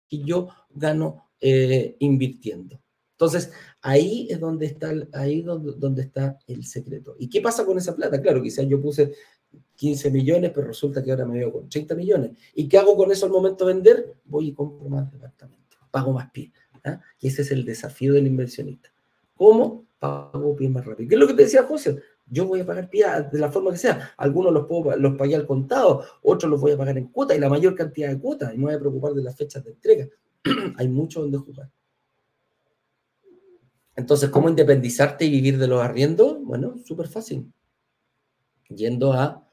que 0.08 0.20
yo 0.20 0.48
gano 0.70 1.32
eh, 1.42 1.98
invirtiendo. 2.00 2.82
Entonces, 3.22 3.52
ahí 3.84 4.28
es 4.32 4.40
donde 4.40 4.66
está, 4.66 4.92
ahí 5.14 5.44
donde, 5.44 5.74
donde, 5.78 6.02
está 6.02 6.40
el 6.48 6.66
secreto. 6.66 7.16
¿Y 7.20 7.30
qué 7.30 7.40
pasa 7.40 7.64
con 7.64 7.78
esa 7.78 7.96
plata? 7.96 8.20
Claro, 8.20 8.42
quizás 8.42 8.68
yo 8.68 8.82
puse 8.82 9.14
15 9.76 10.10
millones, 10.10 10.52
pero 10.56 10.66
resulta 10.66 11.04
que 11.04 11.12
ahora 11.12 11.28
me 11.28 11.38
veo 11.38 11.52
con 11.52 11.70
30 11.70 11.94
millones. 11.94 12.32
¿Y 12.56 12.68
qué 12.68 12.80
hago 12.80 12.98
con 12.98 13.12
eso 13.12 13.28
al 13.28 13.32
momento 13.32 13.68
de 13.68 13.76
vender? 13.76 14.16
Voy 14.26 14.48
y 14.48 14.54
compro 14.56 14.90
más 14.90 15.12
departamentos, 15.12 15.80
pago 15.92 16.14
más 16.14 16.32
pie. 16.32 16.52
¿ah? 16.84 17.00
Y 17.20 17.28
ese 17.28 17.44
es 17.44 17.52
el 17.52 17.64
desafío 17.64 18.14
del 18.14 18.26
inversionista. 18.26 18.92
¿Cómo 19.36 19.86
pago 20.00 20.56
pie 20.56 20.70
más 20.70 20.84
rápido? 20.84 21.08
¿Qué 21.08 21.14
es 21.14 21.22
lo 21.22 21.28
que 21.28 21.36
te 21.36 21.44
decía 21.44 21.62
José? 21.62 22.00
Yo 22.26 22.48
voy 22.48 22.62
a 22.62 22.66
pagar 22.66 22.90
pie 22.90 23.06
de 23.32 23.38
la 23.38 23.52
forma 23.52 23.70
que 23.70 23.78
sea. 23.78 24.14
Algunos 24.18 24.52
los, 24.52 24.66
puedo, 24.66 24.98
los 24.98 25.16
pagué 25.16 25.36
al 25.36 25.46
contado, 25.46 26.04
otros 26.24 26.50
los 26.50 26.60
voy 26.60 26.72
a 26.72 26.78
pagar 26.78 26.98
en 26.98 27.10
cuota 27.10 27.36
y 27.36 27.40
la 27.40 27.50
mayor 27.50 27.76
cantidad 27.76 28.10
de 28.10 28.18
cuotas. 28.18 28.52
Y 28.56 28.58
no 28.58 28.66
voy 28.66 28.74
a 28.74 28.80
preocupar 28.80 29.14
de 29.14 29.22
las 29.22 29.38
fechas 29.38 29.64
de 29.64 29.70
entrega. 29.70 30.08
Hay 30.78 30.90
mucho 30.90 31.22
donde 31.22 31.38
jugar. 31.38 31.70
Entonces, 33.96 34.30
¿cómo 34.30 34.50
independizarte 34.50 35.26
y 35.26 35.32
vivir 35.32 35.58
de 35.58 35.68
los 35.68 35.82
arriendos? 35.82 36.38
Bueno, 36.42 36.76
súper 36.86 37.08
fácil. 37.08 37.52
Yendo 38.70 39.14
a, 39.14 39.48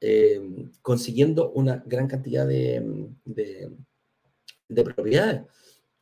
eh, 0.00 0.40
consiguiendo 0.82 1.52
una 1.52 1.82
gran 1.86 2.08
cantidad 2.08 2.46
de, 2.46 3.08
de, 3.24 4.84
propiedades. 4.84 5.42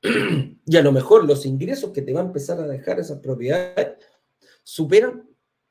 y 0.67 0.77
a 0.77 0.83
lo 0.83 0.93
mejor 0.93 1.25
los 1.25 1.47
ingresos 1.47 1.93
que 1.93 2.03
te 2.03 2.13
va 2.13 2.21
a 2.21 2.25
empezar 2.25 2.59
a 2.61 2.67
dejar 2.67 3.01
esas 3.01 3.21
propiedades 3.21 3.99
superan 4.63 5.29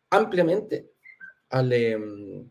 ampliamente 0.09 0.91
al, 1.49 1.73
em, 1.73 2.49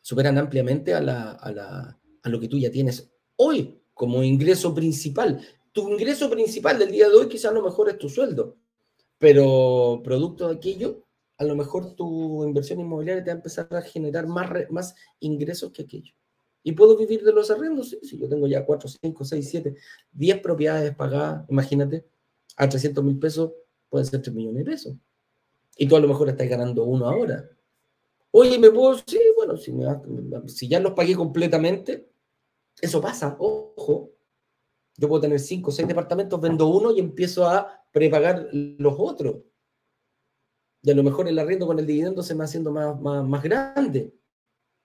superan 0.00 0.38
ampliamente 0.38 0.94
a, 0.94 1.00
la, 1.00 1.32
a, 1.32 1.52
la, 1.52 2.00
a 2.22 2.28
lo 2.28 2.40
que 2.40 2.48
tú 2.48 2.58
ya 2.58 2.70
tienes 2.70 3.10
hoy 3.36 3.80
como 3.94 4.22
ingreso 4.22 4.74
principal 4.74 5.40
Tu 5.76 5.86
ingreso 5.90 6.30
principal 6.30 6.78
del 6.78 6.90
día 6.90 7.06
de 7.06 7.14
hoy 7.14 7.28
quizás 7.28 7.50
a 7.50 7.54
lo 7.54 7.62
mejor 7.62 7.90
es 7.90 7.98
tu 7.98 8.08
sueldo, 8.08 8.56
pero 9.18 10.00
producto 10.02 10.48
de 10.48 10.54
aquello, 10.54 11.04
a 11.36 11.44
lo 11.44 11.54
mejor 11.54 11.94
tu 11.94 12.44
inversión 12.44 12.80
inmobiliaria 12.80 13.22
te 13.22 13.28
va 13.28 13.34
a 13.34 13.36
empezar 13.36 13.68
a 13.70 13.82
generar 13.82 14.26
más, 14.26 14.50
más 14.70 14.94
ingresos 15.20 15.72
que 15.72 15.82
aquello. 15.82 16.14
¿Y 16.62 16.72
puedo 16.72 16.96
vivir 16.96 17.22
de 17.22 17.30
los 17.30 17.50
arrendos? 17.50 17.90
Sí, 17.90 17.98
sí, 18.04 18.16
yo 18.16 18.26
tengo 18.26 18.46
ya 18.46 18.64
4, 18.64 18.88
5, 19.02 19.22
6, 19.26 19.50
7, 19.50 19.74
10 20.12 20.40
propiedades 20.40 20.96
pagadas, 20.96 21.44
imagínate, 21.50 22.06
a 22.56 22.66
300 22.66 23.04
mil 23.04 23.18
pesos 23.18 23.52
pueden 23.90 24.06
ser 24.06 24.22
3 24.22 24.34
millones 24.34 24.64
de 24.64 24.70
pesos. 24.70 24.94
Y 25.76 25.86
tú 25.86 25.96
a 25.96 26.00
lo 26.00 26.08
mejor 26.08 26.30
estás 26.30 26.48
ganando 26.48 26.84
uno 26.84 27.06
ahora. 27.06 27.50
Oye, 28.30 28.58
¿me 28.58 28.70
puedo? 28.70 28.96
Sí, 29.06 29.20
bueno, 29.36 29.58
si, 29.58 29.74
si 30.46 30.68
ya 30.68 30.80
los 30.80 30.94
pagué 30.94 31.14
completamente, 31.14 32.08
eso 32.80 32.98
pasa, 32.98 33.36
ojo. 33.38 34.15
Yo 34.96 35.08
puedo 35.08 35.20
tener 35.20 35.40
5 35.40 35.70
o 35.70 35.72
6 35.72 35.88
departamentos, 35.88 36.40
vendo 36.40 36.66
uno 36.68 36.90
y 36.92 37.00
empiezo 37.00 37.46
a 37.46 37.84
prepagar 37.92 38.48
los 38.52 38.94
otros. 38.98 39.36
Y 40.82 40.90
a 40.90 40.94
lo 40.94 41.02
mejor 41.02 41.28
el 41.28 41.38
arriendo 41.38 41.66
con 41.66 41.78
el 41.78 41.86
dividendo 41.86 42.22
se 42.22 42.34
me 42.34 42.38
va 42.38 42.44
haciendo 42.44 42.70
más, 42.70 43.00
más, 43.00 43.42
grande. 43.42 44.14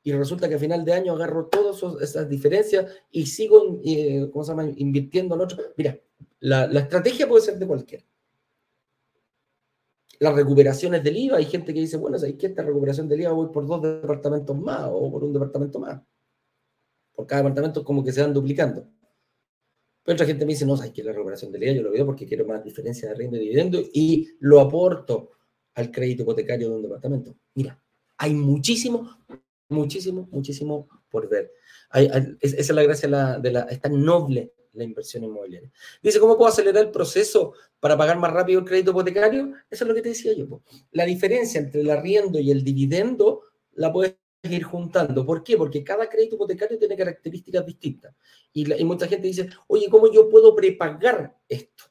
Y 0.03 0.11
resulta 0.13 0.49
que 0.49 0.55
a 0.55 0.59
final 0.59 0.83
de 0.83 0.93
año 0.93 1.13
agarro 1.13 1.45
todas 1.45 1.81
esas 2.01 2.27
diferencias 2.27 2.91
y 3.11 3.25
sigo 3.27 3.79
eh, 3.85 4.29
¿cómo 4.31 4.43
se 4.43 4.51
llama? 4.51 4.69
invirtiendo 4.75 5.35
en 5.35 5.41
otro. 5.41 5.57
Mira, 5.77 5.99
la, 6.39 6.67
la 6.67 6.79
estrategia 6.81 7.27
puede 7.27 7.43
ser 7.43 7.59
de 7.59 7.67
cualquiera 7.67 8.03
las 10.21 10.35
recuperaciones 10.35 11.03
del 11.03 11.17
IVA. 11.17 11.37
Hay 11.37 11.45
gente 11.45 11.73
que 11.73 11.79
dice, 11.79 11.97
bueno, 11.97 12.19
¿sabes 12.19 12.35
que 12.35 12.45
esta 12.45 12.61
recuperación 12.61 13.09
del 13.09 13.21
IVA 13.21 13.31
voy 13.31 13.47
por 13.47 13.65
dos 13.65 13.81
departamentos 13.81 14.55
más 14.55 14.87
o 14.91 15.11
por 15.11 15.23
un 15.23 15.33
departamento 15.33 15.79
más? 15.79 15.99
Por 17.15 17.25
cada 17.25 17.41
departamento 17.41 17.83
como 17.83 18.03
que 18.03 18.11
se 18.11 18.21
van 18.21 18.31
duplicando. 18.31 18.85
Pero 20.03 20.15
otra 20.15 20.25
gente 20.25 20.45
me 20.45 20.53
dice, 20.53 20.65
no, 20.65 20.75
¿sabes 20.75 20.91
que 20.91 21.03
la 21.03 21.11
recuperación 21.11 21.51
del 21.51 21.63
IVA 21.63 21.73
yo 21.73 21.83
lo 21.83 21.91
veo 21.91 22.05
porque 22.05 22.25
quiero 22.25 22.45
más 22.45 22.63
diferencia 22.63 23.09
de 23.09 23.15
renta 23.15 23.37
y 23.37 23.39
dividendo 23.39 23.81
y 23.93 24.29
lo 24.39 24.59
aporto 24.59 25.31
al 25.75 25.91
crédito 25.91 26.23
hipotecario 26.23 26.69
de 26.69 26.75
un 26.75 26.81
departamento? 26.81 27.35
Mira, 27.53 27.79
hay 28.17 28.33
muchísimo, 28.33 29.17
muchísimo, 29.69 30.27
muchísimo 30.31 30.87
por 31.09 31.29
ver. 31.29 31.51
esa 31.93 32.37
es 32.41 32.69
la 32.69 32.83
gracia 32.83 33.37
de 33.39 33.51
la, 33.51 33.61
esta 33.63 33.89
noble 33.89 34.53
la 34.73 34.83
inversión 34.83 35.23
inmobiliaria. 35.23 35.69
Dice, 36.01 36.19
¿cómo 36.19 36.37
puedo 36.37 36.49
acelerar 36.49 36.83
el 36.83 36.91
proceso 36.91 37.53
para 37.79 37.97
pagar 37.97 38.17
más 38.17 38.31
rápido 38.31 38.59
el 38.59 38.65
crédito 38.65 38.91
hipotecario? 38.91 39.53
Eso 39.69 39.83
es 39.83 39.87
lo 39.87 39.93
que 39.93 40.01
te 40.01 40.09
decía 40.09 40.33
yo. 40.33 40.61
La 40.91 41.05
diferencia 41.05 41.59
entre 41.59 41.81
el 41.81 41.89
arriendo 41.89 42.39
y 42.39 42.51
el 42.51 42.63
dividendo 42.63 43.41
la 43.73 43.91
puedes 43.91 44.15
ir 44.43 44.63
juntando. 44.63 45.25
¿Por 45.25 45.43
qué? 45.43 45.57
Porque 45.57 45.83
cada 45.83 46.09
crédito 46.09 46.35
hipotecario 46.35 46.77
tiene 46.77 46.97
características 46.97 47.65
distintas. 47.65 48.15
Y, 48.53 48.73
y 48.73 48.85
mucha 48.85 49.07
gente 49.07 49.27
dice, 49.27 49.49
oye, 49.67 49.87
¿cómo 49.89 50.11
yo 50.11 50.29
puedo 50.29 50.55
prepagar 50.55 51.37
esto? 51.47 51.85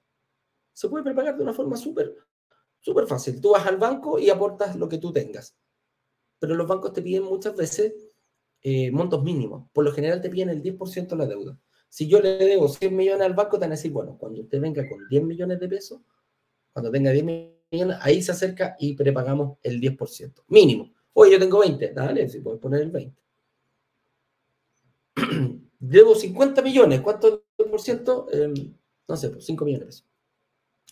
Se 0.72 0.88
puede 0.88 1.04
prepagar 1.04 1.36
de 1.36 1.42
una 1.42 1.52
forma 1.52 1.76
súper 1.76 2.16
súper 2.80 3.06
fácil. 3.06 3.40
Tú 3.40 3.50
vas 3.50 3.66
al 3.66 3.76
banco 3.76 4.18
y 4.18 4.30
aportas 4.30 4.76
lo 4.76 4.88
que 4.88 4.98
tú 4.98 5.12
tengas. 5.12 5.56
Pero 6.38 6.54
los 6.54 6.66
bancos 6.66 6.92
te 6.92 7.02
piden 7.02 7.24
muchas 7.24 7.54
veces 7.54 7.92
eh, 8.62 8.90
montos 8.90 9.22
mínimos. 9.22 9.70
Por 9.72 9.84
lo 9.84 9.92
general 9.92 10.20
te 10.20 10.30
piden 10.30 10.48
el 10.48 10.62
10% 10.62 11.08
de 11.08 11.16
la 11.16 11.26
deuda. 11.26 11.58
Si 11.88 12.08
yo 12.08 12.20
le 12.20 12.36
debo 12.38 12.68
100 12.68 12.94
millones 12.94 13.26
al 13.26 13.34
banco, 13.34 13.58
te 13.58 13.64
van 13.64 13.72
a 13.72 13.76
decir, 13.76 13.90
bueno, 13.90 14.16
cuando 14.18 14.42
usted 14.42 14.60
venga 14.60 14.88
con 14.88 15.06
10 15.08 15.22
millones 15.24 15.60
de 15.60 15.68
pesos, 15.68 16.00
cuando 16.72 16.90
tenga 16.90 17.10
10 17.10 17.24
millones, 17.24 17.98
ahí 18.00 18.22
se 18.22 18.32
acerca 18.32 18.76
y 18.78 18.94
prepagamos 18.94 19.58
el 19.62 19.80
10%. 19.80 20.44
Mínimo. 20.48 20.92
Oye, 21.14 21.32
yo 21.32 21.38
tengo 21.38 21.58
20, 21.60 21.92
dale, 21.92 22.28
si 22.28 22.40
puedes 22.40 22.60
poner 22.60 22.82
el 22.82 22.90
20. 22.90 23.20
debo 25.78 26.14
50 26.14 26.62
millones, 26.62 27.00
¿cuánto 27.00 27.44
por 27.56 27.80
ciento? 27.80 28.26
Em, 28.32 28.54
no 29.08 29.16
sé, 29.16 29.30
pues 29.30 29.44
5 29.44 29.64
millones 29.64 29.80
de 29.80 29.86
pesos. 29.86 30.06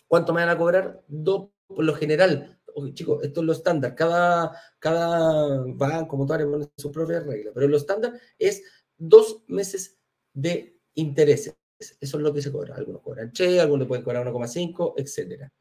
¿Cuánto 0.07 0.33
me 0.33 0.41
van 0.41 0.49
a 0.49 0.57
cobrar? 0.57 1.03
Dos, 1.07 1.49
por 1.67 1.83
lo 1.83 1.93
general. 1.93 2.59
chicos, 2.93 3.23
esto 3.23 3.41
es 3.41 3.45
lo 3.45 3.53
estándar. 3.53 3.95
Cada, 3.95 4.51
cada 4.79 5.63
banco, 5.67 6.07
como 6.07 6.27
pone 6.27 6.69
su 6.77 6.91
propia 6.91 7.19
regla, 7.21 7.51
pero 7.53 7.67
lo 7.67 7.77
estándar 7.77 8.13
es 8.37 8.63
dos 8.97 9.43
meses 9.47 9.99
de 10.33 10.79
intereses. 10.95 11.55
Eso 11.79 12.17
es 12.17 12.23
lo 12.23 12.33
que 12.33 12.41
se 12.41 12.51
cobra. 12.51 12.75
Algunos 12.75 13.01
cobran 13.01 13.31
che, 13.31 13.59
algunos 13.59 13.87
pueden 13.87 14.03
cobrar 14.03 14.25
1,5, 14.27 14.95
etcétera. 14.97 15.51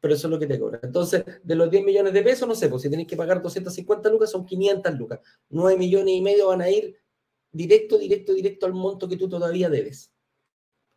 Pero 0.00 0.14
eso 0.14 0.26
es 0.26 0.30
lo 0.30 0.38
que 0.38 0.46
te 0.46 0.58
cobra. 0.58 0.80
Entonces, 0.82 1.24
de 1.42 1.54
los 1.54 1.70
10 1.70 1.84
millones 1.84 2.12
de 2.12 2.22
pesos, 2.22 2.48
no 2.48 2.54
sé, 2.54 2.68
pues 2.68 2.82
si 2.82 2.90
tenéis 2.90 3.08
que 3.08 3.16
pagar 3.16 3.42
250 3.42 4.08
lucas, 4.10 4.30
son 4.30 4.44
500 4.44 4.94
lucas. 4.98 5.20
9 5.50 5.78
millones 5.78 6.14
y 6.14 6.20
medio 6.20 6.48
van 6.48 6.62
a 6.62 6.70
ir 6.70 6.96
directo, 7.52 7.98
directo, 7.98 8.32
directo 8.32 8.66
al 8.66 8.74
monto 8.74 9.08
que 9.08 9.16
tú 9.16 9.28
todavía 9.28 9.68
debes. 9.68 10.12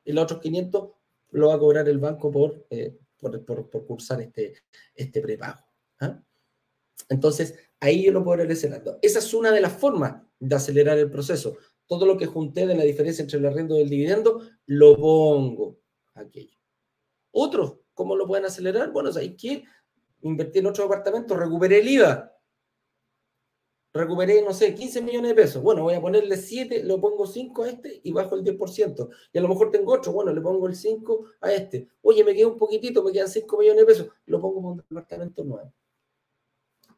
Y 0.04 0.14
los 0.14 0.24
otros 0.24 0.42
500 0.42 0.90
lo 1.32 1.48
va 1.48 1.56
a 1.56 1.60
cobrar 1.60 1.88
el 1.88 2.00
banco 2.00 2.32
por, 2.32 2.66
eh, 2.70 2.98
por, 3.18 3.44
por, 3.46 3.86
cursar 3.86 4.22
este, 4.22 4.56
este 4.96 5.22
prepago. 5.22 5.64
¿ah? 6.00 6.22
Entonces, 7.10 7.56
ahí 7.80 8.04
yo 8.04 8.12
lo 8.12 8.24
puedo 8.24 8.44
ir. 8.44 8.52
Esa 8.52 8.88
es 9.02 9.34
una 9.34 9.52
de 9.52 9.62
las 9.62 9.74
formas 9.74 10.22
de 10.40 10.56
acelerar 10.56 10.98
el 10.98 11.12
proceso 11.12 11.58
todo 11.92 12.06
lo 12.06 12.18
que 12.18 12.26
junté 12.26 12.66
de 12.68 12.76
la 12.76 12.86
diferencia 12.86 13.22
entre 13.22 13.38
el 13.38 13.46
arrendo 13.46 13.78
y 13.78 13.82
el 13.82 13.90
dividendo, 13.90 14.48
lo 14.66 14.96
pongo 14.96 15.78
aquello. 16.14 16.58
Otros, 17.32 17.80
¿cómo 17.94 18.16
lo 18.16 18.28
pueden 18.28 18.46
acelerar? 18.46 18.92
Bueno, 18.92 19.10
hay 19.16 19.36
que 19.36 19.64
invertir 20.22 20.62
en 20.62 20.68
otro 20.68 20.84
departamento, 20.84 21.36
recuperé 21.36 21.80
el 21.80 21.88
IVA. 21.90 22.32
Recuperé, 23.94 24.42
no 24.42 24.54
sé, 24.54 24.74
15 24.74 25.02
millones 25.02 25.30
de 25.32 25.36
pesos. 25.36 25.62
Bueno, 25.62 25.84
voy 25.84 25.96
a 25.96 26.02
ponerle 26.02 26.38
7, 26.38 26.84
lo 26.84 27.02
pongo 27.02 27.28
5 27.28 27.64
a 27.64 27.70
este 27.70 28.00
y 28.04 28.14
bajo 28.14 28.36
el 28.36 28.44
10%. 28.44 29.10
Y 29.34 29.38
a 29.38 29.42
lo 29.42 29.50
mejor 29.50 29.70
tengo 29.70 29.94
otro, 29.94 30.14
bueno, 30.14 30.34
le 30.34 30.40
pongo 30.40 30.66
el 30.68 30.76
5 30.76 31.26
a 31.42 31.52
este. 31.52 31.90
Oye, 32.02 32.24
me 32.24 32.34
queda 32.34 32.48
un 32.48 32.58
poquitito, 32.58 33.04
me 33.04 33.12
quedan 33.12 33.28
5 33.28 33.58
millones 33.58 33.82
de 33.82 33.86
pesos, 33.86 34.08
lo 34.28 34.40
pongo 34.40 34.62
para 34.62 34.72
un 34.72 34.78
departamento 34.78 35.44
nuevo. 35.44 35.74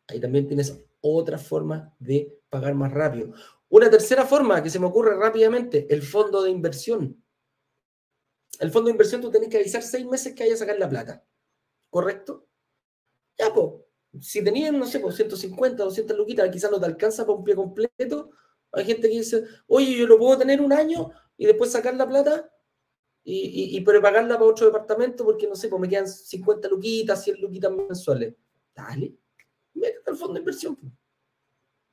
Ahí 0.07 0.19
también 0.19 0.47
tienes 0.47 0.85
otra 1.01 1.39
forma 1.39 1.95
de 1.97 2.39
pagar 2.49 2.75
más 2.75 2.91
rápido. 2.91 3.33
Una 3.69 3.89
tercera 3.89 4.23
forma 4.25 4.61
que 4.61 4.69
se 4.69 4.79
me 4.79 4.85
ocurre 4.85 5.15
rápidamente, 5.17 5.87
el 5.89 6.03
fondo 6.03 6.43
de 6.43 6.51
inversión. 6.51 7.22
El 8.63 8.71
fondo 8.71 8.85
de 8.87 8.91
inversión 8.91 9.19
tú 9.19 9.29
tenés 9.29 9.49
que 9.49 9.57
avisar 9.57 9.81
seis 9.81 10.05
meses 10.05 10.33
que 10.33 10.43
vaya 10.43 10.55
a 10.55 10.57
sacar 10.57 10.79
la 10.79 10.87
plata. 10.87 11.21
¿Correcto? 11.89 12.47
Ya, 13.37 13.53
pues, 13.53 13.71
si 14.21 14.41
tenías, 14.41 14.71
no 14.71 14.85
sé, 14.85 15.01
por 15.01 15.11
150, 15.11 15.83
200 15.83 16.15
luquitas, 16.15 16.49
quizás 16.49 16.71
no 16.71 16.79
te 16.79 16.85
alcanza 16.85 17.25
para 17.25 17.37
un 17.37 17.43
pie 17.43 17.55
completo. 17.55 18.29
Hay 18.71 18.85
gente 18.85 19.09
que 19.09 19.17
dice, 19.17 19.43
oye, 19.67 19.97
yo 19.97 20.07
lo 20.07 20.17
puedo 20.17 20.37
tener 20.37 20.61
un 20.61 20.71
año 20.71 21.11
y 21.35 21.45
después 21.45 21.73
sacar 21.73 21.93
la 21.95 22.07
plata 22.07 22.49
y, 23.25 23.75
y, 23.75 23.81
prepagarla 23.81 24.35
para 24.35 24.49
otro 24.49 24.67
departamento 24.67 25.25
porque, 25.25 25.45
no 25.45 25.57
sé, 25.57 25.67
pues 25.67 25.81
me 25.81 25.89
quedan 25.89 26.07
50 26.07 26.69
luquitas, 26.69 27.21
100 27.21 27.41
luquitas 27.41 27.69
mensuales. 27.69 28.33
Dale, 28.73 29.13
métete 29.73 30.09
al 30.09 30.15
fondo 30.15 30.35
de 30.35 30.39
inversión. 30.39 30.77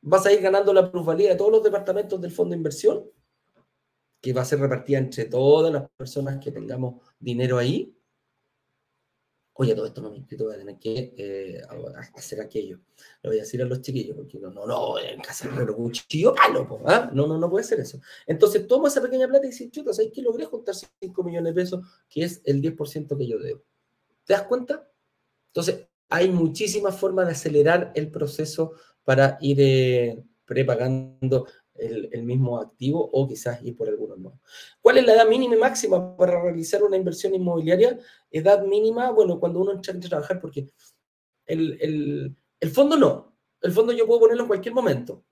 Vas 0.03 0.25
a 0.25 0.33
ir 0.33 0.41
ganando 0.41 0.73
la 0.73 0.89
plusvalía 0.89 1.31
de 1.31 1.37
todos 1.37 1.51
los 1.51 1.65
departamentos 1.65 2.21
del 2.21 2.31
fondo 2.31 2.53
de 2.53 2.59
inversión, 2.59 3.11
que 4.21 4.33
va 4.33 4.43
a 4.43 4.45
ser 4.45 4.61
repartida 4.61 4.99
entre 4.99 5.25
todas 5.25 5.73
las 5.73 5.89
personas 5.97 6.39
que 6.39 6.53
tengamos 6.53 7.03
dinero 7.19 7.59
ahí. 7.59 7.97
Oye, 9.55 9.75
todo 9.75 9.87
esto 9.87 10.01
no 10.01 10.11
me 10.11 10.17
inscrito, 10.17 10.45
voy 10.45 10.55
a 10.55 10.59
tener 10.59 10.79
que 10.79 11.13
eh, 11.19 11.61
hacer 12.15 12.41
aquello. 12.41 12.81
Le 13.23 13.29
voy 13.29 13.39
a 13.39 13.43
decir 13.43 13.61
a 13.61 13.67
los 13.67 13.83
chiquillos, 13.83 14.17
porque 14.17 14.39
no, 14.39 14.51
no, 14.51 14.65
no, 14.65 14.99
en 14.99 15.21
casa 15.21 15.51
el 15.55 15.67
cuchillo 15.75 16.35
palo, 16.35 16.81
¿ah? 16.87 17.11
No, 17.13 17.27
no, 17.27 17.37
no 17.37 17.51
puede 17.51 17.65
ser 17.65 17.81
eso. 17.81 18.01
Entonces, 18.27 18.67
toma 18.67 18.89
esa 18.89 19.03
pequeña 19.03 19.29
plata 19.29 19.47
y 19.47 19.51
dices, 19.51 19.71
chuta, 19.71 19.93
¿sabes 19.93 20.13
que 20.15 20.23
logré 20.23 20.47
juntar 20.47 20.75
5 20.75 21.23
millones 21.23 21.55
de 21.55 21.61
pesos, 21.61 21.87
que 22.09 22.25
es 22.25 22.41
el 22.45 22.63
10% 22.63 23.19
que 23.19 23.27
yo 23.27 23.39
debo? 23.39 23.63
¿Te 24.25 24.33
das 24.33 24.45
cuenta? 24.45 24.91
Entonces, 25.49 25.89
hay 26.09 26.31
muchísimas 26.31 26.99
formas 26.99 27.27
de 27.27 27.33
acelerar 27.33 27.93
el 27.95 28.11
proceso 28.11 28.73
para 29.05 29.37
ir 29.41 29.59
eh, 29.61 30.25
prepagando 30.45 31.47
el, 31.81 32.23
mismo 32.23 32.59
activo 32.59 33.09
o 33.13 33.27
quizás 33.27 33.63
ir 33.63 33.77
por 33.77 33.89
algunos 33.89 34.19
no. 34.19 34.41
¿Cuál 34.81 34.99
es 34.99 35.07
la 35.07 35.15
edad 35.15 35.29
mínima 35.29 35.57
y 35.57 35.59
máxima 35.59 36.17
para 36.17 36.41
realizar 36.41 36.83
una 36.83 36.97
inversión 36.97 37.35
inmobiliaria? 37.35 37.99
Edad 38.31 38.65
mínima, 38.65 39.11
bueno, 39.11 39.41
cuando 39.41 39.61
uno 39.61 39.73
entra 39.73 39.95
a 39.95 40.01
trabajar, 40.01 40.41
porque 40.41 40.69
el, 41.47 42.37
fondo 42.73 42.97
no. 42.97 43.37
El 43.61 43.73
fondo 43.73 43.93
yo 43.93 44.07
puedo 44.07 44.21
ponerlo 44.21 44.43
en 44.45 44.49
cualquier 44.49 44.75
momento. 44.75 45.25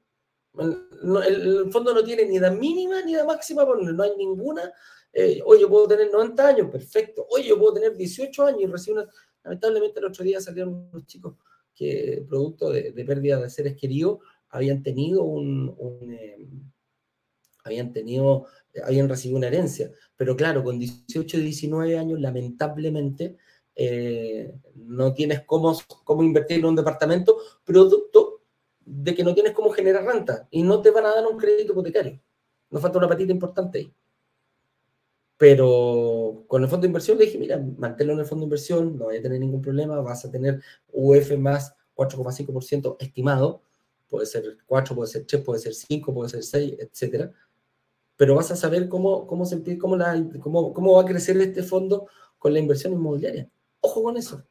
El, 0.58 1.70
fondo 1.70 1.94
no 1.94 2.02
tiene 2.02 2.24
ni 2.26 2.36
edad 2.36 2.52
mínima 2.52 3.02
ni 3.02 3.14
edad 3.14 3.26
máxima, 3.26 3.64
no 3.64 4.02
hay 4.02 4.16
ninguna. 4.16 4.72
Eh, 5.12 5.42
yo 5.60 5.68
puedo 5.68 5.86
tener 5.88 6.10
90 6.10 6.46
años, 6.46 6.70
perfecto. 6.70 7.26
Oye, 7.30 7.48
yo 7.48 7.58
puedo 7.58 7.74
tener 7.74 7.96
18 7.96 8.46
años 8.46 8.60
y 8.62 8.66
recibir 8.66 9.00
una... 9.00 9.08
Lamentablemente 9.44 10.00
el 10.00 10.06
otro 10.06 10.24
día 10.24 10.40
salieron 10.40 10.90
unos 10.92 11.06
chicos 11.06 11.34
que 11.78 12.24
producto 12.28 12.70
de, 12.70 12.92
pérdida 13.04 13.40
de 13.40 13.48
seres 13.48 13.76
queridos 13.76 14.18
habían 14.50 14.82
tenido 14.82 15.22
un, 15.24 15.76
em, 16.10 16.70
habían 17.64 17.92
tenido, 17.92 18.46
habían 18.84 19.08
recibido 19.08 19.38
una 19.38 19.48
herencia. 19.48 19.90
Pero 20.16 20.36
claro, 20.36 20.64
con 20.64 20.78
18 20.78 21.38
y 21.38 21.42
19 21.42 21.98
años, 21.98 22.20
lamentablemente, 22.20 23.36
eh, 23.74 24.54
no 24.74 25.14
tienes 25.14 25.42
cómo, 25.44 25.76
cómo 26.04 26.22
invertir 26.22 26.58
en 26.58 26.66
un 26.66 26.76
departamento, 26.76 27.36
producto 27.64 28.42
de 28.84 29.14
que 29.14 29.22
no 29.22 29.34
tienes 29.34 29.52
cómo 29.52 29.70
generar 29.70 30.04
renta 30.04 30.48
y 30.50 30.62
no 30.62 30.80
te 30.80 30.90
van 30.90 31.06
a 31.06 31.14
dar 31.14 31.26
un 31.26 31.38
crédito 31.38 31.72
hipotecario. 31.72 32.20
Nos 32.70 32.82
falta 32.82 32.98
una 32.98 33.08
patita 33.08 33.32
importante 33.32 33.78
ahí. 33.78 33.94
Pero 35.36 36.44
con 36.48 36.62
el 36.62 36.68
fondo 36.68 36.82
de 36.82 36.88
inversión 36.88 37.16
le 37.16 37.26
dije, 37.26 37.38
mira, 37.38 37.64
manténlo 37.78 38.14
en 38.14 38.18
el 38.18 38.26
fondo 38.26 38.42
de 38.42 38.46
inversión, 38.46 38.98
no 38.98 39.06
vaya 39.06 39.20
a 39.20 39.22
tener 39.22 39.38
ningún 39.38 39.62
problema, 39.62 40.00
vas 40.00 40.24
a 40.24 40.30
tener 40.30 40.60
UF 40.92 41.38
más 41.38 41.76
4,5% 41.94 42.96
estimado, 42.98 43.62
puede 44.08 44.26
ser 44.26 44.58
4, 44.66 44.94
puede 44.94 45.10
ser 45.10 45.26
3, 45.26 45.42
puede 45.42 45.60
ser 45.60 45.74
5, 45.74 46.14
puede 46.14 46.30
ser 46.30 46.42
6, 46.42 46.74
etcétera. 46.78 47.32
Pero 48.16 48.34
vas 48.34 48.50
a 48.50 48.56
saber 48.56 48.88
cómo, 48.88 49.26
cómo, 49.26 49.46
sentir, 49.46 49.78
cómo, 49.78 49.96
la, 49.96 50.20
cómo, 50.40 50.72
cómo 50.72 50.94
va 50.94 51.02
a 51.02 51.06
crecer 51.06 51.40
este 51.40 51.62
fondo 51.62 52.08
con 52.38 52.52
la 52.52 52.58
inversión 52.58 52.92
inmobiliaria. 52.92 53.48
Ojo 53.80 54.02
con 54.02 54.16
eso. 54.16 54.44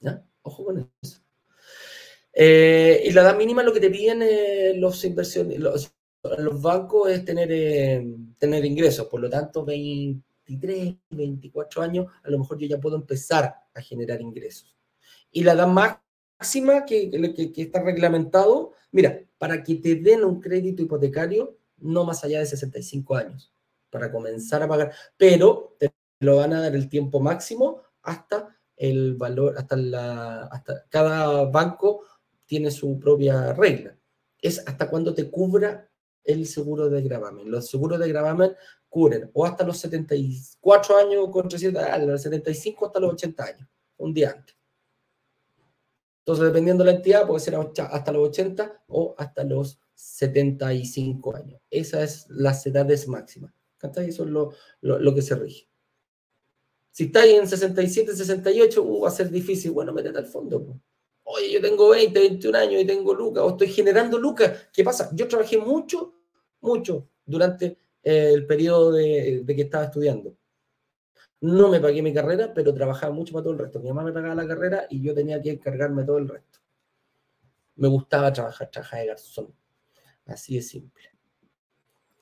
¿ya? 0.00 0.24
Ojo 0.42 0.64
con 0.64 0.90
eso. 1.02 1.20
Eh, 2.32 3.02
y 3.04 3.10
la 3.10 3.22
edad 3.22 3.36
mínima 3.36 3.62
lo 3.62 3.72
que 3.72 3.80
te 3.80 3.90
piden 3.90 4.22
eh, 4.22 4.72
los 4.76 5.04
inversiones, 5.04 5.58
los, 5.58 5.92
los, 6.38 6.62
bancos 6.62 7.10
es 7.10 7.24
tener, 7.24 7.48
eh, 7.50 8.06
tener 8.38 8.64
ingresos. 8.64 9.06
Por 9.08 9.20
lo 9.20 9.28
tanto, 9.28 9.64
23, 9.64 10.94
24 11.10 11.82
años, 11.82 12.06
a 12.22 12.30
lo 12.30 12.38
mejor 12.38 12.58
yo 12.58 12.68
ya 12.68 12.78
puedo 12.78 12.96
empezar 12.96 13.54
a 13.74 13.80
generar 13.82 14.20
ingresos. 14.20 14.76
Y 15.32 15.42
la 15.42 15.52
edad 15.52 15.66
máxima 15.66 16.07
que, 16.86 17.10
que, 17.34 17.52
que 17.52 17.62
está 17.62 17.82
reglamentado, 17.82 18.72
mira, 18.92 19.22
para 19.38 19.62
que 19.62 19.76
te 19.76 19.96
den 19.96 20.24
un 20.24 20.40
crédito 20.40 20.82
hipotecario, 20.82 21.56
no 21.78 22.04
más 22.04 22.24
allá 22.24 22.40
de 22.40 22.46
65 22.46 23.16
años, 23.16 23.52
para 23.90 24.10
comenzar 24.10 24.62
a 24.62 24.68
pagar, 24.68 24.92
pero 25.16 25.76
te 25.78 25.92
lo 26.20 26.36
van 26.36 26.52
a 26.52 26.60
dar 26.60 26.74
el 26.74 26.88
tiempo 26.88 27.20
máximo 27.20 27.82
hasta 28.02 28.56
el 28.76 29.14
valor, 29.14 29.54
hasta 29.56 29.76
la, 29.76 30.44
hasta 30.44 30.84
cada 30.88 31.44
banco 31.46 32.02
tiene 32.46 32.70
su 32.70 32.98
propia 32.98 33.52
regla. 33.52 33.96
Es 34.40 34.62
hasta 34.66 34.88
cuando 34.88 35.14
te 35.14 35.30
cubra 35.30 35.90
el 36.24 36.46
seguro 36.46 36.88
de 36.88 37.02
gravamen. 37.02 37.50
Los 37.50 37.68
seguros 37.68 37.98
de 37.98 38.08
gravamen 38.08 38.52
cubren 38.88 39.30
o 39.32 39.44
hasta 39.44 39.64
los 39.64 39.78
74 39.78 40.96
años 40.96 41.28
con 41.30 41.48
300, 41.48 41.82
los 42.06 42.22
75 42.22 42.86
hasta 42.86 43.00
los 43.00 43.12
80 43.14 43.44
años, 43.44 43.68
un 43.96 44.14
día 44.14 44.30
antes. 44.30 44.57
Entonces, 46.28 46.44
dependiendo 46.44 46.84
de 46.84 46.90
la 46.90 46.96
entidad, 46.98 47.26
puede 47.26 47.40
ser 47.40 47.54
hasta 47.54 48.12
los 48.12 48.28
80 48.28 48.84
o 48.88 49.14
hasta 49.16 49.44
los 49.44 49.80
75 49.94 51.34
años. 51.34 51.58
Esas 51.70 52.02
es 52.02 52.26
las 52.28 52.66
edades 52.66 53.08
máximas. 53.08 53.50
Eso 53.96 54.24
es 54.24 54.28
lo, 54.28 54.52
lo, 54.82 55.14
que 55.14 55.22
se 55.22 55.34
rige. 55.36 55.70
Si 56.90 57.04
estáis 57.04 57.32
en 57.32 57.48
67, 57.48 58.14
68, 58.14 58.82
uh, 58.82 59.00
va 59.00 59.08
a 59.08 59.10
ser 59.10 59.30
difícil. 59.30 59.70
Bueno, 59.70 59.94
métete 59.94 60.18
al 60.18 60.26
fondo. 60.26 60.78
Oye, 61.24 61.50
yo 61.50 61.62
tengo 61.62 61.88
20, 61.88 62.20
21 62.20 62.58
años 62.58 62.82
y 62.82 62.84
tengo 62.84 63.14
lucas, 63.14 63.42
o 63.44 63.48
estoy 63.48 63.68
generando 63.68 64.18
lucas. 64.18 64.68
¿Qué 64.70 64.84
pasa? 64.84 65.08
Yo 65.14 65.26
trabajé 65.28 65.56
mucho, 65.56 66.12
mucho 66.60 67.08
durante 67.24 67.78
eh, 68.02 68.32
el 68.34 68.46
periodo 68.46 68.92
de, 68.92 69.40
de, 69.44 69.56
que 69.56 69.62
estaba 69.62 69.84
estudiando. 69.84 70.36
No 71.40 71.68
me 71.68 71.80
pagué 71.80 72.02
mi 72.02 72.12
carrera, 72.12 72.52
pero 72.52 72.74
trabajaba 72.74 73.12
mucho 73.12 73.32
para 73.32 73.44
todo 73.44 73.52
el 73.52 73.58
resto. 73.60 73.80
Mi 73.80 73.88
mamá 73.88 74.04
me 74.04 74.12
pagaba 74.12 74.34
la 74.34 74.46
carrera 74.46 74.86
y 74.90 75.00
yo 75.00 75.14
tenía 75.14 75.40
que 75.40 75.50
encargarme 75.50 76.04
todo 76.04 76.18
el 76.18 76.28
resto. 76.28 76.58
Me 77.76 77.88
gustaba 77.88 78.32
trabajar, 78.32 78.70
trabajar 78.70 79.00
de 79.00 79.06
garzón. 79.06 79.54
Así 80.26 80.56
de 80.56 80.62
simple. 80.62 81.18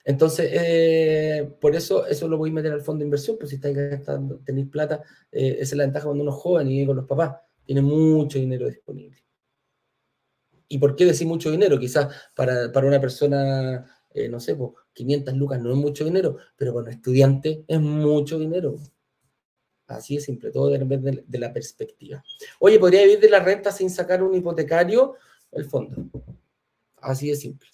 Entonces, 0.06 0.50
eh, 0.52 1.50
por 1.60 1.74
eso 1.74 2.06
eso 2.06 2.28
lo 2.28 2.38
voy 2.38 2.50
a 2.50 2.52
meter 2.52 2.72
al 2.72 2.80
fondo 2.80 3.00
de 3.00 3.06
inversión, 3.06 3.36
pues 3.38 3.50
si 3.50 3.56
estáis 3.56 3.76
gastando, 3.76 4.38
tenéis 4.38 4.68
plata, 4.68 5.02
eh, 5.32 5.56
esa 5.58 5.74
es 5.74 5.76
la 5.76 5.82
ventaja 5.82 6.04
cuando 6.04 6.22
uno 6.22 6.30
es 6.30 6.38
joven 6.38 6.68
y 6.68 6.74
vive 6.74 6.86
con 6.86 6.96
los 6.96 7.06
papás, 7.06 7.38
tiene 7.64 7.82
mucho 7.82 8.38
dinero 8.38 8.68
disponible. 8.68 9.24
¿Y 10.68 10.78
por 10.78 10.94
qué 10.94 11.06
decir 11.06 11.26
mucho 11.26 11.50
dinero? 11.50 11.76
Quizás 11.78 12.08
para, 12.36 12.70
una 12.86 13.00
persona, 13.00 13.84
eh, 14.14 14.28
no 14.28 14.38
sé, 14.38 14.54
pues 14.54 14.72
500 14.92 15.34
lucas 15.34 15.60
no 15.60 15.72
es 15.72 15.76
mucho 15.76 16.04
dinero, 16.04 16.36
pero 16.56 16.72
para 16.72 16.84
un 16.84 16.92
estudiante 16.92 17.64
es 17.66 17.80
mucho 17.80 18.38
dinero. 18.38 18.76
Así 19.86 20.16
de 20.16 20.20
simple, 20.20 20.50
todo 20.50 20.68
depende 20.68 21.10
de, 21.10 21.24
de 21.26 21.38
la 21.38 21.52
perspectiva. 21.52 22.22
Oye, 22.58 22.78
¿podría 22.78 23.02
vivir 23.02 23.20
de 23.20 23.30
la 23.30 23.40
renta 23.40 23.70
sin 23.70 23.90
sacar 23.90 24.22
un 24.22 24.34
hipotecario? 24.34 25.14
El 25.52 25.64
fondo. 25.64 25.96
Así 27.00 27.28
de 27.28 27.36
simple 27.36 27.68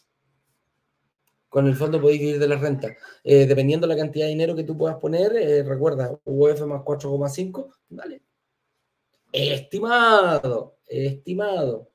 con 1.52 1.66
el 1.66 1.76
fondo 1.76 2.00
podéis 2.00 2.20
vivir 2.20 2.38
de 2.38 2.48
la 2.48 2.56
renta. 2.56 2.96
Eh, 3.22 3.44
dependiendo 3.44 3.86
de 3.86 3.94
la 3.94 4.00
cantidad 4.00 4.24
de 4.24 4.30
dinero 4.30 4.56
que 4.56 4.64
tú 4.64 4.74
puedas 4.74 4.96
poner, 4.96 5.36
eh, 5.36 5.62
recuerda, 5.62 6.18
UF 6.24 6.62
más 6.62 6.80
4,5, 6.80 7.68
dale. 7.90 8.22
Estimado, 9.30 10.78
estimado. 10.86 11.90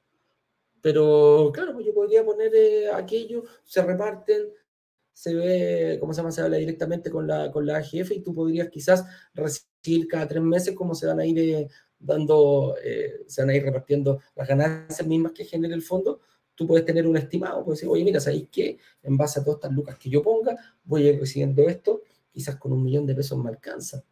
Pero 0.80 1.50
claro, 1.52 1.74
pues 1.74 1.88
yo 1.88 1.94
podría 1.96 2.24
poner 2.24 2.54
eh, 2.54 2.92
aquello, 2.92 3.46
se 3.64 3.82
reparten, 3.82 4.48
se 5.18 5.34
ve, 5.34 5.98
¿cómo 6.00 6.14
se 6.14 6.18
llama? 6.18 6.32
Se 6.32 6.42
habla 6.42 6.58
directamente 6.58 7.10
con 7.10 7.26
la, 7.26 7.52
con 7.52 7.66
la 7.66 7.78
AGF 7.78 8.12
y 8.12 8.20
tú 8.20 8.36
podrías 8.36 8.70
quizás 8.70 9.04
recibir 9.34 10.08
cada 10.08 10.28
tres 10.28 10.44
meses 10.44 10.76
cómo 10.76 10.94
se 10.94 11.08
van 11.08 11.20
a 11.20 11.26
ir 11.26 11.68
dando, 11.98 12.76
se 13.26 13.42
van 13.42 13.50
a 13.50 13.56
ir 13.56 13.64
repartiendo 13.64 14.20
las 14.36 14.48
ganancias 14.48 15.08
mismas 15.08 15.32
que 15.32 15.44
genera 15.44 15.74
el 15.74 15.82
fondo 15.82 16.22
tú 16.58 16.66
puedes 16.66 16.86
tener 16.86 17.06
un 17.06 17.16
estimado, 17.16 17.64
puedes 17.64 17.80
decir, 17.80 17.90
oye, 17.90 18.04
mira, 18.04 18.20
¿sabéis 18.20 18.48
qué? 18.52 18.80
En 19.04 19.16
base 19.16 19.40
a 19.40 19.44
todas 19.44 19.58
estas 19.58 19.72
lucas 19.74 19.98
que 20.00 20.10
yo 20.10 20.24
ponga, 20.24 20.58
voy 20.84 21.06
a 21.06 21.12
ir 21.12 21.20
recibiendo 21.20 21.62
esto, 21.70 22.02
quizás 22.32 22.56
con 22.56 22.74
un 22.74 22.84
millón 22.84 23.06
de 23.06 23.14
pesos 23.14 23.38
me 23.38 23.50
alcanza. 23.50 24.04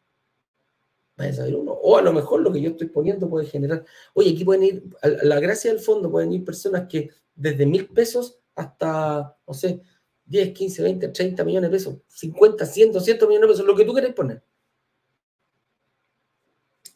Vaya 1.18 1.32
a 1.32 1.34
saber 1.34 1.56
uno. 1.56 1.72
O 1.72 1.98
a 1.98 2.04
lo 2.04 2.14
mejor 2.14 2.42
lo 2.42 2.54
que 2.54 2.62
yo 2.62 2.70
estoy 2.70 2.88
poniendo 2.88 3.28
puede 3.28 3.48
generar. 3.48 3.84
Oye, 4.14 4.32
aquí 4.32 4.46
pueden 4.46 4.64
ir, 4.64 4.84
a 5.02 5.08
la 5.08 5.40
gracia 5.40 5.72
del 5.72 5.80
fondo, 5.80 6.12
pueden 6.12 6.34
ir 6.34 6.46
personas 6.46 6.88
que 6.88 7.10
desde 7.34 7.66
mil 7.66 7.88
pesos 7.88 8.40
hasta, 8.54 9.36
no 9.48 9.54
sé, 9.54 9.82
10, 10.26 10.54
15, 10.54 10.84
20, 10.84 11.08
30 11.10 11.44
millones 11.44 11.70
de 11.70 11.78
pesos, 11.78 11.98
50, 12.08 12.66
100, 12.66 12.92
200 12.92 13.28
millones 13.28 13.48
de 13.48 13.54
pesos, 13.54 13.66
lo 13.66 13.76
que 13.76 13.86
tú 13.86 13.94
querés 13.94 14.14
poner. 14.14 14.44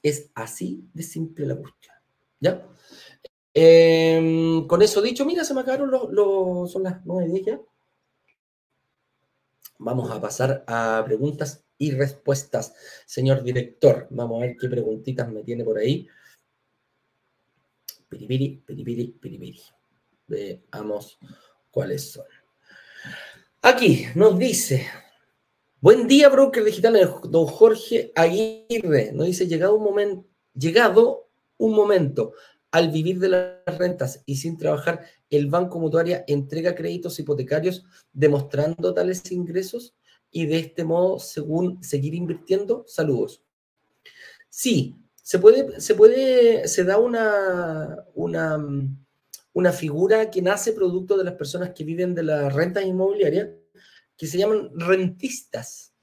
Es 0.01 0.31
así 0.33 0.83
de 0.93 1.03
simple 1.03 1.45
la 1.45 1.55
cuestión. 1.55 1.95
¿Ya? 2.39 2.65
Em, 3.53 4.65
con 4.67 4.81
eso 4.81 5.01
dicho, 5.01 5.25
mira, 5.25 5.43
se 5.43 5.53
me 5.53 5.61
acabaron 5.61 5.91
los, 5.91 6.71
son 6.71 6.83
las 6.83 7.05
nueve 7.05 7.29
de 7.29 7.43
ya. 7.43 7.61
Vamos 9.79 10.11
a 10.11 10.19
pasar 10.19 10.63
a 10.67 11.01
preguntas 11.05 11.63
y 11.77 11.91
respuestas, 11.91 12.73
señor 13.05 13.43
director. 13.43 14.07
Vamos 14.11 14.41
a 14.41 14.45
ver 14.45 14.57
qué 14.57 14.67
preguntitas 14.67 15.29
me 15.31 15.43
tiene 15.43 15.63
por 15.63 15.77
ahí. 15.77 16.07
Piripiri, 18.09 18.63
piripiri, 18.65 19.07
piripiri. 19.19 19.61
Veamos 20.27 21.19
cuáles 21.71 22.11
son. 22.11 22.25
Aquí 23.61 24.05
nos 24.15 24.37
dice, 24.37 24.87
buen 25.81 26.07
día, 26.07 26.29
broker 26.29 26.63
digital, 26.63 26.97
don 27.25 27.45
Jorge 27.45 28.11
Aguirre. 28.15 29.11
Nos 29.13 29.27
dice, 29.27 29.47
llegado 29.47 29.75
un 29.75 29.83
momento, 29.83 30.27
llegado 30.53 31.29
un 31.57 31.73
momento, 31.73 32.33
al 32.71 32.89
vivir 32.89 33.19
de 33.19 33.29
las 33.29 33.77
rentas 33.77 34.23
y 34.25 34.37
sin 34.37 34.57
trabajar, 34.57 35.05
el 35.29 35.47
Banco 35.47 35.79
Mutuaria 35.79 36.23
entrega 36.27 36.75
créditos 36.75 37.19
hipotecarios 37.19 37.83
demostrando 38.13 38.93
tales 38.93 39.31
ingresos 39.31 39.95
y 40.31 40.45
de 40.45 40.59
este 40.59 40.83
modo, 40.83 41.19
según 41.19 41.83
seguir 41.83 42.13
invirtiendo, 42.13 42.85
saludos. 42.87 43.43
Sí, 44.49 44.95
se 45.21 45.39
puede, 45.39 45.79
se 45.81 45.95
puede, 45.95 46.67
se 46.67 46.83
da 46.83 46.97
una, 46.97 48.05
una, 48.13 48.57
una 49.53 49.71
figura 49.71 50.29
que 50.29 50.41
nace 50.41 50.73
producto 50.73 51.17
de 51.17 51.23
las 51.23 51.33
personas 51.33 51.71
que 51.71 51.83
viven 51.83 52.15
de 52.15 52.23
las 52.23 52.53
rentas 52.53 52.85
inmobiliarias, 52.85 53.49
que 54.15 54.27
se 54.27 54.37
llaman 54.37 54.69
rentistas. 54.75 55.93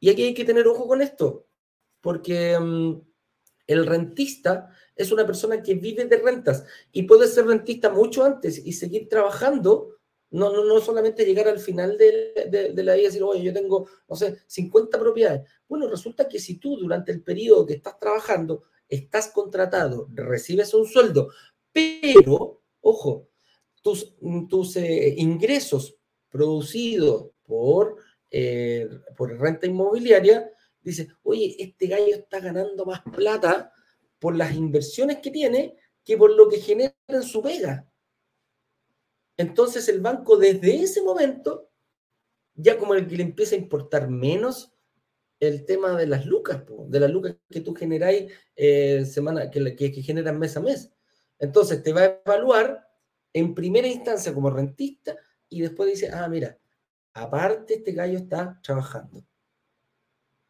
Y 0.00 0.08
aquí 0.08 0.24
hay 0.24 0.34
que 0.34 0.44
tener 0.44 0.66
ojo 0.66 0.88
con 0.88 1.02
esto, 1.02 1.46
porque 2.00 2.58
mm, 2.58 3.00
el 3.66 3.86
rentista 3.86 4.70
es 4.96 5.12
una 5.12 5.26
persona 5.26 5.62
que 5.62 5.74
vive 5.74 6.04
de 6.06 6.16
rentas 6.16 6.64
y 6.92 7.04
puede 7.04 7.28
ser 7.28 7.46
rentista 7.46 7.88
mucho 7.90 8.24
antes 8.24 8.60
y 8.64 8.72
seguir 8.72 9.08
trabajando, 9.08 9.96
no, 10.30 10.52
no, 10.52 10.64
no 10.64 10.80
solamente 10.80 11.24
llegar 11.24 11.48
al 11.48 11.58
final 11.58 11.96
de, 11.96 12.72
la 12.74 12.94
vida 12.94 12.96
y 12.96 13.04
decir, 13.04 13.22
oye, 13.22 13.42
yo 13.42 13.52
tengo, 13.52 13.88
no 14.08 14.16
sé, 14.16 14.38
50 14.46 14.98
propiedades. 14.98 15.48
Bueno, 15.68 15.88
resulta 15.88 16.28
que 16.28 16.38
si 16.38 16.56
tú 16.56 16.76
durante 16.76 17.12
el 17.12 17.22
periodo 17.22 17.66
que 17.66 17.74
estás 17.74 17.98
trabajando 17.98 18.64
estás 18.88 19.28
contratado, 19.28 20.08
recibes 20.12 20.74
un 20.74 20.84
sueldo, 20.84 21.30
pero, 21.72 22.62
ojo, 22.80 23.28
tus, 23.82 24.14
tus 24.48 24.76
eh, 24.76 25.14
ingresos 25.16 25.96
producidos 26.28 27.30
por, 27.44 27.96
eh, 28.30 28.88
por 29.16 29.38
renta 29.38 29.66
inmobiliaria, 29.66 30.50
dice, 30.80 31.08
oye, 31.22 31.56
este 31.58 31.86
gallo 31.86 32.14
está 32.14 32.40
ganando 32.40 32.84
más 32.86 33.02
plata 33.02 33.72
por 34.18 34.36
las 34.36 34.54
inversiones 34.54 35.18
que 35.18 35.30
tiene 35.30 35.76
que 36.04 36.16
por 36.16 36.30
lo 36.30 36.48
que 36.48 36.60
genera 36.60 36.94
en 37.08 37.22
su 37.22 37.42
pega. 37.42 37.86
Entonces 39.36 39.88
el 39.88 40.00
banco 40.00 40.36
desde 40.36 40.82
ese 40.82 41.02
momento, 41.02 41.70
ya 42.54 42.78
como 42.78 42.94
el 42.94 43.06
que 43.06 43.16
le 43.16 43.22
empieza 43.22 43.54
a 43.54 43.58
importar 43.58 44.08
menos 44.08 44.72
el 45.40 45.64
tema 45.64 45.96
de 45.96 46.06
las 46.06 46.26
lucas, 46.26 46.62
de 46.88 47.00
las 47.00 47.10
lucas 47.10 47.36
que 47.48 47.62
tú 47.62 47.74
generáis 47.74 48.30
eh, 48.54 49.04
semana, 49.06 49.50
que, 49.50 49.74
que, 49.74 49.90
que 49.90 50.02
generan 50.02 50.38
mes 50.38 50.56
a 50.56 50.60
mes. 50.60 50.90
Entonces 51.40 51.82
te 51.82 51.92
va 51.92 52.02
a 52.02 52.20
evaluar 52.24 52.86
en 53.32 53.54
primera 53.54 53.88
instancia 53.88 54.32
como 54.32 54.50
rentista 54.50 55.16
y 55.48 55.62
después 55.62 55.90
dice, 55.90 56.10
ah, 56.12 56.28
mira, 56.28 56.56
aparte 57.14 57.74
este 57.74 57.92
gallo 57.92 58.18
está 58.18 58.60
trabajando. 58.62 59.24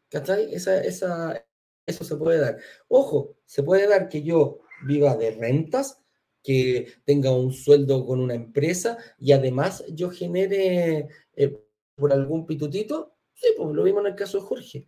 ¿Cachai? 0.09 0.53
Esa, 0.53 0.83
esa, 0.83 1.45
eso 1.85 2.03
se 2.03 2.15
puede 2.17 2.39
dar. 2.39 2.59
Ojo, 2.89 3.37
se 3.45 3.63
puede 3.63 3.87
dar 3.87 4.09
que 4.09 4.21
yo 4.21 4.59
viva 4.85 5.15
de 5.15 5.31
rentas, 5.31 6.01
que 6.43 6.93
tenga 7.05 7.31
un 7.31 7.53
sueldo 7.53 8.05
con 8.05 8.19
una 8.19 8.33
empresa 8.33 8.97
y 9.17 9.31
además 9.31 9.83
yo 9.89 10.09
genere 10.09 11.07
eh, 11.35 11.57
por 11.95 12.11
algún 12.11 12.45
pitutito. 12.45 13.15
Sí, 13.33 13.47
pues 13.55 13.69
lo 13.73 13.83
vimos 13.83 14.01
en 14.01 14.11
el 14.11 14.15
caso 14.15 14.39
de 14.39 14.43
Jorge. 14.43 14.87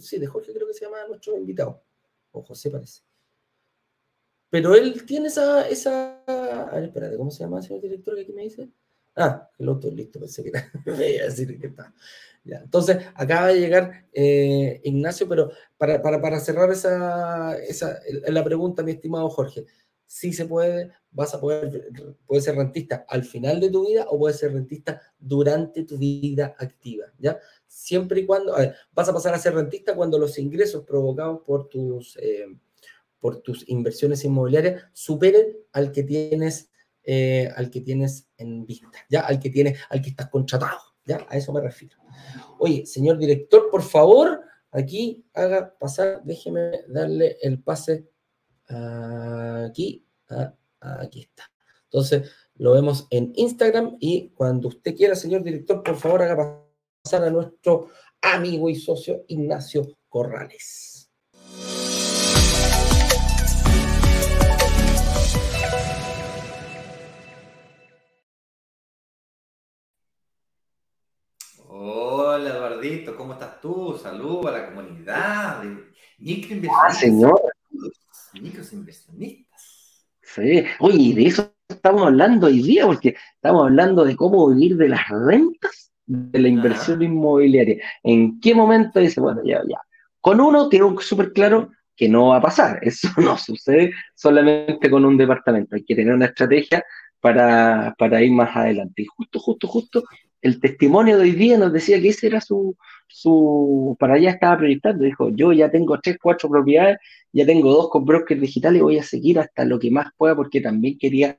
sí, 0.00 0.18
de 0.18 0.26
Jorge 0.26 0.52
creo 0.52 0.66
que 0.66 0.74
se 0.74 0.84
llama 0.84 1.06
nuestro 1.08 1.36
invitado. 1.36 1.82
O 2.32 2.42
José 2.42 2.70
parece. 2.70 3.02
Pero 4.50 4.74
él 4.74 5.04
tiene 5.06 5.28
esa, 5.28 5.68
esa. 5.68 6.22
A 6.26 6.74
ver, 6.74 6.84
espérate, 6.84 7.16
¿cómo 7.16 7.30
se 7.30 7.44
llama 7.44 7.58
el 7.58 7.64
señor 7.64 7.82
director 7.82 8.14
que 8.16 8.22
aquí 8.22 8.32
me 8.32 8.42
dice? 8.42 8.68
Ah, 9.16 9.48
el 9.58 9.68
otro 9.68 9.90
listo, 9.90 10.18
pensé 10.18 10.42
que 10.42 10.50
era. 10.50 10.70
Voy 10.84 11.18
a 11.18 11.24
decir 11.24 11.58
que 11.58 11.68
está. 11.68 11.94
Entonces, 12.44 12.98
acaba 13.14 13.48
de 13.48 13.60
llegar 13.60 14.06
eh, 14.12 14.80
Ignacio, 14.84 15.28
pero 15.28 15.50
para, 15.76 16.00
para, 16.02 16.20
para 16.20 16.40
cerrar 16.40 16.70
esa, 16.70 17.56
esa, 17.58 18.00
la 18.28 18.42
pregunta, 18.42 18.82
mi 18.82 18.92
estimado 18.92 19.28
Jorge, 19.28 19.66
sí 20.06 20.32
se 20.32 20.46
puede, 20.46 20.90
vas 21.12 21.34
a 21.34 21.40
poder, 21.40 21.88
puedes 22.26 22.44
ser 22.44 22.56
rentista 22.56 23.04
al 23.08 23.24
final 23.24 23.60
de 23.60 23.70
tu 23.70 23.86
vida 23.86 24.06
o 24.08 24.18
puedes 24.18 24.38
ser 24.38 24.52
rentista 24.52 25.00
durante 25.18 25.84
tu 25.84 25.98
vida 25.98 26.56
activa, 26.58 27.06
¿ya? 27.18 27.38
Siempre 27.66 28.20
y 28.20 28.26
cuando, 28.26 28.56
vas 28.92 29.08
a 29.08 29.12
pasar 29.12 29.34
a 29.34 29.38
ser 29.38 29.54
rentista 29.54 29.94
cuando 29.94 30.18
los 30.18 30.36
ingresos 30.38 30.84
provocados 30.84 31.42
por 31.46 31.68
tus, 31.68 32.16
eh, 32.16 32.46
por 33.20 33.42
tus 33.42 33.68
inversiones 33.68 34.24
inmobiliarias 34.24 34.84
superen 34.92 35.56
al 35.72 35.92
que 35.92 36.02
tienes, 36.02 36.70
eh, 37.04 37.48
al 37.54 37.70
que 37.70 37.80
tienes 37.82 38.28
en 38.36 38.66
vista, 38.66 38.88
¿ya? 39.08 39.20
Al 39.20 39.38
que 39.38 39.50
tienes, 39.50 39.78
al 39.90 40.02
que 40.02 40.10
estás 40.10 40.28
contratado, 40.28 40.80
¿ya? 41.04 41.26
A 41.28 41.36
eso 41.36 41.52
me 41.52 41.60
refiero. 41.60 41.96
Oye, 42.58 42.86
señor 42.86 43.18
director, 43.18 43.70
por 43.70 43.82
favor, 43.82 44.40
aquí 44.70 45.24
haga 45.34 45.76
pasar, 45.78 46.22
déjeme 46.24 46.82
darle 46.88 47.36
el 47.42 47.62
pase 47.62 48.08
aquí, 48.66 50.06
aquí 50.80 51.22
está. 51.22 51.50
Entonces, 51.84 52.30
lo 52.54 52.72
vemos 52.72 53.06
en 53.10 53.32
Instagram 53.34 53.96
y 53.98 54.30
cuando 54.30 54.68
usted 54.68 54.94
quiera, 54.94 55.14
señor 55.14 55.42
director, 55.42 55.82
por 55.82 55.96
favor, 55.96 56.22
haga 56.22 56.62
pasar 57.02 57.24
a 57.24 57.30
nuestro 57.30 57.88
amigo 58.22 58.68
y 58.68 58.76
socio 58.76 59.24
Ignacio 59.28 59.96
Corrales. 60.08 60.99
Saludos 74.10 74.46
a 74.46 74.50
la 74.50 74.66
comunidad 74.66 75.62
de 75.62 75.68
microinversionistas. 76.18 76.84
Ah, 76.84 76.90
señor. 76.90 77.40
Microinversionistas. 78.42 80.04
Sí, 80.20 80.64
oye, 80.80 81.14
de 81.14 81.26
eso 81.26 81.54
estamos 81.68 82.02
hablando 82.02 82.48
hoy 82.48 82.60
día, 82.60 82.86
porque 82.86 83.14
estamos 83.36 83.62
hablando 83.62 84.04
de 84.04 84.16
cómo 84.16 84.48
vivir 84.48 84.76
de 84.76 84.88
las 84.88 85.08
rentas 85.08 85.92
de 86.06 86.40
la 86.40 86.48
inversión 86.48 87.00
inmobiliaria. 87.02 87.84
¿En 88.02 88.40
qué 88.40 88.52
momento 88.52 88.98
dice, 88.98 89.20
bueno, 89.20 89.42
ya, 89.44 89.62
ya? 89.68 89.78
Con 90.20 90.40
uno 90.40 90.68
tengo 90.68 91.00
súper 91.00 91.32
claro 91.32 91.70
que 91.94 92.08
no 92.08 92.30
va 92.30 92.38
a 92.38 92.42
pasar. 92.42 92.80
Eso 92.82 93.10
no 93.16 93.38
sucede 93.38 93.92
solamente 94.16 94.90
con 94.90 95.04
un 95.04 95.16
departamento. 95.16 95.76
Hay 95.76 95.84
que 95.84 95.94
tener 95.94 96.14
una 96.14 96.26
estrategia 96.26 96.82
para, 97.20 97.94
para 97.96 98.20
ir 98.20 98.32
más 98.32 98.56
adelante. 98.56 99.02
Y 99.02 99.06
justo, 99.06 99.38
justo, 99.38 99.68
justo 99.68 100.02
el 100.42 100.60
testimonio 100.60 101.16
de 101.16 101.24
hoy 101.24 101.32
día 101.32 101.58
nos 101.58 101.72
decía 101.72 102.00
que 102.00 102.08
ese 102.08 102.26
era 102.26 102.40
su, 102.40 102.76
su, 103.06 103.96
para 103.98 104.14
allá 104.14 104.30
estaba 104.30 104.58
proyectando, 104.58 105.04
dijo, 105.04 105.30
yo 105.30 105.52
ya 105.52 105.70
tengo 105.70 105.98
tres, 106.00 106.18
cuatro 106.20 106.48
propiedades, 106.48 106.98
ya 107.32 107.44
tengo 107.44 107.72
dos 107.72 107.90
con 107.90 108.04
brokers 108.04 108.40
digitales, 108.40 108.82
voy 108.82 108.98
a 108.98 109.02
seguir 109.02 109.38
hasta 109.38 109.64
lo 109.64 109.78
que 109.78 109.90
más 109.90 110.08
pueda 110.16 110.34
porque 110.34 110.60
también 110.60 110.98
quería 110.98 111.38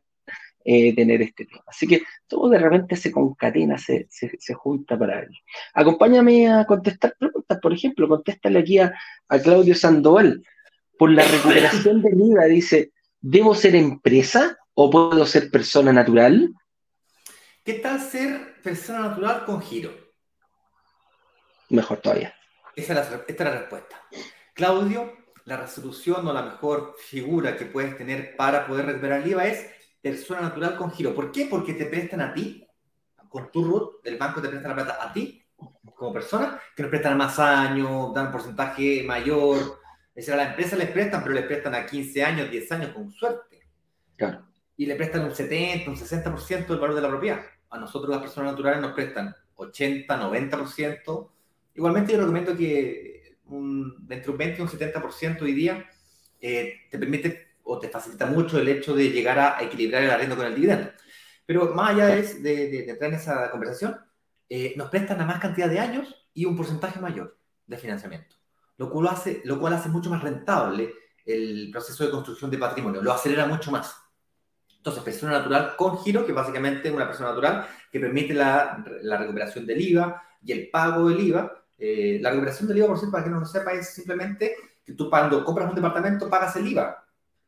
eh, 0.63 0.93
tener 0.93 1.21
este 1.21 1.45
tema. 1.45 1.63
Así 1.65 1.87
que 1.87 2.03
todo 2.27 2.49
de 2.49 2.59
repente 2.59 2.95
se 2.95 3.11
concatena, 3.11 3.77
se, 3.77 4.07
se, 4.09 4.53
junta 4.53 4.97
para 4.97 5.21
él. 5.21 5.29
Acompáñame 5.73 6.49
a 6.49 6.65
contestar 6.65 7.15
preguntas, 7.17 7.57
por 7.59 7.73
ejemplo, 7.73 8.07
contéstale 8.07 8.59
aquí 8.59 8.77
a, 8.77 8.93
a 9.27 9.39
Claudio 9.39 9.73
Sandoval. 9.73 10.43
Por 10.99 11.09
la 11.11 11.23
recuperación 11.23 12.03
del 12.03 12.21
IVA, 12.21 12.45
dice, 12.45 12.91
¿debo 13.19 13.55
ser 13.55 13.75
empresa 13.75 14.55
o 14.75 14.91
puedo 14.91 15.25
ser 15.25 15.49
persona 15.49 15.91
natural? 15.91 16.53
¿Qué 17.63 17.73
tal 17.73 17.99
ser 18.01 18.59
persona 18.63 19.01
natural 19.01 19.45
con 19.45 19.61
giro? 19.61 19.91
Mejor 21.69 21.99
todavía. 21.99 22.33
Esa 22.75 22.93
es 22.93 23.11
la, 23.11 23.15
esta 23.17 23.31
es 23.31 23.39
la 23.39 23.59
respuesta. 23.59 24.01
Claudio, 24.55 25.13
la 25.45 25.57
resolución 25.57 26.27
o 26.27 26.33
la 26.33 26.41
mejor 26.41 26.95
figura 26.97 27.55
que 27.55 27.65
puedes 27.65 27.95
tener 27.95 28.35
para 28.35 28.65
poder 28.65 28.87
recuperar 28.87 29.21
el 29.21 29.29
IVA 29.29 29.45
es 29.45 29.69
persona 30.01 30.41
natural 30.41 30.75
con 30.75 30.91
giro. 30.91 31.13
¿Por 31.13 31.31
qué? 31.31 31.45
Porque 31.45 31.75
te 31.75 31.85
prestan 31.85 32.21
a 32.21 32.33
ti, 32.33 32.67
con 33.29 33.51
tu 33.51 33.63
RUT, 33.63 34.07
el 34.07 34.17
banco 34.17 34.41
te 34.41 34.49
presta 34.49 34.69
la 34.69 34.75
plata 34.75 34.97
a 34.99 35.13
ti, 35.13 35.45
como 35.93 36.11
persona, 36.11 36.59
que 36.75 36.81
nos 36.81 36.89
prestan 36.89 37.15
más 37.15 37.37
años, 37.37 38.11
dan 38.15 38.25
un 38.27 38.31
porcentaje 38.31 39.03
mayor. 39.03 39.79
Es 40.15 40.25
decir, 40.25 40.33
a 40.33 40.37
la 40.37 40.49
empresa 40.49 40.75
les 40.75 40.89
prestan, 40.89 41.21
pero 41.21 41.35
les 41.35 41.45
prestan 41.45 41.75
a 41.75 41.85
15 41.85 42.23
años, 42.23 42.49
10 42.49 42.71
años, 42.71 42.89
con 42.91 43.11
suerte. 43.11 43.69
Claro 44.17 44.50
y 44.81 44.87
le 44.87 44.95
prestan 44.95 45.25
un 45.25 45.35
70, 45.35 45.91
un 45.91 45.95
60% 45.95 46.65
del 46.65 46.79
valor 46.79 46.95
de 46.95 47.03
la 47.03 47.09
propiedad. 47.09 47.39
A 47.69 47.77
nosotros 47.77 48.09
las 48.09 48.19
personas 48.19 48.53
naturales 48.53 48.81
nos 48.81 48.93
prestan 48.93 49.35
80, 49.53 50.19
90%. 50.19 51.29
Igualmente 51.75 52.13
yo 52.13 52.19
recomiendo 52.19 52.57
que 52.57 53.37
un, 53.45 54.07
entre 54.09 54.31
un 54.31 54.37
20 54.39 54.57
y 54.57 54.61
un 54.63 54.67
70% 54.67 55.43
hoy 55.43 55.53
día 55.53 55.87
eh, 56.39 56.79
te 56.89 56.97
permite 56.97 57.57
o 57.61 57.77
te 57.77 57.89
facilita 57.89 58.25
mucho 58.25 58.57
el 58.57 58.69
hecho 58.69 58.95
de 58.95 59.11
llegar 59.11 59.37
a 59.37 59.61
equilibrar 59.61 60.01
el 60.01 60.09
arriendo 60.09 60.35
con 60.35 60.47
el 60.47 60.55
dividendo. 60.55 60.89
Pero 61.45 61.75
más 61.75 61.91
allá 61.91 62.07
de, 62.07 62.23
de, 62.41 62.89
entrar 62.89 63.11
en 63.11 63.17
esa 63.19 63.51
conversación, 63.51 63.99
eh, 64.49 64.73
nos 64.77 64.89
prestan 64.89 65.21
a 65.21 65.27
más 65.27 65.39
cantidad 65.39 65.69
de 65.69 65.77
años 65.77 66.27
y 66.33 66.45
un 66.45 66.57
porcentaje 66.57 66.99
mayor 66.99 67.37
de 67.67 67.77
financiamiento, 67.77 68.35
lo 68.77 68.89
cual, 68.89 69.09
hace, 69.09 69.43
lo 69.43 69.59
cual 69.59 69.73
hace 69.73 69.89
mucho 69.89 70.09
más 70.09 70.23
rentable 70.23 70.91
el 71.23 71.69
proceso 71.71 72.03
de 72.03 72.09
construcción 72.09 72.49
de 72.49 72.57
patrimonio, 72.57 73.03
lo 73.03 73.13
acelera 73.13 73.45
mucho 73.45 73.69
más. 73.69 73.95
Entonces, 74.81 75.03
persona 75.03 75.33
natural 75.33 75.75
con 75.77 75.99
giro, 75.99 76.25
que 76.25 76.33
básicamente 76.33 76.87
es 76.87 76.93
una 76.93 77.05
persona 77.05 77.29
natural 77.29 77.67
que 77.91 77.99
permite 77.99 78.33
la, 78.33 78.83
recuperación 79.03 79.67
del 79.67 79.79
IVA 79.79 80.23
y 80.43 80.53
el 80.53 80.71
pago 80.71 81.07
del 81.07 81.19
IVA. 81.19 81.63
Eh, 81.77 82.17
la 82.19 82.31
recuperación 82.31 82.67
del 82.67 82.79
IVA, 82.79 82.87
por 82.87 82.97
cierto, 82.97 83.11
para 83.11 83.23
que 83.23 83.29
no 83.29 83.39
lo 83.39 83.45
sepa, 83.45 83.73
es 83.73 83.93
simplemente 83.93 84.55
que 84.83 84.93
tú 84.93 85.07
cuando 85.07 85.45
compras 85.45 85.69
un 85.69 85.75
departamento 85.75 86.27
pagas 86.27 86.55
el 86.55 86.67
IVA. 86.67 87.05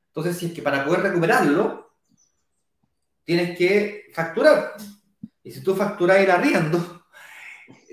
Entonces, 0.09 0.37
si 0.37 0.45
es 0.45 0.53
que 0.53 0.61
para 0.61 0.85
poder 0.85 1.01
recuperarlo, 1.01 1.95
tienes 3.23 3.57
que 3.57 4.11
facturar. 4.13 4.73
Y 5.43 5.51
si 5.51 5.63
tú 5.63 5.73
facturas 5.73 6.17
el 6.17 6.29
arriendo, 6.29 7.02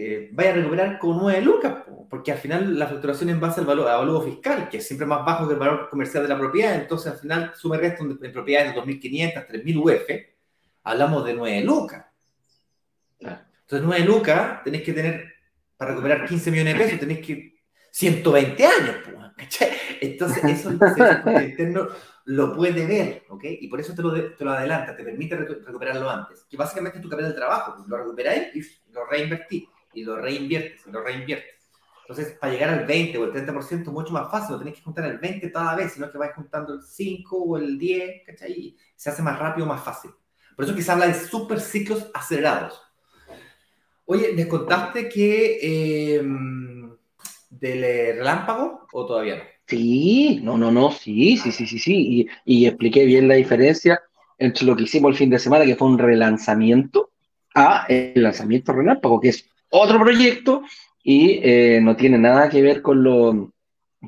eh, 0.03 0.31
vaya 0.33 0.53
a 0.53 0.55
recuperar 0.55 0.99
con 0.99 1.19
9 1.19 1.43
lucas, 1.43 1.85
porque 2.09 2.33
al 2.33 2.39
final 2.39 2.79
la 2.79 2.87
facturación 2.87 3.29
en 3.29 3.39
base 3.39 3.61
al 3.61 3.67
valor, 3.67 3.85
valor 3.85 4.25
fiscal, 4.25 4.67
que 4.71 4.79
es 4.79 4.87
siempre 4.87 5.07
más 5.07 5.27
bajo 5.27 5.47
que 5.47 5.53
el 5.53 5.61
valor 5.61 5.91
comercial 5.91 6.23
de 6.23 6.31
la 6.31 6.39
propiedad, 6.39 6.75
entonces 6.75 7.13
al 7.13 7.19
final 7.19 7.53
suma 7.55 7.75
el 7.77 7.83
resto 7.83 8.05
en 8.05 8.33
propiedades 8.33 8.75
de 8.75 8.81
2.500, 8.81 9.47
3.000 9.47 9.77
UF, 9.77 10.11
hablamos 10.85 11.23
de 11.27 11.35
9 11.35 11.61
lucas. 11.65 12.07
Entonces 13.21 13.87
9 13.87 14.05
lucas 14.07 14.65
tenés 14.65 14.83
que 14.83 14.95
tener, 14.95 15.35
para 15.77 15.91
recuperar 15.91 16.27
15 16.27 16.51
millones 16.51 16.79
de 16.79 16.83
pesos, 16.83 16.99
tenés 16.99 17.19
que 17.19 17.61
120 17.91 18.65
años, 18.65 18.97
Entonces 20.01 20.45
eso 20.45 20.71
el 20.71 21.45
interno 21.45 21.89
lo 22.25 22.57
puede 22.57 22.87
ver, 22.87 23.25
¿ok? 23.29 23.45
Y 23.45 23.69
por 23.69 23.81
eso 23.81 23.95
te 23.95 24.01
lo, 24.01 24.35
te 24.35 24.45
lo 24.47 24.53
adelanta, 24.53 24.97
te 24.97 25.05
permite 25.05 25.37
recuperarlo 25.37 26.09
antes, 26.09 26.47
que 26.49 26.57
básicamente 26.57 26.97
es 26.97 27.03
tu 27.03 27.11
capital 27.11 27.33
de 27.33 27.37
trabajo, 27.37 27.85
lo 27.87 27.97
recuperáis 27.99 28.49
y 28.55 28.93
lo 28.93 29.05
reinvertís 29.05 29.69
y 29.93 30.05
lo 30.05 30.17
reinviertes, 30.17 30.87
lo 30.87 31.03
reinviertes. 31.03 31.61
Entonces, 32.09 32.37
para 32.41 32.53
llegar 32.53 32.71
al 32.71 32.87
20 32.87 33.19
o 33.19 33.25
el 33.25 33.33
30% 33.33 33.83
es 33.83 33.87
mucho 33.89 34.13
más 34.13 34.31
fácil, 34.31 34.53
no 34.53 34.59
tenés 34.59 34.75
que 34.75 34.83
juntar 34.83 35.05
el 35.05 35.19
20 35.19 35.53
cada 35.53 35.77
vez, 35.77 35.93
sino 35.93 36.11
que 36.11 36.19
vais 36.19 36.35
juntando 36.35 36.75
el 36.75 36.83
5 36.83 37.37
o 37.37 37.57
el 37.57 37.79
10, 37.79 38.27
¿cachai? 38.27 38.53
Y 38.53 38.77
se 38.97 39.11
hace 39.11 39.23
más 39.23 39.39
rápido, 39.39 39.67
más 39.67 39.83
fácil. 39.83 40.11
Por 40.57 40.65
eso 40.65 40.75
que 40.75 40.83
se 40.83 40.91
habla 40.91 41.07
de 41.07 41.15
super 41.15 41.61
ciclos 41.61 42.11
acelerados. 42.13 42.83
Oye, 44.07 44.33
¿les 44.35 44.47
contaste 44.47 45.09
que 45.09 46.17
em, 46.17 46.91
del 47.49 47.85
eh, 47.85 48.15
relámpago 48.17 48.89
o 48.93 49.07
todavía 49.07 49.37
no? 49.37 49.43
Sí, 49.69 50.41
no, 50.43 50.59
no, 50.59 50.73
no, 50.73 50.91
sí, 50.91 51.37
sí, 51.37 51.53
sí, 51.53 51.65
sí, 51.65 51.79
sí. 51.79 52.29
Y, 52.45 52.63
y 52.63 52.67
expliqué 52.67 53.05
bien 53.05 53.29
la 53.29 53.35
diferencia 53.35 54.01
entre 54.37 54.67
lo 54.67 54.75
que 54.75 54.83
hicimos 54.83 55.13
el 55.13 55.17
fin 55.17 55.31
de 55.31 55.39
semana, 55.39 55.65
que 55.65 55.77
fue 55.77 55.87
un 55.87 55.99
relanzamiento, 55.99 57.11
a 57.55 57.87
el 57.89 58.21
lanzamiento 58.23 58.73
relámpago, 58.73 59.21
que 59.21 59.29
es 59.29 59.49
otro 59.71 59.99
proyecto 59.99 60.63
y 61.03 61.41
eh, 61.43 61.81
no 61.83 61.97
tiene 61.97 62.19
nada 62.19 62.49
que 62.49 62.63
ver 62.63 62.83
con 62.83 63.03
lo, 63.03 63.53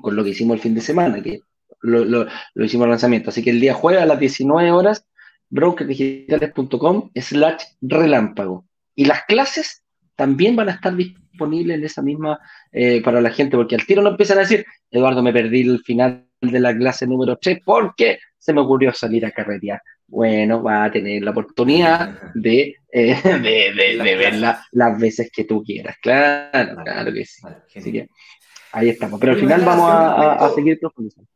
con 0.01 0.15
lo 0.17 0.25
que 0.25 0.31
hicimos 0.31 0.57
el 0.57 0.63
fin 0.63 0.75
de 0.75 0.81
semana, 0.81 1.23
que 1.23 1.41
lo, 1.81 2.05
lo, 2.05 2.27
lo 2.55 2.65
hicimos 2.65 2.85
el 2.85 2.91
lanzamiento. 2.91 3.31
Así 3.31 3.43
que 3.43 3.51
el 3.51 3.61
día 3.61 3.75
jueves 3.75 4.03
a 4.03 4.07
las 4.07 4.19
19 4.19 4.71
horas, 4.71 5.07
brokerdigitales.com 5.49 7.11
slash 7.15 7.63
relámpago. 7.81 8.67
Y 8.95 9.07
las 9.07 9.25
clases 9.25 9.82
también 10.17 10.57
van 10.57 10.69
a 10.69 10.73
estar 10.73 10.95
disponibles 10.95 11.79
en 11.79 11.85
esa 11.85 12.03
misma 12.03 12.39
eh, 12.71 13.03
para 13.03 13.21
la 13.21 13.31
gente, 13.31 13.57
porque 13.57 13.75
al 13.75 13.87
tiro 13.87 14.03
no 14.03 14.11
empiezan 14.11 14.39
a 14.39 14.43
decir, 14.43 14.65
Eduardo, 14.91 15.23
me 15.23 15.33
perdí 15.33 15.63
el 15.63 15.81
final 15.81 16.27
de 16.41 16.61
la 16.61 16.77
clase 16.77 17.07
número 17.07 17.37
3 17.37 17.61
porque 17.65 18.19
se 18.39 18.53
me 18.53 18.61
ocurrió 18.61 18.93
salir 18.93 19.25
a 19.25 19.31
carretear. 19.31 19.81
Bueno, 20.07 20.63
va 20.63 20.85
a 20.85 20.91
tener 20.91 21.23
la 21.23 21.31
oportunidad 21.31 22.33
de, 22.35 22.77
eh, 22.93 23.17
de, 23.25 24.17
verla 24.17 24.63
las 24.73 24.99
veces 24.99 25.31
que 25.33 25.45
tú 25.45 25.63
quieras. 25.63 25.97
Claro, 26.03 26.83
claro 26.85 27.13
que 27.13 27.25
sí. 27.25 27.41
Así 27.75 27.93
que 27.93 28.09
ahí 28.73 28.91
estamos. 28.91 29.19
Pero 29.21 29.33
al 29.33 29.39
final 29.39 29.63
vamos 29.65 29.91
a, 29.91 30.51
seguir 30.55 30.79
profundizando. 30.79 31.31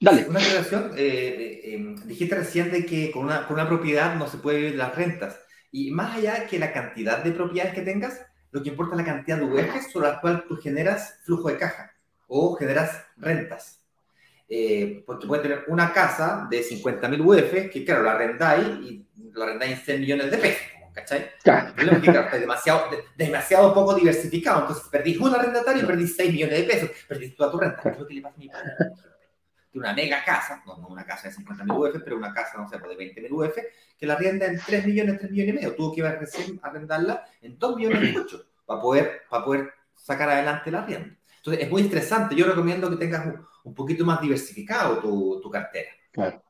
Dale. 0.00 0.26
Una 0.28 0.40
aclaración, 0.40 0.92
eh, 0.96 1.60
eh, 1.64 1.94
dijiste 2.06 2.36
recién 2.36 2.70
de 2.70 2.86
que 2.86 3.10
con 3.10 3.24
una, 3.24 3.46
con 3.46 3.54
una 3.54 3.68
propiedad 3.68 4.16
no 4.16 4.26
se 4.26 4.38
puede 4.38 4.58
vivir 4.58 4.76
las 4.76 4.94
rentas. 4.94 5.38
Y 5.72 5.90
más 5.90 6.16
allá 6.16 6.46
que 6.46 6.58
la 6.58 6.72
cantidad 6.72 7.22
de 7.22 7.32
propiedades 7.32 7.74
que 7.74 7.82
tengas, 7.82 8.24
lo 8.50 8.62
que 8.62 8.70
importa 8.70 8.94
es 8.94 8.98
la 8.98 9.04
cantidad 9.04 9.38
de 9.38 9.44
UEFs 9.44 9.92
sobre 9.92 10.08
las 10.08 10.20
cuales 10.20 10.46
tú 10.48 10.56
generas 10.56 11.20
flujo 11.24 11.48
de 11.48 11.58
caja 11.58 11.92
o 12.28 12.54
generas 12.54 13.04
rentas. 13.16 13.82
Eh, 14.48 15.02
porque 15.04 15.26
puedes 15.26 15.42
tener 15.42 15.64
una 15.68 15.92
casa 15.92 16.46
de 16.48 16.62
50.000 16.62 17.20
UF, 17.20 17.70
que 17.70 17.84
claro, 17.84 18.04
la 18.04 18.12
arrendáis 18.12 18.68
y 18.80 19.04
la 19.34 19.44
arrendáis 19.44 19.78
en 19.80 19.84
100 19.84 20.00
millones 20.00 20.30
de 20.30 20.38
pesos, 20.38 20.62
¿cachai? 20.94 21.30
Claro. 21.42 21.74
El 21.76 22.00
que, 22.00 22.12
claro, 22.12 22.38
demasiado, 22.38 22.90
demasiado 23.16 23.74
poco 23.74 23.94
diversificado, 23.94 24.60
entonces 24.60 24.84
perdís 24.88 25.18
un 25.18 25.34
arrendatario 25.34 25.82
y 25.82 25.86
perdís 25.86 26.14
6 26.16 26.32
millones 26.32 26.58
de 26.58 26.64
pesos, 26.64 26.90
perdís 27.08 27.34
toda 27.34 27.50
tu 27.50 27.58
renta. 27.58 27.82
¿Qué 27.82 27.88
es 27.88 27.98
lo 27.98 28.06
que 28.06 28.14
le 28.14 28.22
pasa 28.22 28.36
a 28.36 28.38
mi 28.38 28.48
padre? 28.48 28.70
Una 29.78 29.92
mega 29.92 30.24
casa, 30.24 30.62
no, 30.66 30.76
no 30.78 30.88
una 30.88 31.04
casa 31.04 31.28
de 31.28 31.34
50.000 31.34 31.76
UF, 31.76 32.02
pero 32.02 32.16
una 32.16 32.32
casa, 32.32 32.58
no 32.58 32.68
sé, 32.68 32.78
pues, 32.78 32.96
de 32.96 33.14
20.000 33.14 33.30
UF, 33.30 33.56
que 33.98 34.06
la 34.06 34.14
arrienda 34.14 34.46
en 34.46 34.58
3 34.58 34.86
millones, 34.86 35.18
3 35.18 35.30
millones 35.30 35.54
y 35.54 35.56
medio. 35.56 35.74
Tuvo 35.74 35.94
que 35.94 36.00
ir 36.00 36.06
a 36.06 36.16
recién 36.16 36.60
arrendarla 36.62 37.24
en 37.40 37.58
2 37.58 37.76
millones 37.76 38.02
y 38.02 38.16
8 38.16 38.46
para 38.64 38.80
poder, 38.80 39.22
para 39.28 39.44
poder 39.44 39.72
sacar 39.94 40.28
adelante 40.28 40.70
la 40.70 40.80
arrienda. 40.80 41.16
Entonces, 41.38 41.64
es 41.64 41.70
muy 41.70 41.82
interesante. 41.82 42.34
Yo 42.34 42.46
recomiendo 42.46 42.90
que 42.90 42.96
tengas 42.96 43.26
un, 43.64 43.74
poquito 43.74 44.04
más 44.04 44.20
diversificado 44.20 44.98
tu, 44.98 45.40
tu 45.40 45.50
cartera. 45.50 45.90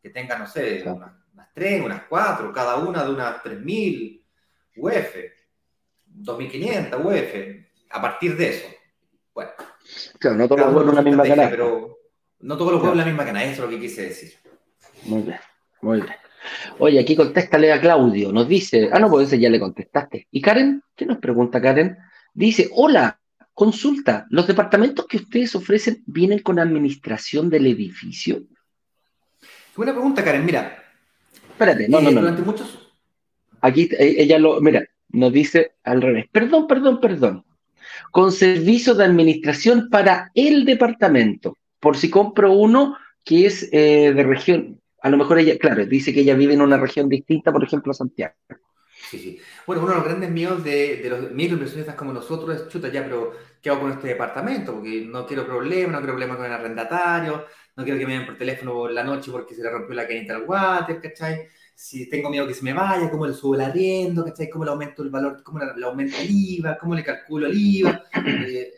Que 0.03 0.11
tengas, 0.11 0.39
no 0.39 0.47
sé, 0.47 0.85
unas, 0.87 1.53
tres, 1.53 1.85
unas 1.85 2.03
cuatro, 2.09 2.53
cada 2.53 2.77
una 2.77 3.05
de 3.05 3.11
unas 3.11 3.43
3.000 3.43 4.23
UF, 4.77 5.17
2.500 6.23 7.05
UF, 7.05 7.67
a 7.91 8.01
partir 8.01 8.37
de 8.37 8.49
eso. 8.49 8.69
Bueno. 9.35 9.51
Claro, 10.19 10.37
no 10.37 10.49
todos 10.49 10.61
los 10.61 10.75
huevos 10.75 10.89
en 10.91 10.95
la 10.95 11.03
misma 11.03 11.23
canasta. 11.25 11.51
Pero 11.51 11.96
no 12.41 12.57
todos 12.57 12.73
los 12.73 12.81
huevos 12.81 12.95
en 12.95 12.99
la 12.99 13.07
misma 13.07 13.25
canasta, 13.25 13.51
eso 13.51 13.65
es 13.65 13.71
lo 13.71 13.77
que 13.77 13.81
quise 13.81 14.03
decir. 14.03 14.33
Muy 15.05 15.23
bien, 15.23 15.39
muy 15.83 16.01
bien. 16.01 16.15
Oye, 16.79 17.01
aquí 17.01 17.17
contéstale 17.17 17.73
a 17.73 17.81
Claudio, 17.81 18.33
nos 18.33 18.49
dice, 18.49 18.89
ah, 18.93 18.99
no, 18.99 19.09
pues 19.09 19.31
ya 19.31 19.51
le 19.51 19.61
contestaste. 19.61 20.29
¿Y 20.31 20.41
Karen? 20.41 20.83
¿Qué 20.95 21.07
nos 21.07 21.19
pregunta 21.19 21.61
Karen? 21.61 21.97
Dice, 22.35 22.69
hola, 22.73 23.19
Consulta, 23.57 24.27
¿los 24.29 24.47
departamentos 24.47 25.07
que 25.07 25.17
ustedes 25.17 25.55
ofrecen 25.55 26.03
vienen 26.05 26.41
con 26.41 26.59
administración 26.59 27.49
del 27.49 27.67
edificio? 27.67 28.43
Buena 29.75 29.93
pregunta, 29.93 30.23
Karen. 30.23 30.45
Mira. 30.45 30.85
Espérate, 31.53 31.89
no, 31.89 32.03
no, 32.03 32.11
eh, 32.11 32.13
no. 32.13 32.21
Durante 32.21 32.43
muchos... 32.43 32.93
Aquí 33.63 33.89
eh, 33.99 34.17
ella 34.19 34.39
lo, 34.39 34.61
mira, 34.61 34.87
nos 35.09 35.33
dice 35.33 35.77
al 35.85 36.03
revés. 36.03 36.27
Perdón, 36.31 36.67
perdón, 36.67 37.01
perdón. 37.01 37.47
Con 38.11 38.31
servicio 38.31 38.95
de 38.95 39.05
administración 39.05 39.89
para 39.91 40.31
el 40.35 40.67
departamento. 40.67 41.57
Por 41.87 41.97
si 41.97 42.11
compro 42.11 42.53
uno 42.53 42.99
que 43.25 43.47
es 43.47 43.69
eh, 43.71 44.13
de 44.13 44.25
región, 44.25 44.83
a 45.01 45.09
lo 45.09 45.17
mejor 45.17 45.39
ella, 45.39 45.57
claro, 45.57 45.87
dice 45.87 46.13
que 46.13 46.23
ella 46.23 46.35
vive 46.35 46.55
en 46.55 46.61
una 46.61 46.79
región 46.79 47.09
distinta, 47.09 47.53
por 47.53 47.63
ejemplo, 47.63 47.95
Santiago. 47.95 48.35
Sí, 49.09 49.19
sí. 49.21 49.39
Bueno, 49.69 49.83
uno 49.83 49.93
de 49.93 49.99
los 49.99 50.05
grandes 50.05 50.31
miedos 50.31 50.65
de, 50.65 50.97
de 50.97 51.09
los 51.09 51.31
microinversionistas 51.31 51.95
como 51.95 52.13
nosotros 52.13 52.57
es, 52.57 52.67
chuta, 52.67 52.89
ya, 52.89 53.05
pero 53.05 53.35
¿qué 53.63 53.71
hago 53.71 53.83
con 53.83 53.93
este 53.93 54.09
departamento? 54.09 54.75
Porque 54.75 55.07
no 55.07 55.25
quiero 55.29 55.47
problemas, 55.47 55.93
no 55.93 55.99
quiero 55.99 56.15
problemas 56.15 56.39
con 56.39 56.47
el 56.47 56.53
arrendatario, 56.55 57.45
no 57.77 57.85
quiero 57.85 58.01
que 58.01 58.07
me 58.09 58.15
den 58.15 58.27
por 58.27 58.37
teléfono 58.37 58.73
por 58.73 58.91
la 58.91 59.05
noche 59.05 59.31
porque 59.31 59.55
se 59.55 59.63
le 59.63 59.71
rompió 59.71 59.95
la 59.95 60.09
cañita 60.09 60.35
al 60.35 60.43
water, 60.43 61.01
¿cachai? 61.01 61.47
Si 61.73 62.11
tengo 62.11 62.31
miedo 62.31 62.49
que 62.49 62.55
se 62.55 62.65
me 62.65 62.73
vaya, 62.73 63.09
¿cómo 63.09 63.29
le 63.29 63.33
subo 63.33 63.55
el 63.55 63.61
arriendo? 63.61 64.25
¿cachai? 64.25 64.51
¿Cómo 64.51 64.65
le 64.65 64.73
aumento 64.73 65.05
el 65.05 65.11
valor? 65.11 65.41
¿Cómo 65.45 65.61
le, 65.61 65.85
aumento 65.85 66.17
el 66.21 66.31
IVA? 66.31 66.79
¿Cómo 66.79 66.97
le 66.97 67.05
calculo 67.05 67.47
el 67.47 67.57
IVA? 67.57 68.03
Eh, 68.27 68.73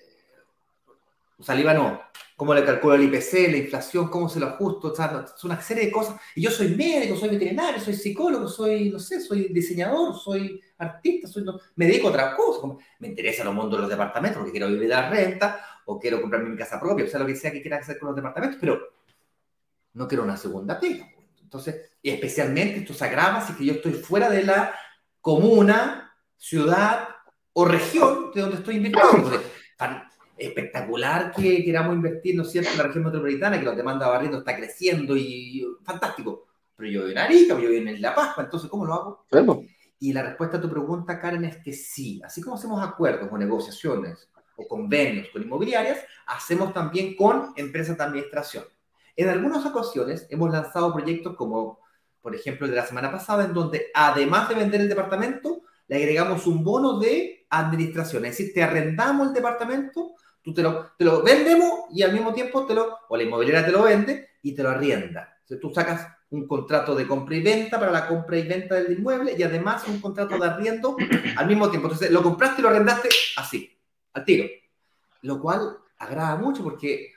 o 1.38 1.42
sea, 1.42 1.54
el 1.54 1.60
IVA 1.60 1.72
no, 1.72 2.00
cómo 2.38 2.54
le 2.54 2.64
calculo 2.64 2.94
el 2.94 3.02
IPC, 3.02 3.50
la 3.50 3.56
inflación, 3.56 4.08
cómo 4.08 4.28
se 4.28 4.38
lo 4.38 4.46
ajusto, 4.46 4.94
es 4.94 5.44
una 5.44 5.60
serie 5.60 5.86
de 5.86 5.90
cosas. 5.90 6.20
Y 6.36 6.42
yo 6.42 6.52
soy 6.52 6.68
médico, 6.68 7.16
soy 7.16 7.30
veterinario, 7.30 7.80
soy 7.80 7.94
psicólogo, 7.94 8.46
soy, 8.46 8.90
no 8.90 9.00
sé, 9.00 9.20
soy 9.20 9.48
diseñador, 9.48 10.14
soy 10.14 10.62
artista, 10.78 11.26
soy, 11.26 11.44
me 11.74 11.86
dedico 11.86 12.06
a 12.06 12.10
otra 12.10 12.36
cosa. 12.36 12.76
Me 13.00 13.08
interesa 13.08 13.42
los 13.42 13.52
mundos 13.52 13.72
de 13.72 13.80
los 13.80 13.90
departamentos 13.90 14.38
porque 14.38 14.52
quiero 14.52 14.68
vivir 14.68 14.82
de 14.82 14.88
la 14.88 15.10
renta 15.10 15.66
o 15.86 15.98
quiero 15.98 16.20
comprarme 16.20 16.50
mi 16.50 16.56
casa 16.56 16.78
propia, 16.78 17.06
o 17.06 17.08
sea, 17.08 17.18
lo 17.18 17.26
que 17.26 17.34
sea 17.34 17.50
que 17.50 17.60
quiera 17.60 17.78
hacer 17.78 17.98
con 17.98 18.10
los 18.10 18.16
departamentos, 18.16 18.56
pero 18.60 18.78
no 19.94 20.06
quiero 20.06 20.22
una 20.22 20.36
segunda 20.36 20.78
pega. 20.78 21.10
Entonces, 21.42 21.90
especialmente 22.00 22.78
esto 22.78 22.94
se 22.94 23.04
agrava 23.04 23.44
si 23.44 23.54
que 23.54 23.64
yo 23.64 23.72
estoy 23.72 23.94
fuera 23.94 24.30
de 24.30 24.44
la 24.44 24.76
comuna, 25.20 26.14
ciudad 26.36 27.08
o 27.52 27.64
región 27.64 28.30
de 28.32 28.42
donde 28.42 28.58
estoy 28.58 28.76
invirtiendo 28.76 29.28
espectacular 30.38 31.32
que 31.32 31.64
queramos 31.64 31.94
invertir, 31.94 32.36
¿no 32.36 32.42
es 32.42 32.50
cierto?, 32.50 32.70
en 32.70 32.78
la 32.78 32.84
región 32.84 33.04
metropolitana, 33.04 33.58
que 33.58 33.64
los 33.64 33.76
demanda 33.76 34.08
barriendo 34.08 34.38
está 34.38 34.56
creciendo 34.56 35.16
y, 35.16 35.66
fantástico. 35.82 36.46
Pero 36.76 36.90
yo 36.90 37.00
vivo 37.00 37.12
en 37.12 37.18
Arica, 37.18 37.54
yo 37.54 37.68
vivo 37.68 37.88
en 37.88 38.00
La 38.00 38.14
Paz, 38.14 38.34
entonces, 38.38 38.70
¿cómo 38.70 38.86
lo 38.86 38.94
hago? 38.94 39.24
Y 39.98 40.12
la 40.12 40.22
respuesta 40.22 40.58
a 40.58 40.60
tu 40.60 40.70
pregunta, 40.70 41.20
Karen, 41.20 41.44
es 41.44 41.56
que 41.56 41.72
sí. 41.72 42.20
Así 42.24 42.40
como 42.40 42.54
hacemos 42.54 42.80
acuerdos 42.86 43.28
o 43.30 43.36
negociaciones 43.36 44.30
o 44.56 44.68
convenios 44.68 45.28
con 45.32 45.42
inmobiliarias, 45.42 45.98
hacemos 46.26 46.72
también 46.72 47.16
con 47.16 47.52
empresas 47.56 47.96
de 47.98 48.04
administración. 48.04 48.64
En 49.16 49.28
algunas 49.28 49.66
ocasiones 49.66 50.28
hemos 50.30 50.52
lanzado 50.52 50.92
proyectos 50.92 51.34
como, 51.34 51.80
por 52.20 52.36
ejemplo, 52.36 52.66
el 52.66 52.70
de 52.70 52.76
la 52.76 52.86
semana 52.86 53.10
pasada, 53.10 53.44
en 53.44 53.52
donde 53.52 53.86
además 53.92 54.48
de 54.48 54.54
vender 54.54 54.80
el 54.80 54.88
departamento, 54.88 55.62
le 55.88 55.96
agregamos 55.96 56.46
un 56.46 56.62
bono 56.62 57.00
de 57.00 57.46
administración. 57.50 58.24
Es 58.24 58.38
decir, 58.38 58.54
te 58.54 58.62
arrendamos 58.62 59.28
el 59.28 59.34
departamento 59.34 60.12
Tú 60.48 60.54
te 60.54 60.62
lo, 60.62 60.92
te 60.96 61.04
lo 61.04 61.22
vendemos 61.22 61.90
y 61.90 62.02
al 62.02 62.14
mismo 62.14 62.32
tiempo 62.32 62.64
te 62.64 62.72
lo, 62.72 63.00
o 63.06 63.16
la 63.18 63.22
inmobiliaria 63.22 63.66
te 63.66 63.70
lo 63.70 63.82
vende 63.82 64.30
y 64.40 64.54
te 64.54 64.62
lo 64.62 64.70
arrienda. 64.70 65.36
Entonces 65.42 65.60
tú 65.60 65.74
sacas 65.74 66.08
un 66.30 66.48
contrato 66.48 66.94
de 66.94 67.06
compra 67.06 67.36
y 67.36 67.42
venta 67.42 67.78
para 67.78 67.92
la 67.92 68.08
compra 68.08 68.38
y 68.38 68.48
venta 68.48 68.76
del 68.76 68.98
inmueble 68.98 69.34
y 69.36 69.42
además 69.42 69.86
un 69.86 70.00
contrato 70.00 70.38
de 70.38 70.46
arriendo 70.46 70.96
al 71.36 71.46
mismo 71.46 71.68
tiempo. 71.68 71.88
Entonces 71.88 72.10
lo 72.10 72.22
compraste 72.22 72.62
y 72.62 72.62
lo 72.62 72.70
arrendaste 72.70 73.10
así, 73.36 73.78
al 74.14 74.24
tiro. 74.24 74.48
Lo 75.20 75.38
cual 75.38 75.76
agrada 75.98 76.36
mucho 76.36 76.64
porque 76.64 77.12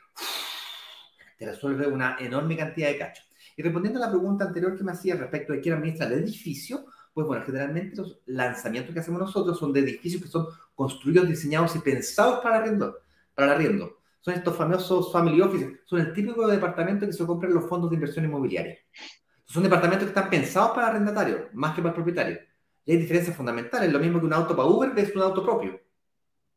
te 1.38 1.46
resuelve 1.46 1.88
una 1.88 2.18
enorme 2.20 2.58
cantidad 2.58 2.90
de 2.90 2.98
cachos. 2.98 3.26
Y 3.56 3.62
respondiendo 3.62 4.04
a 4.04 4.08
la 4.08 4.12
pregunta 4.12 4.44
anterior 4.44 4.76
que 4.78 4.84
me 4.84 4.92
hacía 4.92 5.16
respecto 5.16 5.54
de 5.54 5.62
quién 5.62 5.76
administra 5.76 6.08
el 6.08 6.14
edificio, 6.16 6.84
pues 7.14 7.26
bueno, 7.26 7.46
generalmente 7.46 7.96
los 7.96 8.20
lanzamientos 8.26 8.94
que 8.94 9.00
hacemos 9.00 9.22
nosotros 9.22 9.58
son 9.58 9.72
de 9.72 9.80
edificios 9.80 10.22
que 10.22 10.28
son 10.28 10.48
construidos, 10.76 11.30
diseñados 11.30 11.78
y 11.78 11.80
pensados 11.80 12.42
para 12.42 12.58
arrendar 12.58 12.92
para 13.34 13.48
el 13.48 13.54
arriendo. 13.56 14.02
Son 14.20 14.34
estos 14.34 14.56
famosos 14.56 15.12
family 15.12 15.42
offices, 15.42 15.80
son 15.86 16.00
el 16.00 16.14
típico 16.14 16.48
departamento 16.48 17.08
que 17.08 17.14
se 17.14 17.26
compra 17.26 17.50
en 17.50 17.56
los 17.56 17.68
fondos 17.68 17.90
de 17.90 17.96
inversión 17.96 18.26
inmobiliaria. 18.26 18.78
Son 19.46 19.64
departamentos 19.64 20.06
que 20.06 20.10
están 20.10 20.30
pensados 20.30 20.72
para 20.72 20.88
arrendatarios, 20.88 21.54
más 21.54 21.74
que 21.74 21.82
para 21.82 21.90
el 21.90 21.96
propietario. 21.96 22.40
Y 22.86 22.92
hay 22.92 22.98
diferencias 22.98 23.36
fundamentales, 23.36 23.92
lo 23.92 24.00
mismo 24.00 24.20
que 24.20 24.26
un 24.26 24.34
auto 24.34 24.56
para 24.56 24.68
Uber 24.68 24.92
es 24.96 25.16
un 25.16 25.24
auto 25.24 25.44
propio. 25.44 25.80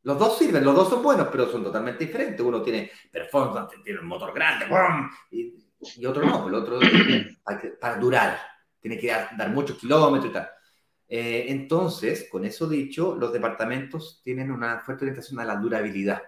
Los 0.02 0.18
dos 0.18 0.38
sirven, 0.38 0.62
los 0.62 0.74
dos 0.74 0.90
son 0.90 1.02
buenos, 1.02 1.28
pero 1.32 1.50
son 1.50 1.64
totalmente 1.64 2.04
diferentes. 2.04 2.40
Uno 2.40 2.60
tiene 2.60 2.90
performance, 3.10 3.82
tiene 3.82 4.00
un 4.00 4.06
motor 4.06 4.34
grande, 4.34 4.66
y, 5.30 5.54
y, 5.96 6.06
otro 6.06 6.26
no, 6.26 6.46
el 6.46 6.54
otro 6.54 6.78
para 7.80 7.96
durar, 7.96 8.38
tiene 8.78 8.98
que 8.98 9.06
dar, 9.06 9.30
dar 9.36 9.48
muchos 9.48 9.78
kilómetros 9.78 10.30
y 10.30 10.34
tal. 10.34 10.50
Eh, 11.08 11.46
entonces, 11.48 12.28
con 12.30 12.44
eso 12.44 12.68
dicho, 12.68 13.16
los 13.16 13.32
departamentos 13.32 14.20
tienen 14.22 14.50
una 14.50 14.80
fuerte 14.80 15.04
orientación 15.04 15.40
a 15.40 15.44
la 15.44 15.56
durabilidad 15.56 16.22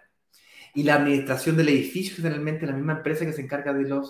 y 0.76 0.82
la 0.82 0.96
administración 0.96 1.56
del 1.56 1.70
edificio 1.70 2.12
es 2.12 2.16
generalmente 2.18 2.66
la 2.66 2.74
misma 2.74 2.92
empresa 2.92 3.24
que 3.24 3.32
se 3.32 3.40
encarga 3.40 3.72
de 3.72 3.88
la 3.88 4.02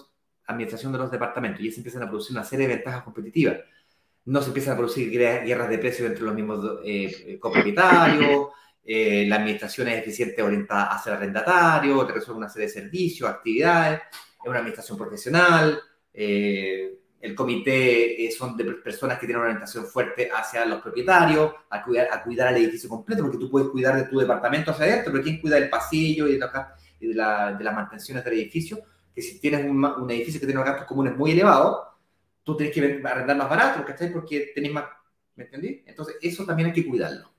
administración 0.48 0.90
de 0.90 0.98
los 0.98 1.12
departamentos 1.12 1.60
y 1.60 1.70
se 1.70 1.78
empiezan 1.78 2.02
a 2.02 2.08
producir 2.08 2.36
una 2.36 2.44
serie 2.44 2.66
de 2.66 2.74
ventajas 2.74 3.04
competitivas. 3.04 3.58
No 4.24 4.42
se 4.42 4.48
empiezan 4.48 4.74
a 4.74 4.76
producir 4.76 5.08
guerras 5.08 5.70
de 5.70 5.78
precios 5.78 6.08
entre 6.08 6.24
los 6.24 6.34
mismos 6.34 6.80
eh, 6.84 7.38
copropietarios, 7.38 8.48
eh, 8.84 9.26
la 9.28 9.36
administración 9.36 9.86
es 9.86 9.98
eficiente 9.98 10.42
orientada 10.42 10.86
hacia 10.86 11.10
el 11.10 11.16
arrendatario, 11.18 12.04
te 12.04 12.14
resuelve 12.14 12.38
una 12.38 12.48
serie 12.48 12.66
de 12.66 12.74
servicios, 12.74 13.30
actividades, 13.30 14.00
es 14.42 14.48
una 14.48 14.58
administración 14.58 14.98
profesional, 14.98 15.80
eh, 16.12 16.98
el 17.26 17.34
comité 17.34 18.24
eh, 18.24 18.30
son 18.30 18.56
de 18.56 18.64
personas 18.64 19.18
que 19.18 19.26
tienen 19.26 19.38
una 19.38 19.48
orientación 19.48 19.84
fuerte 19.86 20.30
hacia 20.32 20.64
los 20.64 20.80
propietarios, 20.80 21.52
a 21.68 21.82
cuidar, 21.82 22.08
a 22.12 22.22
cuidar 22.22 22.54
el 22.54 22.62
edificio 22.62 22.88
completo, 22.88 23.22
porque 23.22 23.38
tú 23.38 23.50
puedes 23.50 23.68
cuidar 23.68 23.96
de 23.96 24.04
tu 24.04 24.18
departamento 24.18 24.70
hacia 24.70 24.86
adentro, 24.86 25.12
pero 25.12 25.24
¿quién 25.24 25.40
cuida 25.40 25.56
del 25.56 25.68
pasillo 25.68 26.28
y 26.28 26.38
de, 26.38 26.48
de, 27.00 27.14
la, 27.14 27.52
de 27.52 27.64
las 27.64 27.74
mantenciones 27.74 28.24
del 28.24 28.34
edificio? 28.34 28.78
Que 29.12 29.22
si 29.22 29.40
tienes 29.40 29.64
un, 29.64 29.84
un, 29.84 30.10
edificio 30.10 30.40
que 30.40 30.46
tiene 30.46 30.60
unos 30.60 30.70
gastos 30.70 30.86
comunes 30.86 31.16
muy 31.16 31.32
elevados, 31.32 31.88
tú 32.44 32.56
tienes 32.56 32.74
que 32.74 33.02
arrendar 33.04 33.36
más 33.36 33.50
barato, 33.50 33.84
¿cachai? 33.84 34.12
Porque 34.12 34.52
tenés 34.54 34.72
más, 34.72 34.84
¿me 35.34 35.44
entendí? 35.44 35.82
Entonces, 35.84 36.16
eso 36.22 36.44
también 36.46 36.68
hay 36.68 36.74
que 36.74 36.86
cuidarlo. 36.86 37.32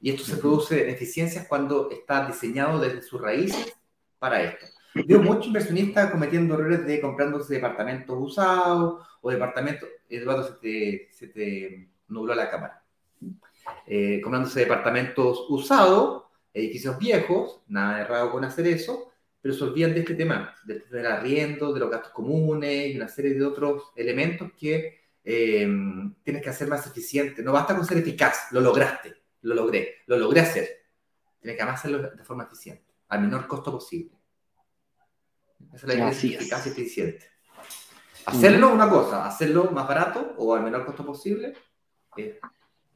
Y 0.00 0.10
esto 0.10 0.24
se 0.24 0.36
produce 0.36 0.82
en 0.82 0.90
eficiencias 0.90 1.48
cuando 1.48 1.90
está 1.90 2.26
diseñado 2.26 2.78
desde 2.78 3.00
sus 3.00 3.18
raíces 3.18 3.74
para 4.18 4.42
esto. 4.42 4.66
Veo 5.04 5.20
muchos 5.20 5.48
inversionistas 5.48 6.10
cometiendo 6.10 6.54
errores 6.54 6.86
de 6.86 7.00
comprándose 7.00 7.54
departamentos 7.54 8.16
usados 8.18 9.06
o 9.20 9.30
departamentos. 9.30 9.88
Eduardo, 10.08 10.44
se 10.44 10.54
te, 10.54 11.08
se 11.12 11.28
te 11.28 11.90
nubló 12.08 12.34
la 12.34 12.48
cámara. 12.48 12.82
Eh, 13.86 14.20
comprándose 14.22 14.60
departamentos 14.60 15.46
usados, 15.48 16.24
edificios 16.54 16.98
viejos, 16.98 17.62
nada 17.68 18.00
errado 18.00 18.30
con 18.30 18.44
hacer 18.44 18.66
eso, 18.68 19.12
pero 19.40 19.54
se 19.54 19.64
olvidan 19.64 19.92
de 19.92 20.00
este 20.00 20.14
tema, 20.14 20.54
del 20.64 21.06
arriendo, 21.06 21.72
de 21.72 21.80
los 21.80 21.90
gastos 21.90 22.12
comunes 22.12 22.88
y 22.88 22.96
una 22.96 23.08
serie 23.08 23.34
de 23.34 23.44
otros 23.44 23.92
elementos 23.96 24.50
que 24.58 25.00
eh, 25.24 25.68
tienes 26.22 26.42
que 26.42 26.50
hacer 26.50 26.68
más 26.68 26.86
eficiente. 26.86 27.42
No 27.42 27.52
basta 27.52 27.76
con 27.76 27.84
ser 27.84 27.98
eficaz, 27.98 28.48
lo 28.52 28.60
lograste, 28.60 29.14
lo 29.42 29.54
logré, 29.54 29.96
lo 30.06 30.16
logré 30.16 30.40
hacer. 30.40 30.68
Tienes 31.40 31.56
que 31.56 31.62
además 31.62 31.80
hacerlo 31.80 32.10
de 32.10 32.24
forma 32.24 32.44
eficiente, 32.44 32.94
al 33.08 33.20
menor 33.20 33.46
costo 33.46 33.70
posible. 33.72 34.15
Esa 35.74 35.76
es 35.76 35.84
la 35.84 35.94
idea 35.94 36.10
eficaz 36.10 36.66
y 36.66 36.70
eficiente. 36.70 37.26
Hacerlo 38.26 38.72
una 38.72 38.88
cosa, 38.88 39.24
hacerlo 39.24 39.70
más 39.70 39.86
barato 39.86 40.34
o 40.38 40.54
al 40.54 40.62
menor 40.62 40.84
costo 40.84 41.06
posible 41.06 41.54
es 42.16 42.34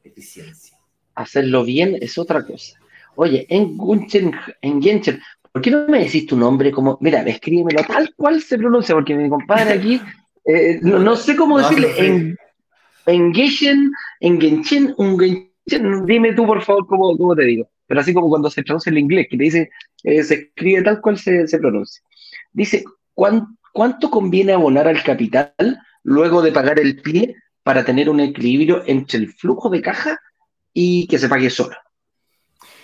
eficiencia. 0.03 0.77
Hacerlo 1.15 1.63
bien 1.63 1.97
es 2.01 2.17
otra 2.17 2.45
cosa. 2.45 2.77
Oye, 3.15 3.45
en 3.49 3.77
Gunchen, 3.77 4.33
en 4.61 4.81
Genchen, 4.81 5.21
¿por 5.51 5.61
qué 5.61 5.71
no 5.71 5.87
me 5.87 6.03
decís 6.03 6.25
tu 6.25 6.35
nombre 6.35 6.71
como, 6.71 6.97
mira, 7.01 7.21
escríbemelo 7.23 7.83
tal 7.83 8.13
cual 8.15 8.41
se 8.41 8.57
pronuncia? 8.57 8.95
Porque 8.95 9.15
mi 9.15 9.29
compadre 9.29 9.73
aquí, 9.73 10.01
eh, 10.45 10.79
no, 10.81 11.15
sé 11.15 11.35
cómo 11.35 11.59
decirle, 11.59 11.93
en, 11.97 12.37
en 13.05 13.33
Genchen, 13.33 13.91
en 14.19 14.41
Genchen, 14.41 14.93
un 14.97 15.19
Genchen, 15.19 16.05
dime 16.05 16.33
tú 16.33 16.45
por 16.45 16.61
favor 16.61 16.87
cómo, 16.87 17.17
cómo 17.17 17.35
te 17.35 17.43
digo. 17.43 17.69
Pero 17.87 18.01
así 18.01 18.13
como 18.13 18.29
cuando 18.29 18.49
se 18.49 18.63
traduce 18.63 18.89
el 18.89 18.97
inglés, 18.97 19.27
que 19.29 19.37
te 19.37 19.43
dice, 19.43 19.69
eh, 20.03 20.23
se 20.23 20.35
escribe 20.35 20.81
tal 20.81 21.01
cual 21.01 21.17
se, 21.17 21.47
se 21.47 21.59
pronuncia. 21.59 22.01
Dice, 22.53 22.83
¿cuánto 23.13 24.09
conviene 24.09 24.53
abonar 24.53 24.87
al 24.87 25.03
capital 25.03 25.53
luego 26.03 26.41
de 26.41 26.51
pagar 26.51 26.79
el 26.79 27.01
pie 27.01 27.35
para 27.63 27.85
tener 27.85 28.09
un 28.09 28.19
equilibrio 28.19 28.83
entre 28.85 29.19
el 29.19 29.31
flujo 29.33 29.69
de 29.69 29.81
caja 29.81 30.19
y 30.73 31.07
que 31.07 31.17
se 31.17 31.29
pague 31.29 31.49
solo? 31.49 31.75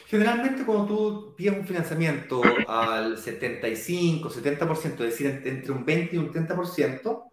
Generalmente 0.08 0.64
cuando 0.64 0.86
tú 0.86 1.36
pides 1.36 1.58
un 1.58 1.66
financiamiento 1.66 2.42
al 2.68 3.18
75, 3.18 4.30
70%, 4.30 4.86
es 4.86 4.98
decir, 4.98 5.42
entre 5.44 5.72
un 5.72 5.84
20 5.84 6.16
y 6.16 6.20
un 6.20 6.32
30%, 6.32 7.24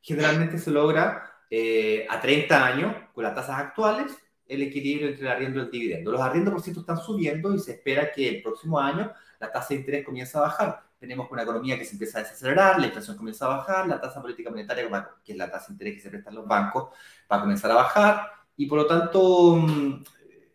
generalmente 0.00 0.58
se 0.58 0.72
logra 0.72 1.36
eh, 1.48 2.04
a 2.08 2.20
30 2.20 2.66
años, 2.66 2.96
con 3.14 3.22
las 3.22 3.34
tasas 3.34 3.60
actuales, 3.60 4.12
el 4.48 4.62
equilibrio 4.62 5.08
entre 5.08 5.22
el 5.22 5.28
arriendo 5.28 5.60
y 5.60 5.62
el 5.62 5.70
dividendo. 5.70 6.10
Los 6.10 6.20
arriendos, 6.20 6.52
por 6.52 6.62
cierto, 6.62 6.80
están 6.80 6.98
subiendo 6.98 7.54
y 7.54 7.60
se 7.60 7.72
espera 7.72 8.10
que 8.12 8.28
el 8.28 8.42
próximo 8.42 8.78
año 8.78 9.12
la 9.38 9.52
tasa 9.52 9.68
de 9.70 9.76
interés 9.76 10.04
comience 10.04 10.36
a 10.36 10.42
bajar. 10.42 10.85
Tenemos 10.98 11.30
una 11.30 11.42
economía 11.42 11.78
que 11.78 11.84
se 11.84 11.92
empieza 11.92 12.18
a 12.18 12.22
desacelerar, 12.22 12.80
la 12.80 12.86
inflación 12.86 13.16
comienza 13.16 13.44
a 13.44 13.56
bajar, 13.56 13.86
la 13.86 14.00
tasa 14.00 14.22
política 14.22 14.50
monetaria, 14.50 14.88
que 15.24 15.32
es 15.32 15.38
la 15.38 15.50
tasa 15.50 15.68
de 15.68 15.72
interés 15.74 15.94
que 15.94 16.00
se 16.00 16.10
prestan 16.10 16.34
los 16.34 16.46
bancos, 16.46 16.90
va 17.30 17.36
a 17.36 17.40
comenzar 17.40 17.70
a 17.70 17.74
bajar 17.74 18.30
y 18.56 18.66
por 18.66 18.78
lo 18.78 18.86
tanto 18.86 19.64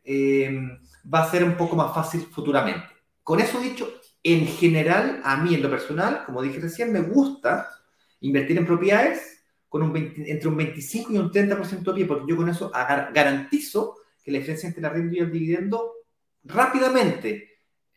eh, 0.03 0.79
va 1.13 1.23
a 1.23 1.29
ser 1.29 1.43
un 1.43 1.55
poco 1.55 1.75
más 1.75 1.93
fácil 1.93 2.21
futuramente. 2.21 2.87
Con 3.23 3.39
eso 3.39 3.59
dicho, 3.59 3.87
en 4.23 4.47
general, 4.47 5.21
a 5.23 5.37
mí 5.37 5.55
en 5.55 5.61
lo 5.61 5.69
personal, 5.69 6.23
como 6.25 6.41
dije 6.41 6.59
recién, 6.59 6.91
me 6.91 7.01
gusta 7.01 7.69
invertir 8.21 8.57
en 8.57 8.65
propiedades 8.65 9.43
con 9.69 9.83
un 9.83 9.95
entre 9.95 10.49
un 10.49 10.57
25 10.57 11.13
y 11.13 11.17
un 11.17 11.31
30% 11.31 11.81
de 11.81 11.93
pie, 11.93 12.05
porque 12.05 12.25
yo 12.27 12.35
con 12.35 12.49
eso 12.49 12.69
garantizo 12.69 13.95
que 14.23 14.31
la 14.31 14.39
diferencia 14.39 14.67
entre 14.67 14.81
el 14.81 14.85
arriendo 14.85 15.15
y 15.15 15.19
el 15.19 15.31
dividendo 15.31 15.93
rápidamente 16.43 17.50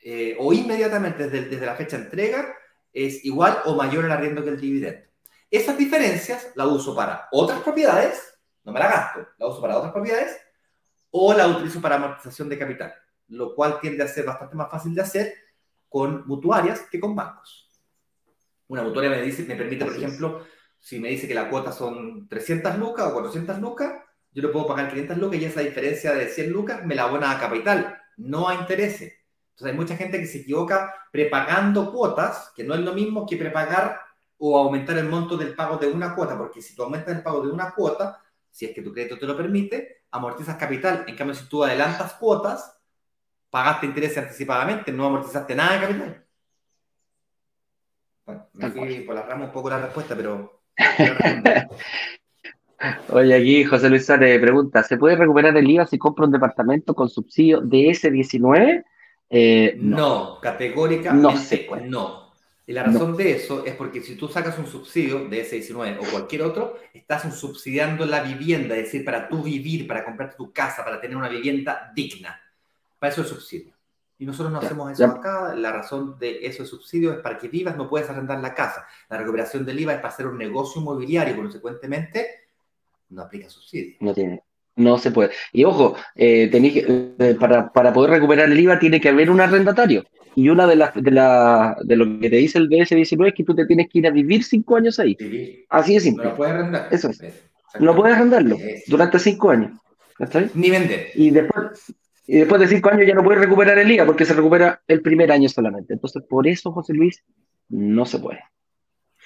eh, 0.06 0.36
o 0.38 0.52
inmediatamente 0.52 1.28
desde, 1.28 1.48
desde, 1.48 1.64
la 1.64 1.76
fecha 1.76 1.96
de 1.96 2.04
entrega 2.04 2.54
es 2.92 3.24
igual 3.24 3.58
o 3.64 3.74
mayor 3.74 4.04
el 4.04 4.12
arriendo 4.12 4.44
que 4.44 4.50
el 4.50 4.60
dividendo. 4.60 5.06
Esas 5.50 5.78
diferencias 5.78 6.52
las 6.56 6.66
uso 6.66 6.94
para 6.94 7.26
otras 7.32 7.62
propiedades, 7.62 8.38
no 8.64 8.72
me 8.72 8.80
la 8.80 8.88
gasto, 8.88 9.26
la 9.38 9.46
uso 9.46 9.62
para 9.62 9.78
otras 9.78 9.92
propiedades 9.92 10.36
o 11.10 11.32
la 11.32 11.46
utilizo 11.46 11.80
para 11.80 11.94
amortización 11.94 12.50
de 12.50 12.58
capital, 12.58 12.94
lo 13.28 13.54
cual 13.54 13.80
tiende 13.80 14.04
a 14.04 14.08
ser 14.08 14.26
bastante 14.26 14.54
más 14.56 14.70
fácil 14.70 14.94
de 14.94 15.00
hacer 15.00 15.34
con 15.88 16.26
mutuarias 16.26 16.82
que 16.90 17.00
con 17.00 17.16
bancos. 17.16 17.70
Una 18.68 18.82
mutuaria 18.82 19.10
me, 19.10 19.22
dice, 19.22 19.44
me 19.44 19.56
permite, 19.56 19.86
por 19.86 19.96
ejemplo, 19.96 20.44
si 20.78 21.00
me 21.00 21.08
dice 21.08 21.26
que 21.26 21.34
la 21.34 21.48
cuota 21.48 21.72
son 21.72 22.28
300 22.28 22.76
lucas 22.78 23.06
o 23.06 23.12
400 23.14 23.58
lucas, 23.58 24.02
yo 24.32 24.42
le 24.42 24.48
puedo 24.48 24.66
pagar 24.66 24.90
500 24.90 25.16
lucas 25.16 25.40
y 25.40 25.44
esa 25.46 25.60
diferencia 25.60 26.12
de 26.12 26.28
100 26.28 26.50
lucas 26.50 26.84
me 26.84 26.94
la 26.94 27.04
abona 27.04 27.30
a 27.30 27.40
capital, 27.40 28.02
no 28.18 28.50
a 28.50 28.54
intereses. 28.56 29.23
Entonces 29.54 29.72
hay 29.72 29.78
mucha 29.78 29.96
gente 29.96 30.18
que 30.18 30.26
se 30.26 30.38
equivoca 30.38 30.92
prepagando 31.12 31.92
cuotas, 31.92 32.52
que 32.56 32.64
no 32.64 32.74
es 32.74 32.80
lo 32.80 32.92
mismo 32.92 33.24
que 33.24 33.36
prepagar 33.36 34.00
o 34.36 34.58
aumentar 34.58 34.98
el 34.98 35.08
monto 35.08 35.36
del 35.36 35.54
pago 35.54 35.76
de 35.76 35.86
una 35.86 36.12
cuota, 36.16 36.36
porque 36.36 36.60
si 36.60 36.74
tú 36.74 36.82
aumentas 36.82 37.14
el 37.14 37.22
pago 37.22 37.40
de 37.40 37.52
una 37.52 37.70
cuota, 37.70 38.20
si 38.50 38.66
es 38.66 38.74
que 38.74 38.82
tu 38.82 38.92
crédito 38.92 39.16
te 39.16 39.26
lo 39.26 39.36
permite, 39.36 40.06
amortizas 40.10 40.56
capital. 40.56 41.04
En 41.06 41.14
cambio, 41.14 41.36
si 41.36 41.48
tú 41.48 41.62
adelantas 41.62 42.14
cuotas, 42.14 42.80
pagaste 43.48 43.86
intereses 43.86 44.18
anticipadamente, 44.18 44.90
no 44.90 45.06
amortizaste 45.06 45.54
nada 45.54 45.74
de 45.74 45.80
capital. 45.86 46.26
Bueno, 48.26 48.48
me 48.54 48.70
fui 48.70 49.00
por 49.00 49.14
la 49.14 49.22
rama 49.22 49.44
un 49.44 49.52
poco 49.52 49.70
la 49.70 49.82
respuesta, 49.82 50.16
pero... 50.16 50.62
Oye, 53.10 53.34
aquí 53.34 53.64
José 53.64 53.88
Luis 53.88 54.04
Sárez 54.04 54.40
pregunta, 54.40 54.82
¿se 54.82 54.98
puede 54.98 55.14
recuperar 55.14 55.56
el 55.56 55.70
IVA 55.70 55.86
si 55.86 55.96
compra 55.96 56.24
un 56.24 56.32
departamento 56.32 56.92
con 56.92 57.08
subsidio 57.08 57.60
de 57.60 57.86
S19? 57.90 58.84
Eh, 59.36 59.76
no. 59.80 60.38
categórica. 60.40 61.12
No 61.12 61.36
se 61.36 61.68
No. 61.82 62.32
Y 62.66 62.72
la 62.72 62.84
razón 62.84 63.16
de 63.16 63.32
eso 63.32 63.66
es 63.66 63.74
porque 63.74 64.00
si 64.00 64.14
tú 64.16 64.28
sacas 64.28 64.58
un 64.58 64.66
subsidio 64.66 65.28
de 65.28 65.44
S19 65.44 65.98
o 66.00 66.10
cualquier 66.10 66.42
otro, 66.42 66.78
estás 66.94 67.22
subsidiando 67.38 68.06
la 68.06 68.22
vivienda, 68.22 68.74
es 68.76 68.84
decir, 68.84 69.04
para 69.04 69.28
tú 69.28 69.42
vivir, 69.42 69.86
para 69.86 70.02
comprarte 70.02 70.36
tu 70.36 70.50
casa, 70.50 70.82
para 70.82 70.98
tener 70.98 71.16
una 71.16 71.28
vivienda 71.28 71.92
digna. 71.94 72.40
Para 72.98 73.12
eso 73.12 73.20
es 73.20 73.28
subsidio. 73.28 73.74
Y 74.18 74.24
nosotros 74.24 74.52
no 74.52 74.60
hacemos 74.60 74.92
eso 74.92 75.04
acá. 75.04 75.54
La 75.54 75.72
razón 75.72 76.16
de 76.18 76.46
eso 76.46 76.62
es 76.62 76.68
subsidio 76.70 77.12
es 77.12 77.18
para 77.18 77.36
que 77.36 77.48
vivas, 77.48 77.76
no 77.76 77.90
puedes 77.90 78.08
arrendar 78.08 78.40
la 78.40 78.54
casa. 78.54 78.86
La 79.10 79.18
recuperación 79.18 79.66
del 79.66 79.80
IVA 79.80 79.94
es 79.94 79.98
para 79.98 80.14
hacer 80.14 80.26
un 80.26 80.38
negocio 80.38 80.80
inmobiliario, 80.80 81.36
consecuentemente, 81.36 82.46
no 83.10 83.22
aplica 83.22 83.50
subsidio. 83.50 83.96
No 84.00 84.14
tiene. 84.14 84.42
No 84.76 84.98
se 84.98 85.10
puede. 85.10 85.30
Y 85.52 85.64
ojo, 85.64 85.96
eh, 86.16 86.50
eh, 86.52 87.36
para, 87.38 87.72
para 87.72 87.92
poder 87.92 88.10
recuperar 88.10 88.50
el 88.50 88.58
IVA 88.58 88.78
tiene 88.78 89.00
que 89.00 89.08
haber 89.08 89.30
un 89.30 89.40
arrendatario. 89.40 90.04
Y 90.36 90.48
una 90.48 90.66
de 90.66 90.76
las 90.76 90.94
de, 90.94 91.10
la, 91.10 91.76
de 91.82 91.96
lo 91.96 92.18
que 92.20 92.28
te 92.28 92.36
dice 92.36 92.58
el 92.58 92.68
DS19 92.68 93.28
es 93.28 93.34
que 93.34 93.44
tú 93.44 93.54
te 93.54 93.66
tienes 93.66 93.88
que 93.88 94.00
ir 94.00 94.06
a 94.06 94.10
vivir 94.10 94.42
cinco 94.42 94.76
años 94.76 94.98
ahí. 94.98 95.16
Así 95.68 95.94
de 95.94 96.00
simple. 96.00 96.24
No 96.24 96.36
puedes 96.36 96.54
arrendar. 96.54 96.88
Eso 96.90 97.10
es. 97.10 97.22
No 97.78 97.94
puedes 97.94 98.16
arrendarlo 98.16 98.56
durante 98.86 99.18
cinco 99.18 99.50
años. 99.50 99.72
Ni 100.54 100.70
vender. 100.70 101.08
Y 101.14 101.30
después, 101.30 101.94
y 102.26 102.38
después 102.38 102.60
de 102.60 102.68
cinco 102.68 102.90
años 102.90 103.06
ya 103.06 103.14
no 103.14 103.22
puedes 103.22 103.40
recuperar 103.40 103.78
el 103.78 103.90
IVA 103.90 104.06
porque 104.06 104.24
se 104.24 104.34
recupera 104.34 104.80
el 104.88 105.02
primer 105.02 105.30
año 105.30 105.48
solamente. 105.48 105.94
Entonces, 105.94 106.22
por 106.28 106.46
eso, 106.46 106.72
José 106.72 106.94
Luis, 106.94 107.22
no 107.68 108.06
se 108.06 108.18
puede. 108.18 108.40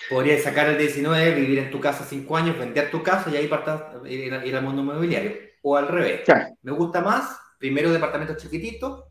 Podrías 0.08 0.42
sacar 0.42 0.68
el 0.68 0.78
19, 0.78 1.34
vivir 1.34 1.58
en 1.58 1.70
tu 1.70 1.80
casa 1.80 2.04
cinco 2.04 2.36
años, 2.36 2.58
vender 2.58 2.90
tu 2.90 3.02
casa 3.02 3.30
y 3.30 3.36
ahí 3.36 3.48
partas, 3.48 3.82
ir, 4.08 4.32
ir 4.44 4.56
al 4.56 4.62
mundo 4.62 4.82
inmobiliario. 4.82 5.47
O 5.62 5.76
al 5.76 5.88
revés. 5.88 6.22
Me 6.62 6.72
gusta 6.72 7.00
más, 7.00 7.38
primero 7.58 7.90
departamentos 7.90 8.36
chiquititos, 8.36 9.04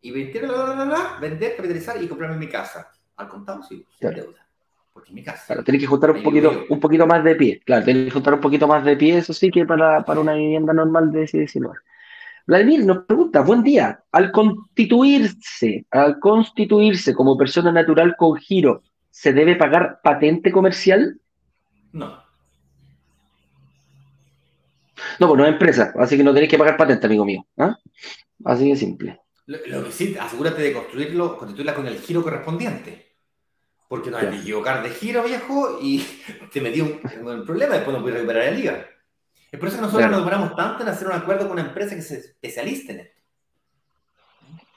y 0.00 0.10
vender, 0.10 0.48
vender, 1.20 1.56
capitalizar 1.56 2.02
y 2.02 2.06
comprarme 2.06 2.36
mi 2.36 2.48
casa. 2.48 2.90
Al 3.16 3.28
contado, 3.28 3.62
sí, 3.62 3.84
sin 3.98 4.10
deuda. 4.10 4.46
Porque 4.92 5.12
mi 5.12 5.22
casa. 5.22 5.46
Claro, 5.46 5.64
tenés 5.64 5.80
que 5.80 5.86
juntar 5.86 6.10
un 6.12 6.22
poquito, 6.22 6.66
un 6.68 6.80
poquito 6.80 7.06
más 7.06 7.24
de 7.24 7.34
pie. 7.34 7.60
Claro, 7.64 7.84
tenés 7.84 8.04
que 8.06 8.10
juntar 8.10 8.34
un 8.34 8.40
poquito 8.40 8.66
más 8.68 8.84
de 8.84 8.96
pie, 8.96 9.18
eso 9.18 9.32
sí, 9.32 9.50
que 9.50 9.64
para, 9.64 10.04
para 10.04 10.20
una 10.20 10.34
vivienda 10.34 10.72
normal 10.72 11.10
de 11.10 11.24
ese 11.24 11.38
19. 11.38 11.76
Vladimir 12.46 12.84
nos 12.86 13.04
pregunta, 13.04 13.42
buen 13.42 13.62
día, 13.62 14.02
al 14.10 14.32
constituirse, 14.32 15.84
al 15.90 16.18
constituirse 16.18 17.12
como 17.12 17.36
persona 17.36 17.70
natural 17.70 18.16
con 18.16 18.36
giro, 18.36 18.82
¿se 19.10 19.34
debe 19.34 19.54
pagar 19.56 20.00
patente 20.02 20.50
comercial? 20.50 21.20
No. 21.92 22.27
No, 25.18 25.28
pues 25.28 25.38
no 25.38 25.44
es 25.46 25.52
empresa, 25.52 25.92
así 25.98 26.16
que 26.16 26.24
no 26.24 26.32
tenéis 26.32 26.50
que 26.50 26.58
pagar 26.58 26.76
patente, 26.76 27.06
amigo 27.06 27.24
mío. 27.24 27.46
¿ah? 27.56 27.78
Así 28.44 28.68
de 28.68 28.76
simple. 28.76 29.20
Lo, 29.46 29.84
que 29.84 29.92
sí, 29.92 30.16
asegúrate 30.20 30.60
de 30.62 30.72
construirlo, 30.72 31.38
constituirla 31.38 31.74
con 31.74 31.86
el 31.86 31.98
giro 31.98 32.22
correspondiente. 32.22 33.06
Porque 33.88 34.10
no 34.10 34.18
hay 34.18 34.28
que 34.28 34.36
equivocar 34.36 34.82
de 34.82 34.90
giro, 34.90 35.24
viejo, 35.24 35.78
y 35.80 36.04
te 36.52 36.60
metí 36.60 36.80
un, 36.80 37.00
un 37.22 37.46
problema, 37.46 37.74
después 37.74 37.96
no 37.96 38.02
puedes 38.02 38.18
recuperar 38.18 38.52
el 38.52 38.64
IVA. 38.64 38.86
Es 39.50 39.58
por 39.58 39.68
eso 39.68 39.78
que 39.78 39.82
nosotros 39.82 40.10
nos 40.10 40.18
demoramos 40.20 40.54
tanto 40.54 40.82
en 40.82 40.90
hacer 40.90 41.08
un 41.08 41.14
acuerdo 41.14 41.44
con 41.44 41.52
una 41.52 41.68
empresa 41.68 41.94
que 41.94 42.02
se 42.02 42.18
especialiste 42.18 42.92
en 42.92 43.00
esto. 43.00 43.18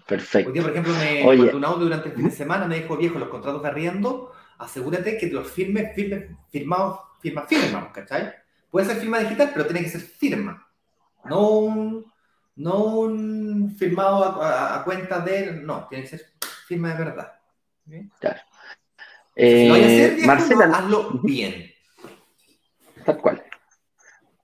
Perfecto. 0.08 0.52
Hoy 0.52 0.62
por 0.62 0.72
ejemplo, 0.72 0.94
me 0.94 1.26
Oye. 1.26 1.56
un 1.56 1.64
audio 1.64 1.86
durante 1.86 2.10
el 2.10 2.16
fin 2.16 2.26
de 2.26 2.32
semana, 2.32 2.68
me 2.68 2.80
dijo, 2.80 2.98
viejo, 2.98 3.20
los 3.20 3.30
contratos 3.30 3.62
de 3.62 3.68
arriendo, 3.68 4.32
asegúrate 4.58 5.18
que 5.18 5.28
los 5.28 5.50
firmes, 5.52 5.94
firmes, 5.96 6.30
firmados, 6.50 7.00
firma, 7.22 7.44
firma, 7.44 7.92
¿cachai? 7.92 8.34
Puede 8.72 8.88
ser 8.88 8.98
firma 8.98 9.20
digital, 9.20 9.52
pero 9.54 9.66
tiene 9.66 9.84
que 9.84 9.90
ser 9.90 10.02
firma. 10.02 10.68
No 11.26 11.50
un 11.60 12.12
No 12.56 12.86
un 12.86 13.76
firmado 13.78 14.42
a, 14.42 14.84
cuenta 14.84 15.20
de, 15.20 15.54
no, 15.54 15.88
tiene 15.88 16.06
que 16.06 16.18
ser 16.18 16.26
firma 16.68 16.94
de 16.94 17.04
verdad. 17.04 17.34
Claro. 18.20 18.40
si 19.36 19.68
lo 19.68 19.74
a 19.74 19.78
hacer, 19.78 20.20
eh, 20.20 20.26
Marcela, 20.26 20.66
hazlo 20.66 21.20
bien. 21.24 21.72
Tal 23.06 23.18
cual. 23.18 23.44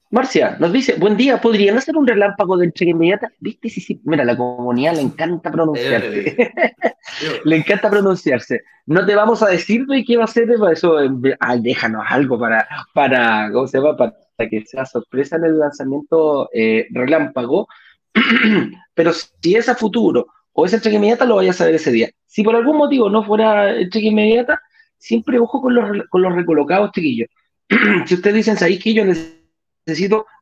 Marcia 0.10 0.56
nos 0.60 0.72
dice, 0.72 0.96
buen 0.98 1.18
día, 1.18 1.42
¿podrían 1.42 1.78
hacer 1.78 1.98
un 1.98 2.08
relámpago 2.08 2.58
de 2.58 2.66
entrega 2.66 2.92
inmediata? 2.92 3.30
¿Viste? 3.40 3.70
Sí, 3.70 3.82
sí, 3.82 4.02
mira, 4.06 4.24
la 4.24 4.38
comunidad 4.38 4.96
le 4.96 5.02
encanta 5.02 5.52
pronunciarse. 5.52 6.54
le 7.44 7.56
encanta 7.58 7.90
pronunciarse. 7.90 8.62
No 8.86 9.06
te 9.06 9.16
vamos 9.16 9.44
a 9.44 9.48
decir 9.48 9.86
de 9.86 10.06
qué 10.06 10.16
va 10.16 10.24
a 10.24 10.28
ser 10.28 10.50
eso. 10.50 10.98
Ah, 11.42 11.58
déjanos 11.58 12.06
algo 12.08 12.40
para, 12.40 12.66
para, 12.94 13.50
¿cómo 13.52 13.68
se 13.68 13.80
llama? 13.80 13.98
Para 13.98 14.50
que 14.50 14.64
sea 14.66 14.86
sorpresa 14.86 15.36
en 15.36 15.44
el 15.44 15.60
lanzamiento 15.60 16.50
eh, 16.54 16.88
relámpago. 16.92 17.68
Pero 18.94 19.12
si 19.12 19.56
es 19.56 19.68
a 19.68 19.76
futuro 19.76 20.28
o 20.54 20.66
es 20.66 20.74
entrega 20.74 20.98
inmediata, 20.98 21.26
lo 21.26 21.36
vayas 21.36 21.58
a 21.58 21.60
saber 21.60 21.76
ese 21.76 21.92
día. 21.92 22.10
Si 22.26 22.44
por 22.44 22.56
algún 22.56 22.78
motivo 22.78 23.10
no 23.10 23.26
fuera 23.26 23.78
entrega 23.78 24.08
inmediata, 24.08 24.62
siempre 24.98 25.38
ojo 25.38 25.62
con 25.62 25.76
los, 25.76 26.08
con 26.10 26.22
los 26.22 26.34
recolocados, 26.34 26.92
chiquillos. 26.94 27.28
si 28.06 28.14
ustedes 28.14 28.36
dicen, 28.38 28.56
ahí 28.62 28.80
que 28.80 28.94
yo 28.94 29.04
necesito 29.04 29.37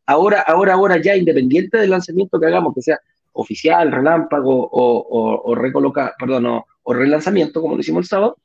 ahora, 0.05 0.41
ahora, 0.41 0.73
ahora 0.73 1.01
ya, 1.01 1.15
independiente 1.15 1.77
del 1.77 1.89
lanzamiento 1.89 2.39
que 2.39 2.47
hagamos, 2.47 2.73
que 2.73 2.81
sea 2.81 2.99
oficial, 3.33 3.91
relámpago 3.91 4.69
o, 4.71 5.41
o, 5.43 5.55
recoloca, 5.55 6.13
perdón, 6.17 6.45
o, 6.83 6.93
relanzamiento, 6.93 7.61
como 7.61 7.75
lo 7.75 7.81
hicimos 7.81 8.05
el 8.05 8.07
sábado, 8.07 8.37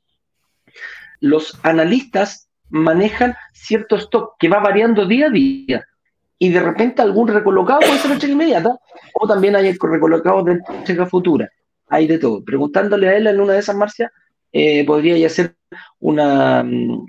los 1.19 1.59
analistas 1.63 2.49
manejan 2.69 3.35
cierto 3.53 3.95
stock 3.97 4.35
que 4.39 4.49
va 4.49 4.59
variando 4.59 5.05
día 5.05 5.27
a 5.27 5.29
día. 5.29 5.85
Y 6.39 6.49
de 6.49 6.59
repente 6.59 7.01
algún 7.01 7.27
recolocado 7.27 7.81
puede 7.81 7.99
ser 7.99 8.11
entrega 8.11 8.33
inmediata, 8.33 8.75
o 9.13 9.27
también 9.27 9.55
hay 9.55 9.71
recolocados 9.71 10.45
de 10.45 10.59
entrega 10.69 11.05
futura. 11.05 11.49
Hay 11.87 12.07
de 12.07 12.17
todo. 12.17 12.43
Preguntándole 12.43 13.09
a 13.09 13.17
él 13.17 13.27
en 13.27 13.39
una 13.39 13.53
de 13.53 13.59
esas 13.59 13.75
marcias, 13.75 14.11
eh, 14.51 14.83
podría 14.85 15.17
ya 15.17 15.29
ser 15.29 15.55
una, 15.99 16.63
mm. 16.63 17.07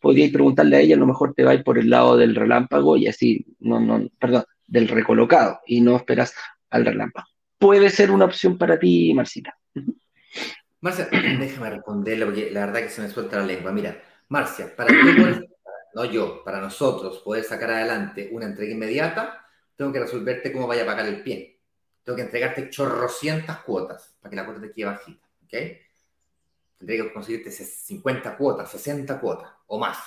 Podríais 0.00 0.32
preguntarle 0.32 0.76
a 0.76 0.80
ella, 0.80 0.96
a 0.96 0.98
lo 0.98 1.06
mejor 1.06 1.34
te 1.34 1.44
vais 1.44 1.62
por 1.62 1.78
el 1.78 1.90
lado 1.90 2.16
del 2.16 2.34
relámpago 2.34 2.96
y 2.96 3.06
así, 3.06 3.46
no, 3.60 3.80
no, 3.80 4.08
perdón, 4.18 4.44
del 4.66 4.88
recolocado 4.88 5.60
y 5.66 5.80
no 5.80 5.96
esperas 5.96 6.34
al 6.70 6.84
relámpago. 6.84 7.26
Puede 7.58 7.90
ser 7.90 8.10
una 8.10 8.26
opción 8.26 8.56
para 8.56 8.78
ti, 8.78 9.12
Marcita. 9.14 9.56
Marcia, 10.80 11.08
déjame 11.12 11.70
responderle 11.70 12.24
porque 12.24 12.50
la 12.50 12.66
verdad 12.66 12.82
que 12.82 12.90
se 12.90 13.02
me 13.02 13.08
suelta 13.08 13.38
la 13.38 13.46
lengua. 13.46 13.72
Mira, 13.72 14.00
Marcia, 14.28 14.74
para 14.76 14.90
yo 14.92 15.48
no 15.94 16.04
yo, 16.04 16.44
para 16.44 16.60
nosotros 16.60 17.18
poder 17.18 17.44
sacar 17.44 17.70
adelante 17.70 18.28
una 18.30 18.46
entrega 18.46 18.72
inmediata, 18.72 19.44
tengo 19.74 19.92
que 19.92 20.00
resolverte 20.00 20.52
cómo 20.52 20.66
vaya 20.66 20.82
a 20.82 20.86
pagar 20.86 21.06
el 21.06 21.22
pie. 21.22 21.60
Tengo 22.04 22.16
que 22.16 22.22
entregarte 22.22 22.70
chorrocientas 22.70 23.60
cuotas 23.60 24.16
para 24.20 24.30
que 24.30 24.36
la 24.36 24.44
cuota 24.44 24.60
te 24.60 24.72
quede 24.72 24.86
bajita, 24.86 25.28
¿ok? 25.44 25.54
Tendría 26.78 27.04
que 27.04 27.12
conseguirte 27.12 27.50
50 27.50 28.36
cuotas, 28.36 28.70
60 28.70 29.20
cuotas 29.20 29.50
o 29.66 29.78
más. 29.78 29.98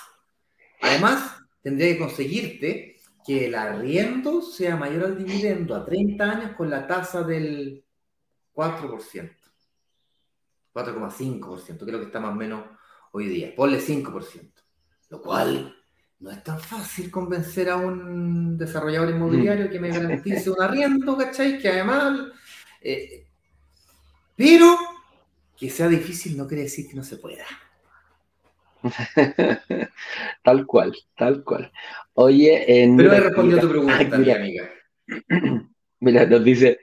Además, 0.80 1.36
tendría 1.62 1.92
que 1.92 1.98
conseguirte 1.98 2.96
que 3.24 3.46
el 3.46 3.54
arriendo 3.54 4.42
sea 4.42 4.76
mayor 4.76 5.04
al 5.04 5.18
dividendo 5.18 5.76
a 5.76 5.84
30 5.84 6.24
años 6.24 6.56
con 6.56 6.68
la 6.68 6.86
tasa 6.86 7.22
del 7.22 7.84
4%. 8.54 9.30
4,5%, 10.74 11.84
creo 11.84 12.00
que 12.00 12.06
está 12.06 12.18
más 12.18 12.32
o 12.32 12.36
menos 12.36 12.64
hoy 13.12 13.28
día. 13.28 13.54
Ponle 13.54 13.78
5%. 13.78 14.50
Lo 15.10 15.20
cual 15.20 15.76
no 16.20 16.30
es 16.30 16.42
tan 16.42 16.58
fácil 16.58 17.10
convencer 17.10 17.68
a 17.68 17.76
un 17.76 18.56
desarrollador 18.56 19.10
inmobiliario 19.10 19.68
que 19.68 19.78
me 19.78 19.90
garantice 19.90 20.50
un 20.50 20.62
arriendo, 20.62 21.16
¿cachai? 21.16 21.58
Que 21.58 21.68
además... 21.68 22.20
Eh, 22.80 23.26
pero 24.34 24.76
que 25.62 25.70
sea 25.70 25.86
difícil 25.86 26.36
no 26.36 26.48
quiere 26.48 26.64
decir 26.64 26.88
que 26.88 26.96
no 26.96 27.04
se 27.04 27.18
pueda. 27.18 27.44
tal 30.42 30.66
cual, 30.66 30.92
tal 31.16 31.44
cual. 31.44 31.70
Oye, 32.14 32.82
en. 32.82 32.96
Pero 32.96 33.12
he 33.12 33.20
respondido 33.20 33.58
a 33.58 33.60
tu 33.60 33.68
pregunta, 33.68 34.18
mi 34.18 34.30
amiga. 34.32 34.68
Mira, 36.00 36.26
nos 36.26 36.42
dice, 36.42 36.80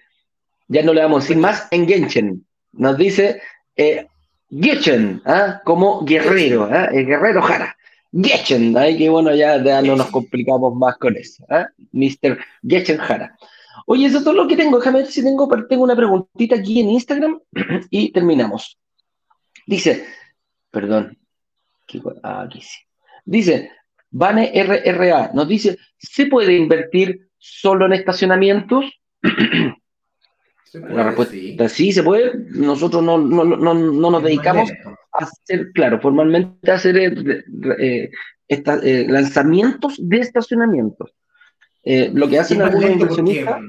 ya 0.69 0.81
no 0.81 0.93
le 0.93 1.01
vamos 1.01 1.17
a 1.17 1.23
decir 1.23 1.37
más 1.37 1.67
en 1.71 1.89
Genshin. 1.89 2.47
Nos 2.71 2.97
dice 2.97 3.41
eh, 3.75 4.07
Genshin, 4.49 5.21
¿ah? 5.25 5.59
como 5.65 6.05
guerrero, 6.05 6.69
¿ah? 6.71 6.85
el 6.85 7.05
guerrero 7.05 7.41
Jara. 7.41 7.75
Genshin, 8.13 8.77
ahí 8.77 8.97
que 8.97 9.09
bueno, 9.09 9.35
ya, 9.35 9.57
no 9.81 9.97
nos 9.97 10.09
complicamos 10.09 10.73
más 10.73 10.95
con 10.97 11.17
eso. 11.17 11.45
¿ah? 11.49 11.67
Mr. 11.91 12.39
Genshin 12.65 12.97
Jara. 12.97 13.35
Oye, 13.85 14.07
eso 14.07 14.19
es 14.19 14.23
todo 14.23 14.33
lo 14.33 14.47
que 14.47 14.55
tengo. 14.55 14.77
Déjame 14.77 14.99
ver 14.99 15.07
si 15.07 15.23
tengo, 15.23 15.47
tengo 15.67 15.83
una 15.83 15.95
preguntita 15.95 16.55
aquí 16.55 16.79
en 16.79 16.89
Instagram 16.89 17.39
y 17.89 18.11
terminamos. 18.11 18.77
Dice, 19.65 20.05
perdón, 20.71 21.17
ah, 22.23 22.43
aquí 22.43 22.61
sí. 22.61 22.77
Dice, 23.25 23.71
Vane 24.11 24.51
RRA, 24.55 25.31
nos 25.33 25.47
dice, 25.47 25.77
¿se 25.97 26.25
puede 26.25 26.55
invertir 26.55 27.29
solo 27.37 27.85
en 27.85 27.93
estacionamientos? 27.93 28.85
la 30.73 31.03
respuesta 31.03 31.69
sí. 31.69 31.91
se 31.91 32.03
puede. 32.03 32.31
Nosotros 32.49 33.03
no, 33.03 33.17
nos 33.17 34.23
dedicamos 34.23 34.71
a 35.13 35.23
hacer, 35.23 35.71
claro, 35.73 35.99
formalmente 35.99 36.71
a 36.71 36.75
hacer 36.75 36.97
eh, 36.97 37.43
eh, 37.79 38.11
eh, 38.47 39.05
lanzamientos 39.07 39.95
de 39.99 40.19
estacionamientos. 40.19 41.13
Lo 41.83 42.27
que 42.27 42.39
hacen 42.39 42.61
algunos 42.61 42.89
inversionistas. 42.89 43.61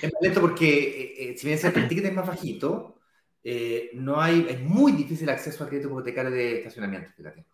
Es 0.00 0.12
más 0.12 0.22
lento 0.22 0.40
porque, 0.40 0.68
eh, 0.68 1.30
eh, 1.30 1.36
si 1.36 1.46
bien 1.46 1.58
el 1.62 1.88
ticket 1.88 2.06
es 2.06 2.14
más 2.14 2.26
bajito, 2.26 2.98
eh, 3.42 3.90
no 3.94 4.20
hay, 4.20 4.46
es 4.48 4.60
muy 4.60 4.92
difícil 4.92 5.28
acceso 5.30 5.62
al 5.62 5.70
crédito 5.70 5.88
hipotecario 5.88 6.30
de 6.30 6.58
estacionamiento, 6.58 7.10
fíjate. 7.16 7.46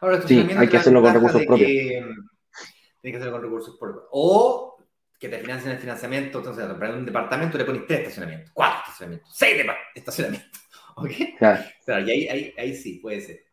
Ahora, 0.00 0.16
estacionamiento 0.16 0.54
sí, 0.54 0.60
hay 0.60 0.68
que 0.68 0.76
hacerlo 0.76 1.02
con 1.02 1.14
recursos 1.14 1.44
propios. 1.44 1.68
Tiene 1.68 3.12
que 3.12 3.16
hacerlo 3.16 3.32
con 3.32 3.42
recursos 3.42 3.76
propios. 3.78 4.04
O 4.12 4.76
que 5.18 5.28
te 5.28 5.38
financien 5.38 5.72
el 5.72 5.78
financiamiento, 5.78 6.38
entonces, 6.38 6.64
para 6.64 6.94
un 6.94 7.04
departamento 7.04 7.58
le 7.58 7.64
pones 7.64 7.86
tres 7.86 8.00
estacionamientos, 8.00 8.50
cuatro 8.54 8.80
estacionamientos, 8.84 9.34
seis 9.34 9.66
estacionamientos. 9.94 10.60
¿Ok? 10.96 11.10
Claro. 11.38 11.64
claro 11.84 12.06
y 12.06 12.10
ahí, 12.10 12.28
ahí, 12.28 12.54
ahí 12.56 12.76
sí, 12.76 12.98
puede 13.00 13.20
ser. 13.20 13.44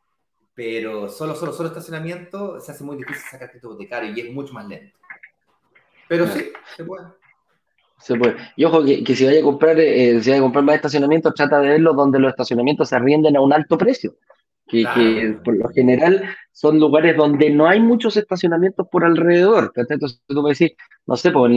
Pero 0.54 1.10
solo, 1.10 1.36
solo, 1.36 1.52
solo 1.52 1.70
estacionamiento 1.70 2.60
se 2.62 2.72
hace 2.72 2.84
muy 2.84 2.98
difícil 2.98 3.24
sacar 3.30 3.50
crédito 3.50 3.70
hipotecario 3.70 4.14
y 4.16 4.22
es 4.22 4.34
mucho 4.34 4.54
más 4.54 4.68
lento. 4.68 4.98
Pero 6.07 6.27
sí, 6.27 6.52
se 6.76 6.84
puede. 6.84 7.06
Se 7.99 8.15
puede. 8.15 8.36
Y 8.56 8.65
ojo 8.65 8.84
que, 8.84 9.15
si 9.15 9.26
vaya 9.26 9.40
a 9.40 9.44
comprar, 9.44 9.80
eh, 9.80 10.22
si 10.22 10.30
vaya 10.30 10.40
a 10.40 10.44
comprar 10.44 10.64
más 10.64 10.76
estacionamientos, 10.76 11.34
trata 11.34 11.60
de 11.60 11.69
verlo 11.69 11.94
donde 11.94 12.19
los 12.19 12.30
estacionamientos 12.30 12.90
se 12.90 12.95
arrienden 12.95 13.36
a 13.36 13.41
un 13.41 13.53
alto 13.53 13.77
precio. 13.77 14.15
Que, 14.68 15.38
por 15.44 15.56
lo 15.56 15.69
general 15.69 16.23
son 16.52 16.80
lugares 16.80 17.15
donde 17.15 17.52
no 17.52 17.68
hay 17.68 17.80
muchos 17.80 18.18
estacionamientos 18.18 18.88
por 18.91 19.06
alrededor. 19.06 19.72
Entonces 19.76 20.22
tú 20.27 20.41
me 20.41 20.49
decís, 20.49 20.72
no 21.06 21.15
sé, 21.15 21.32
pues, 21.32 21.52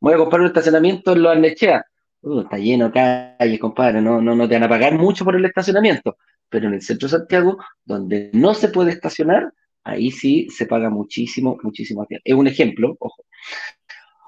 voy 0.00 0.14
a 0.14 0.16
comprar 0.16 0.40
un 0.40 0.46
estacionamiento 0.46 1.12
en 1.12 1.22
Los 1.22 1.32
Arnechea. 1.32 1.84
Uh, 2.22 2.42
está 2.42 2.58
lleno 2.58 2.86
de 2.88 2.92
calles, 2.92 3.58
compadre, 3.58 4.00
no, 4.00 4.20
no, 4.20 4.36
no 4.36 4.48
te 4.48 4.54
van 4.54 4.62
a 4.62 4.68
pagar 4.68 4.94
mucho 4.94 5.24
por 5.24 5.34
el 5.34 5.44
estacionamiento. 5.44 6.16
Pero 6.48 6.68
en 6.68 6.74
el 6.74 6.82
centro 6.82 7.08
de 7.08 7.18
Santiago, 7.18 7.58
donde 7.84 8.30
no 8.32 8.54
se 8.54 8.68
puede 8.68 8.92
estacionar, 8.92 9.52
ahí 9.84 10.10
sí 10.10 10.48
se 10.50 10.66
paga 10.66 10.90
muchísimo, 10.90 11.58
muchísimo. 11.62 12.06
Es 12.24 12.34
un 12.34 12.46
ejemplo, 12.46 12.96
ojo. 13.00 13.24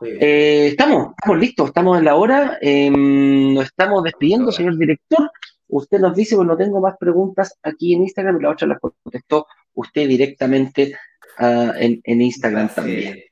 Eh, 0.05 0.69
estamos, 0.69 1.15
estamos 1.17 1.39
listos, 1.39 1.69
estamos 1.69 1.99
en 1.99 2.05
la 2.05 2.17
hora. 2.17 2.59
Em, 2.61 3.55
nos 3.55 3.67
estamos 3.67 4.03
despidiendo, 4.03 4.53
señor 4.53 4.77
director. 4.77 5.31
Usted 5.69 5.99
nos 5.99 6.15
dice, 6.15 6.37
bueno, 6.37 6.57
tengo 6.57 6.81
más 6.81 6.97
preguntas 6.99 7.59
aquí 7.63 7.95
en 7.95 8.03
Instagram 8.03 8.39
y 8.39 8.43
la 8.43 8.51
otra 8.51 8.69
las 8.69 8.79
contestó 8.81 9.47
usted 9.73 10.07
directamente 10.07 10.97
ah, 11.39 11.73
en, 11.77 12.21
Instagram 12.21 12.69
también. 12.69 13.25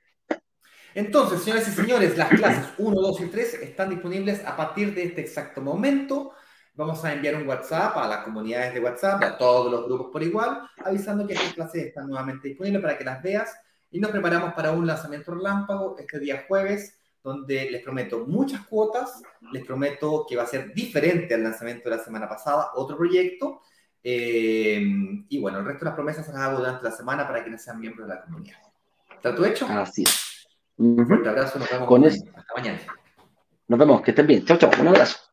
Entonces, 0.95 1.43
señores 1.43 1.69
y 1.69 1.71
señores, 1.71 2.19
las 2.19 2.29
clases 2.29 2.73
1, 2.79 3.01
2 3.01 3.21
y 3.21 3.27
3 3.27 3.55
están 3.63 3.91
disponibles 3.91 4.45
a 4.45 4.57
partir 4.57 4.95
de 4.95 5.05
este 5.05 5.21
exacto 5.21 5.61
momento. 5.61 6.33
Vamos 6.75 7.05
a 7.05 7.13
enviar 7.13 7.37
un 7.37 7.47
WhatsApp 7.47 7.97
a 7.97 8.09
las 8.09 8.25
comunidades 8.25 8.75
de 8.75 8.81
WhatsApp, 8.81 9.23
a 9.23 9.37
todos 9.37 9.71
los 9.71 9.85
grupos 9.85 10.09
por 10.11 10.23
igual, 10.23 10.63
avisando 10.85 11.27
que 11.27 11.35
estas 11.35 11.53
clases 11.53 11.87
están 11.87 12.09
nuevamente 12.09 12.49
disponibles 12.49 12.83
para 12.83 12.97
que 12.97 13.05
las 13.05 13.23
veas 13.23 13.55
y 13.93 14.01
nos 14.01 14.11
preparamos 14.11 14.55
para 14.55 14.73
un 14.73 14.87
lanzamiento 14.87 15.35
relámpago 15.35 15.97
este 15.99 16.19
día 16.19 16.45
jueves, 16.49 16.99
donde 17.23 17.71
les 17.71 17.83
prometo 17.83 18.27
muchas 18.27 18.67
cuotas, 18.67 19.23
les 19.53 19.65
prometo 19.65 20.27
que 20.29 20.35
va 20.35 20.43
a 20.43 20.47
ser 20.47 20.75
diferente 20.75 21.35
al 21.35 21.45
lanzamiento 21.45 21.89
de 21.89 21.97
la 21.97 22.03
semana 22.03 22.29
pasada, 22.29 22.71
otro 22.75 22.97
proyecto, 22.97 23.61
eh, 24.03 24.83
y 25.29 25.41
bueno, 25.41 25.61
el 25.61 25.65
resto 25.65 25.85
de 25.85 25.91
las 25.91 25.95
promesas 25.95 26.27
se 26.27 26.33
las 26.33 26.41
hago 26.41 26.59
durante 26.59 26.83
la 26.83 26.91
semana 26.91 27.27
para 27.27 27.43
quienes 27.43 27.63
sean 27.63 27.79
miembros 27.79 28.09
de 28.09 28.15
la 28.15 28.23
comunidad. 28.23 28.59
¿Está 29.15 29.35
todo 29.35 29.47
hecho? 29.47 29.67
Así 29.69 30.03
es. 30.03 30.49
Un 30.79 31.07
fuerte 31.07 31.29
abrazo, 31.29 31.59
nos 31.59 31.71
vemos. 31.71 31.87
Con 31.87 32.05
Hasta 32.05 32.55
mañana. 32.57 32.81
Nos 33.69 33.79
vemos, 33.79 34.03
que 34.03 34.11
estén 34.11 34.27
bien. 34.27 34.45
Chao, 34.45 34.59
chao, 34.59 34.71
un 34.81 34.89
abrazo. 34.89 35.32